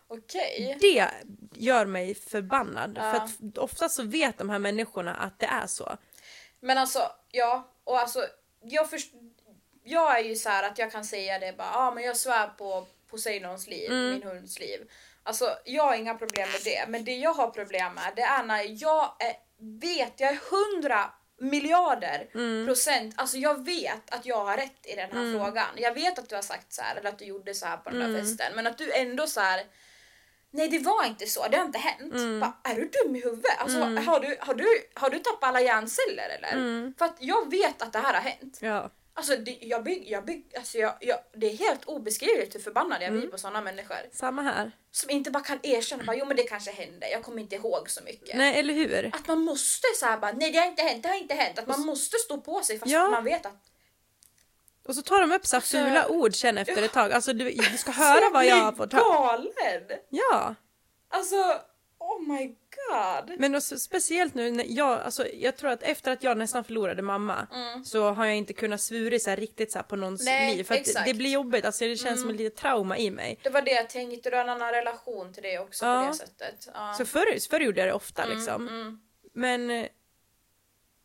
Okej. 0.07 0.79
Det 0.81 1.11
gör 1.55 1.87
mig 1.87 2.15
förbannad. 2.15 2.99
Ja. 3.01 3.13
För 3.13 3.17
att 3.25 3.59
oftast 3.59 3.95
så 3.97 4.03
vet 4.03 4.39
de 4.39 4.51
här 4.51 4.59
människorna 4.59 5.15
att 5.15 5.39
det 5.39 5.47
är 5.47 5.67
så. 5.67 5.97
Men 6.61 6.79
alltså, 6.79 6.99
ja. 7.31 7.69
Och 7.85 7.99
alltså, 8.01 8.27
jag, 8.63 8.91
först, 8.91 9.13
jag 9.85 10.19
är 10.19 10.25
ju 10.25 10.37
så 10.37 10.49
här 10.49 10.63
att 10.71 10.79
jag 10.79 10.93
kan 10.93 11.05
säga 11.05 11.39
det 11.39 11.57
bara, 11.57 11.69
ja 11.73 11.79
ah, 11.89 11.95
men 11.95 12.05
jag 12.05 12.17
svär 12.17 12.47
på 12.47 12.87
Poseidons 13.13 13.67
liv, 13.67 13.91
min 13.91 14.23
hunds 14.23 14.59
liv. 14.61 14.91
Alltså 15.23 15.57
jag 15.65 15.83
har 15.85 15.95
inga 15.95 16.15
problem 16.15 16.49
med 16.53 16.61
det. 16.65 16.85
Men 16.89 17.05
det 17.05 17.17
jag 17.17 17.33
har 17.35 17.51
problem 17.51 17.95
med 17.95 18.13
det 18.17 18.23
är 18.23 18.43
när 18.43 18.83
jag 18.83 19.17
är, 19.19 19.35
vet, 19.81 20.21
jag 20.21 20.31
är 20.31 20.39
hundra 20.51 21.11
miljarder 21.41 22.27
Mm. 22.35 22.67
procent, 22.67 23.15
alltså 23.17 23.37
jag 23.37 23.65
vet 23.65 24.15
att 24.15 24.27
jag 24.27 24.45
har 24.45 24.57
rätt 24.57 24.87
i 24.87 24.95
den 24.97 25.11
här 25.13 25.39
frågan. 25.39 25.69
Jag 25.77 25.95
vet 25.95 26.19
att 26.19 26.29
du 26.29 26.35
har 26.35 26.43
sagt 26.43 26.73
så 26.73 26.83
här 26.83 26.97
eller 26.97 27.09
att 27.09 27.19
du 27.19 27.25
gjorde 27.25 27.55
så 27.55 27.67
här 27.67 27.77
på 27.77 27.91
den 27.91 27.99
där 27.99 28.07
Mm. 28.09 28.21
festen 28.21 28.53
men 28.57 28.67
att 28.67 28.79
du 28.79 28.93
ändå 28.93 29.27
så 29.27 29.41
här. 29.41 29.63
Nej 30.51 30.69
det 30.69 30.79
var 30.79 31.05
inte 31.07 31.27
så, 31.27 31.49
det 31.49 31.57
har 31.57 31.65
inte 31.65 31.79
hänt. 31.79 32.15
Mm. 32.15 32.41
Bara, 32.41 32.53
är 32.65 32.75
du 32.75 32.89
dum 32.89 33.17
i 33.17 33.21
huvudet? 33.21 33.59
Alltså, 33.59 33.79
har, 33.81 34.21
du, 34.21 34.37
har, 34.41 34.55
du, 34.55 34.67
har 34.95 35.11
du 35.11 35.19
tappat 35.19 35.49
alla 35.49 35.61
hjärnceller 35.61 36.29
eller? 36.39 36.53
Mm. 36.53 36.95
För 36.99 37.05
att 37.05 37.17
jag 37.19 37.51
vet 37.51 37.83
att 37.83 37.93
det 37.93 37.99
här 37.99 38.15
har 38.15 38.21
hänt. 38.21 38.59
Ja. 38.61 38.91
Alltså, 39.15 39.37
det, 39.37 39.59
jag 39.61 39.85
bygg, 39.85 40.11
jag 40.11 40.25
bygg, 40.25 40.53
alltså 40.57 40.79
jag, 40.79 40.95
jag, 41.01 41.19
det 41.37 41.47
är 41.53 41.57
helt 41.57 41.85
obeskrivligt 41.85 42.55
hur 42.55 42.61
förbannad 42.61 43.03
jag 43.03 43.09
Mm. 43.09 43.21
blir 43.21 43.31
på 43.31 43.39
sådana 43.39 43.61
människor. 43.61 43.97
Samma 44.13 44.43
här. 44.43 44.73
Som 44.91 45.11
inte 45.11 45.31
bara 45.31 45.43
kan 45.43 45.59
erkänna 45.63 46.05
bara, 46.05 46.17
jo 46.17 46.25
men 46.27 46.37
det 46.37 46.43
kanske 46.43 46.71
hände, 46.71 47.09
jag 47.09 47.23
kommer 47.23 47.43
inte 47.43 47.57
ihåg 47.57 47.91
så 47.91 48.03
mycket. 48.05 48.37
Nej, 48.37 48.59
eller 48.59 48.75
hur? 48.75 49.11
Att 49.15 49.27
man 49.29 49.41
måste 49.41 49.87
säga 50.01 50.19
bara, 50.19 50.33
nej 50.33 50.51
det 50.53 50.59
har 50.59 50.67
inte 50.67 50.83
hänt, 50.83 51.03
det 51.03 51.09
har 51.09 51.17
inte 51.17 51.35
hänt. 51.35 51.59
Att 51.59 51.67
man 51.67 51.81
måste 51.81 52.17
stå 52.19 52.39
på 52.41 52.61
sig 52.63 52.79
fast 52.79 52.93
Ja. 52.93 53.11
man 53.11 53.25
vet 53.25 53.47
att 53.47 53.63
Och 54.87 54.95
så 54.95 55.03
tar 55.03 55.21
de 55.21 55.33
upp 55.33 55.47
så 55.47 55.57
här 55.57 55.61
Alltså- 55.61 55.77
fula 55.79 56.09
ord 56.09 56.35
sen 56.35 56.59
efter 56.59 56.83
ett 56.83 56.93
tag. 56.93 57.13
Alltså 57.13 57.33
du, 57.33 57.51
du 57.51 57.79
ska 57.79 57.91
höra 57.91 58.31
vad 58.33 58.47
jag 58.47 58.57
har 58.57 58.73
fått 58.73 58.93
höra. 58.93 59.03
galen! 59.03 59.83
Ja. 60.09 60.55
Alltså, 61.09 61.61
my 62.29 62.47
god. 62.47 63.41
Men 63.41 63.55
också, 63.55 63.79
speciellt 63.79 64.35
nu 64.35 64.51
när 64.51 64.65
jag, 64.69 65.01
alltså 65.01 65.27
jag 65.35 65.57
tror 65.57 65.71
att 65.71 65.83
efter 65.83 66.13
att 66.13 66.23
jag 66.23 66.39
nästan 66.39 66.65
förlorade 66.65 67.03
mamma 67.03 67.47
så 67.85 68.11
har 68.11 68.27
jag 68.27 68.37
inte 68.37 68.53
kunnat 68.53 68.81
svura 68.81 69.19
så 69.19 69.31
här 69.31 69.37
riktigt 69.37 69.73
så 69.73 69.79
här 69.79 69.83
på 69.83 69.97
någons 69.97 70.21
Mm. 70.27 70.33
Nej, 70.35 70.57
liv. 70.57 70.65
För 70.65 70.75
det, 70.75 70.81
exakt. 70.81 70.97
Mm. 70.97 71.09
det 71.09 71.15
blir 71.19 71.31
jobbigt, 71.31 71.65
alltså 71.65 71.85
det 71.85 71.97
känns 71.97 72.21
som 72.21 72.31
ett 72.31 72.37
litet 72.37 72.57
trauma 72.57 72.99
i 72.99 73.11
mig. 73.11 73.39
Det 73.43 73.51
var 73.51 73.63
det 73.63 73.71
jag 73.71 73.91
tänkte, 73.91 74.31
du 74.31 74.37
har 74.37 74.45
en 74.45 74.51
annan 74.51 74.73
relation 74.73 75.33
till 75.33 75.43
det 75.43 75.59
också 75.59 75.85
Ja. 75.87 76.01
på 76.03 76.07
det 76.13 76.15
sättet. 76.19 76.69
Ja. 76.75 76.95
Så 76.99 77.05
förr, 77.07 77.49
förr 77.51 77.61
gjorde 77.61 77.81
jag 77.81 77.89
det 77.89 77.93
ofta 77.95 78.27
liksom. 78.27 78.69
mm. 78.69 79.01
Men 79.35 79.89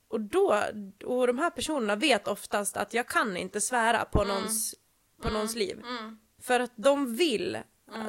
och 0.09 0.21
då, 0.21 0.63
och 1.05 1.27
de 1.27 1.37
här 1.39 1.49
personerna 1.49 1.95
vet 1.95 2.27
oftast 2.27 2.77
att 2.77 2.93
jag 2.93 3.07
kan 3.07 3.37
inte 3.37 3.61
svära 3.61 4.05
på 4.05 4.23
någons, 4.23 4.75
på 5.21 5.29
någons 5.29 5.55
liv. 5.55 5.77
Mm. 5.79 6.17
För 6.41 6.59
att 6.59 6.71
de 6.75 7.15
vill, 7.15 7.57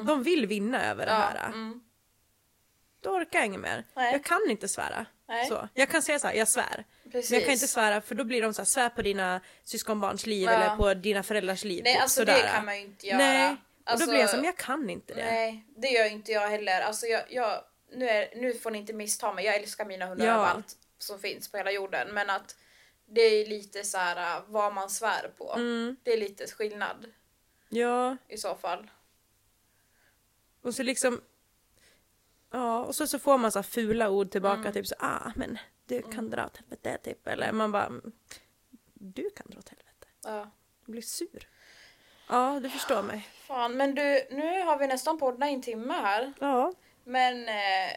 de 0.07 0.23
vill 0.23 0.47
vinna 0.47 0.85
över 0.91 1.07
det 1.07 1.13
Ja, 1.13 1.19
här. 1.19 1.47
mm. 1.49 1.81
Då 3.01 3.11
orkar 3.11 3.39
jag 3.39 3.47
inget 3.47 3.61
mer. 3.61 3.85
Nej. 3.97 4.13
Jag 4.13 4.25
kan 4.25 4.51
inte 4.51 4.69
svära. 4.69 5.07
Nej. 5.29 5.47
Så. 5.49 5.69
Jag 5.75 5.89
kan 5.89 6.03
säga 6.03 6.19
så 6.19 6.27
här, 6.27 6.35
jag 6.35 6.49
svär. 6.49 6.85
Precis. 7.13 7.31
Men 7.31 7.39
jag 7.39 7.47
kan 7.47 7.53
inte 7.53 7.69
svära 7.69 8.01
för 8.01 8.15
då 8.15 8.25
blir 8.25 8.43
de 8.43 8.55
så 8.55 8.61
här, 8.63 8.67
svär 8.67 8.89
på 8.89 9.03
dina 9.03 9.41
syskonbarns 9.65 10.27
liv 10.27 10.45
Ja. 10.45 10.51
eller 10.53 10.77
på 10.77 10.95
dina 10.95 11.23
föräldrars 11.23 11.65
liv. 11.65 11.85
Nej 11.85 11.93
typ, 11.95 12.03
alltså 12.03 12.21
sådär. 12.21 12.43
det 12.43 12.49
kan 12.49 12.65
man 12.65 12.77
ju 12.77 12.85
inte 12.85 13.07
göra. 13.07 13.19
Nej, 13.19 13.53
och 13.53 13.59
Alltså, 13.91 14.07
då 14.07 14.13
blir 14.13 14.21
jag 14.21 14.31
som, 14.31 14.45
jag 14.45 14.57
kan 14.57 14.91
inte 14.91 15.15
det. 15.15 15.25
Nej, 15.25 15.65
det 15.77 15.89
gör 15.89 16.05
inte 16.05 16.33
jag 16.33 16.49
heller. 16.49 16.81
Alltså 16.81 17.07
jag, 17.07 17.23
jag, 17.29 17.65
nu, 17.93 18.09
är, 18.09 18.29
nu 18.37 18.55
får 18.55 18.71
ni 18.71 18.79
inte 18.79 18.93
missta 18.93 19.33
mig, 19.33 19.45
jag 19.45 19.55
älskar 19.57 19.85
mina 19.85 20.07
hundar 20.07 20.27
Ja. 20.27 20.33
över 20.35 20.45
allt 20.47 20.77
som 20.99 21.19
finns 21.19 21.51
på 21.51 21.57
hela 21.57 21.71
jorden. 21.73 22.09
Men 22.15 22.31
att 22.31 22.57
det 23.07 23.21
är 23.21 23.47
lite 23.47 23.85
så 23.85 23.99
här 23.99 24.37
äh, 24.37 24.43
vad 24.47 24.75
man 24.75 24.91
svär 24.91 25.31
på. 25.39 25.53
Mm, 25.57 25.97
Det 26.03 26.13
är 26.13 26.17
lite 26.17 26.47
skillnad 26.47 27.13
ja, 27.69 28.17
i 28.29 28.37
så 28.37 28.55
fall. 28.55 28.91
och 30.63 30.75
så 30.75 30.83
liksom 30.83 31.21
Ja, 32.51 32.85
och 32.85 32.95
så, 32.95 33.07
så 33.07 33.19
får 33.19 33.39
man 33.39 33.53
så 33.53 33.63
fula 33.63 34.11
ord 34.11 34.31
tillbaka, 34.31 34.61
Mm. 34.61 34.73
typ 34.73 34.87
så 34.87 34.95
ah 34.99 35.31
men 35.37 35.59
du 35.87 36.03
kan 36.03 36.31
dra 36.31 36.47
åt 36.47 36.57
helvete, 36.57 36.99
typ. 37.05 37.27
Eller 37.29 37.53
man 37.53 37.73
bara 37.73 37.87
"Mm, 37.87 38.13
du 38.95 39.31
kan 39.31 39.47
dra 39.51 39.59
åt 39.59 39.69
helvete. 39.69 40.07
Ja. 40.25 40.51
Jag 40.85 40.93
blir 40.93 41.03
sur. 41.03 41.49
Ja, 42.29 42.61
du 42.63 42.71
förstår 42.71 43.03
mig. 43.03 43.29
Fan, 43.47 43.77
men 43.77 43.95
du, 43.95 44.27
nu 44.31 44.63
har 44.63 44.79
vi 44.79 44.87
nästan 44.87 45.19
poddat 45.19 45.49
en 45.49 45.63
timme 45.63 45.95
här. 45.95 46.33
Ja, 46.41 46.73
Men 47.05 47.49
eh, 47.49 47.93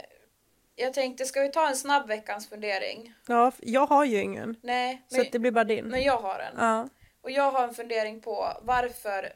jag 0.75 0.93
tänkte, 0.93 1.25
ska 1.25 1.41
vi 1.41 1.51
ta 1.51 1.67
en 1.69 1.75
snabb 1.75 2.07
veckans 2.07 2.49
fundering? 2.49 3.13
ja 3.27 3.51
jag 3.59 3.85
har 3.87 4.05
ju 4.05 4.17
ingen. 4.21 4.57
Nej, 4.63 5.05
Så 5.07 5.17
men, 5.17 5.25
att 5.25 5.31
det 5.31 5.39
blir 5.39 5.51
bara 5.51 5.63
din. 5.63 5.85
men 5.85 6.01
jag 6.01 6.17
har 6.17 6.39
en. 6.39 6.55
Ja. 6.57 6.89
Och 7.21 7.31
jag 7.31 7.51
har 7.51 7.63
en 7.67 7.73
fundering 7.73 8.21
på 8.21 8.47
varför 8.61 9.33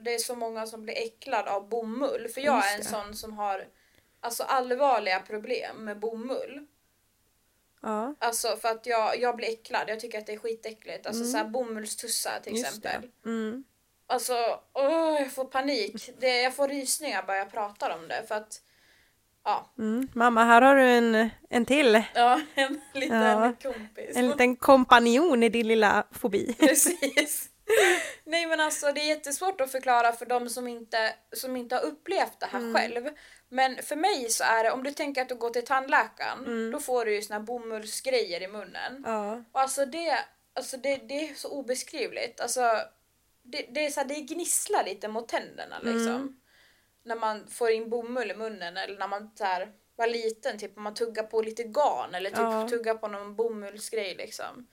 det 0.00 0.14
är 0.14 0.18
så 0.18 0.34
många 0.34 0.66
som 0.66 0.82
blir 0.82 0.94
äcklad 0.98 1.48
av 1.48 1.68
bomull. 1.68 2.28
För 2.28 2.40
jag 2.40 2.56
Just 2.56 2.68
är 2.70 2.74
en 2.74 2.80
det. 2.80 2.86
sån 2.88 3.14
som 3.16 3.32
har 3.38 3.64
alltså 4.20 4.42
allvarliga 4.42 5.20
problem 5.20 5.76
med 5.84 5.98
bomull. 5.98 6.66
Ja, 7.82 8.14
Alltså 8.18 8.56
för 8.56 8.68
att 8.68 8.86
jag, 8.86 9.20
jag 9.20 9.36
blir 9.36 9.48
äcklad. 9.48 9.82
Jag 9.86 10.00
tycker 10.00 10.18
att 10.18 10.26
det 10.26 10.32
är 10.32 10.38
skitäckligt. 10.38 11.06
Alltså 11.06 11.22
Mm. 11.22 11.32
så 11.32 11.38
här 11.38 11.44
bomullstussar 11.44 12.40
till 12.42 12.52
just 12.56 12.66
exempel. 12.68 13.10
Mm. 13.24 13.64
Alltså, 14.06 14.60
åh, 14.72 15.20
jag 15.20 15.32
får 15.32 15.44
panik. 15.44 16.10
Det, 16.18 16.42
jag 16.42 16.54
får 16.54 16.68
rysningar 16.68 17.22
bara 17.26 17.36
jag 17.36 17.50
pratar 17.52 17.90
om 17.90 18.08
det. 18.08 18.24
För 18.28 18.34
att, 18.34 18.60
ja, 19.44 19.70
Mm. 19.78 20.08
Mamma, 20.14 20.44
här 20.44 20.62
har 20.62 20.74
du 20.74 20.82
en, 20.82 21.30
en 21.50 21.64
till. 21.64 22.02
ja 22.14 22.40
en 22.54 22.80
liten 22.94 23.22
Ja. 23.22 23.52
kompis. 23.62 24.16
En 24.16 24.28
liten 24.28 24.56
kompanjon 24.56 25.42
i 25.42 25.48
din 25.48 25.68
lilla 25.68 26.06
fobi. 26.12 26.54
Precis. 26.58 27.50
Nej 28.24 28.46
men 28.46 28.60
alltså 28.60 28.92
det 28.92 29.00
är 29.00 29.08
jättesvårt 29.08 29.60
att 29.60 29.72
förklara 29.72 30.12
för 30.12 30.26
de 30.26 30.48
som 30.48 30.68
inte, 30.68 31.14
som 31.32 31.56
inte 31.56 31.74
har 31.74 31.82
upplevt 31.82 32.40
det 32.40 32.46
här 32.46 32.58
Mm. 32.58 32.74
själv. 32.74 33.08
Men 33.48 33.82
för 33.82 33.96
mig 33.96 34.28
så 34.30 34.44
är 34.44 34.64
det, 34.64 34.70
om 34.70 34.82
du 34.82 34.90
tänker 34.90 35.22
att 35.22 35.28
du 35.28 35.34
går 35.34 35.50
till 35.50 35.64
tandläkaren, 35.64 36.38
Mm. 36.46 36.70
då 36.70 36.80
får 36.80 37.04
du 37.04 37.14
ju 37.14 37.22
såna 37.22 37.40
bomullsgrejer 37.40 38.42
i 38.42 38.48
munnen. 38.48 39.02
Ja. 39.06 39.44
Och 39.52 39.60
alltså 39.60 39.86
det, 39.86 40.18
alltså 40.54 40.76
det, 40.76 40.96
det 40.96 41.28
är 41.28 41.34
så 41.34 41.50
obeskrivligt. 41.50 42.40
Alltså, 42.40 42.60
det, 43.42 43.66
det, 43.70 43.86
är 43.86 43.90
så 43.90 44.00
här, 44.00 44.08
det 44.08 44.14
gnisslar 44.20 44.84
lite 44.84 45.08
mot 45.08 45.28
tänderna 45.28 45.78
liksom. 45.78 46.06
Mm. 46.14 46.40
När 47.04 47.16
man 47.16 47.46
får 47.48 47.70
in 47.70 47.90
bomull 47.90 48.30
i 48.30 48.34
munnen 48.34 48.76
eller 48.76 48.98
när 48.98 49.08
man 49.08 49.30
så 49.36 49.44
här, 49.44 49.72
var 49.96 50.06
liten, 50.06 50.58
typ 50.58 50.76
man 50.76 50.94
tuggar 50.94 51.22
på 51.22 51.42
lite 51.42 51.62
garn 51.64 52.14
eller 52.14 52.30
typ 52.30 52.38
Ja. 52.38 52.68
tuggar 52.68 52.94
på 52.94 53.08
någon 53.08 53.36
bomullsgrej 53.36 54.14
liksom. 54.14 54.66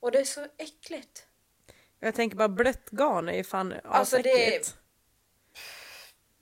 Och 0.00 0.10
det 0.12 0.18
är 0.18 0.24
så 0.24 0.46
äckligt. 0.58 1.26
Jag 2.00 2.14
tänker 2.14 2.36
bara 2.36 2.48
blött 2.48 2.90
garn 2.90 3.28
är 3.28 3.32
ju 3.36 3.44
fan 3.44 3.74
Alltså, 3.84 4.16
det 4.22 4.30
är- 4.30 4.34
asäckligt. 4.48 4.76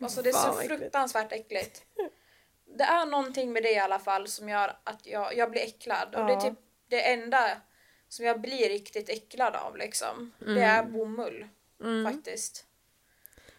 Alltså 0.03 0.23
det 0.23 0.29
är 0.29 0.33
så 0.33 0.53
fruktansvärt 0.53 1.33
äckligt. 1.33 1.83
Det 2.79 2.85
är 2.85 3.07
någonting 3.07 3.53
med 3.53 3.63
det 3.63 3.71
i 3.73 3.79
alla 3.79 3.99
fall 3.99 4.29
som 4.29 4.49
gör 4.49 4.77
att 4.85 5.07
jag, 5.07 5.37
jag 5.37 5.51
blir 5.51 5.63
äcklad. 5.63 6.15
Och 6.15 6.27
det 6.27 6.33
är 6.33 6.37
Ja. 6.37 6.41
typ 6.41 6.59
det 6.89 7.13
enda 7.13 7.51
som 8.09 8.25
jag 8.25 8.41
blir 8.41 8.69
riktigt 8.69 9.09
äcklad 9.09 9.57
av 9.57 9.77
liksom. 9.77 10.33
Det 10.39 10.63
är 10.63 10.83
bomull 10.83 11.49
Mm. 11.81 12.13
faktiskt. 12.13 12.65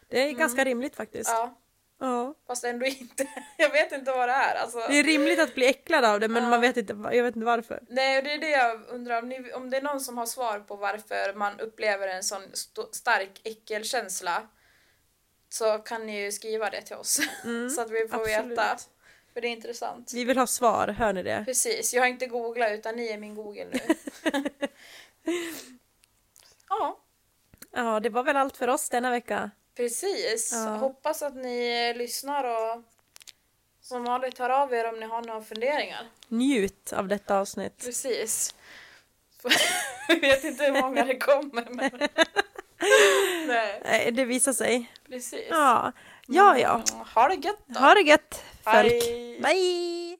Det 0.10 0.20
är 0.20 0.32
ganska 0.32 0.64
rimligt 0.64 0.96
faktiskt. 0.96 1.30
Ja, 1.30 1.58
Ja. 2.00 2.34
fast 2.48 2.64
ändå 2.64 2.86
inte. 2.86 3.28
Jag 3.58 3.70
vet 3.70 3.92
inte 3.92 4.12
vad 4.12 4.30
det 4.30 4.34
är. 4.34 4.56
Alltså, 4.56 4.78
Det 4.78 5.00
är 5.00 5.04
rimligt 5.04 5.40
att 5.40 5.56
bli 5.56 5.66
äcklad 5.68 6.06
av 6.06 6.20
det 6.20 6.28
men 6.28 6.44
Ja. 6.44 6.50
man 6.50 6.62
vet 6.62 6.78
inte, 6.78 6.94
jag 6.94 7.24
vet 7.24 7.36
inte 7.36 7.46
varför. 7.46 7.80
nej, 7.90 8.18
och 8.18 8.24
det 8.24 8.34
är 8.34 8.38
det 8.38 8.50
jag 8.50 8.82
undrar 8.90 9.22
om, 9.22 9.30
ni, 9.30 9.54
om 9.54 9.70
det 9.70 9.78
är 9.78 9.82
någon 9.82 10.02
som 10.02 10.18
har 10.18 10.26
svar 10.26 10.60
på 10.60 10.76
varför 10.76 11.34
man 11.34 11.60
upplever 11.60 12.08
en 12.08 12.24
sån 12.24 12.44
st- 12.54 12.82
stark 12.92 13.42
äckelkänsla. 13.44 14.48
Så 15.56 15.78
kan 15.80 16.06
ni 16.06 16.22
ju 16.22 16.32
skriva 16.32 16.70
det 16.70 16.82
till 16.82 16.95
oss. 16.95 17.20
Mm, 17.43 17.70
så 17.70 17.82
att 17.82 17.91
vi 17.91 18.08
får 18.08 18.22
absolut. 18.22 18.51
veta. 18.51 18.78
För 19.34 19.41
det 19.41 19.47
är 19.47 19.51
intressant. 19.51 20.12
Vi 20.14 20.26
vill 20.26 20.38
ha 20.38 20.47
svar, 20.47 20.88
hör 20.88 21.14
ni 21.14 21.24
det? 21.24 21.43
Precis, 21.45 21.93
jag 21.93 22.01
har 22.01 22.08
inte 22.08 22.26
googlat 22.28 22.72
utan 22.72 22.95
ni 22.95 23.08
är 23.08 23.18
min 23.18 23.36
Google 23.36 23.66
nu. 23.72 23.80
ja, 26.70 26.99
Ja, 27.72 27.99
det 27.99 28.10
var 28.10 28.24
väl 28.24 28.36
allt 28.38 28.58
för 28.58 28.68
oss 28.68 28.89
denna 28.89 29.12
vecka. 29.12 29.51
precis. 29.76 30.51
Ja. 30.53 30.76
Hoppas 30.76 31.22
att 31.22 31.36
ni 31.36 31.93
lyssnar 31.93 32.43
och 32.43 32.84
som 33.82 34.03
vanligt 34.03 34.39
hör 34.39 34.49
av 34.49 34.74
er 34.74 34.89
om 34.89 34.99
ni 34.99 35.06
har 35.06 35.22
några 35.22 35.41
funderingar. 35.41 36.10
Njut 36.28 36.93
av 36.93 37.08
detta 37.08 37.39
avsnitt. 37.39 37.84
Precis. 37.86 38.56
Jag 40.08 40.22
vet 40.22 40.43
inte 40.43 40.64
hur 40.64 40.82
många 40.82 41.06
det 41.06 41.18
kommer 41.18 41.68
men... 41.70 41.91
Nej, 43.48 43.82
Nej, 43.86 44.12
Det 44.12 44.26
visar 44.26 44.54
sig. 44.54 44.92
precis. 45.10 45.46
Ja, 45.50 45.92
ja. 46.28 46.58
ja. 46.60 46.74
Mm, 46.94 47.06
Ha 47.16 47.28
det 47.28 47.36
gött 47.36 47.60
då. 47.66 47.80
Ha 47.80 47.94
det 47.94 48.02
gött 48.02 48.44
folk. 48.64 48.76
Hej. 48.76 49.40
Bye! 49.44 50.14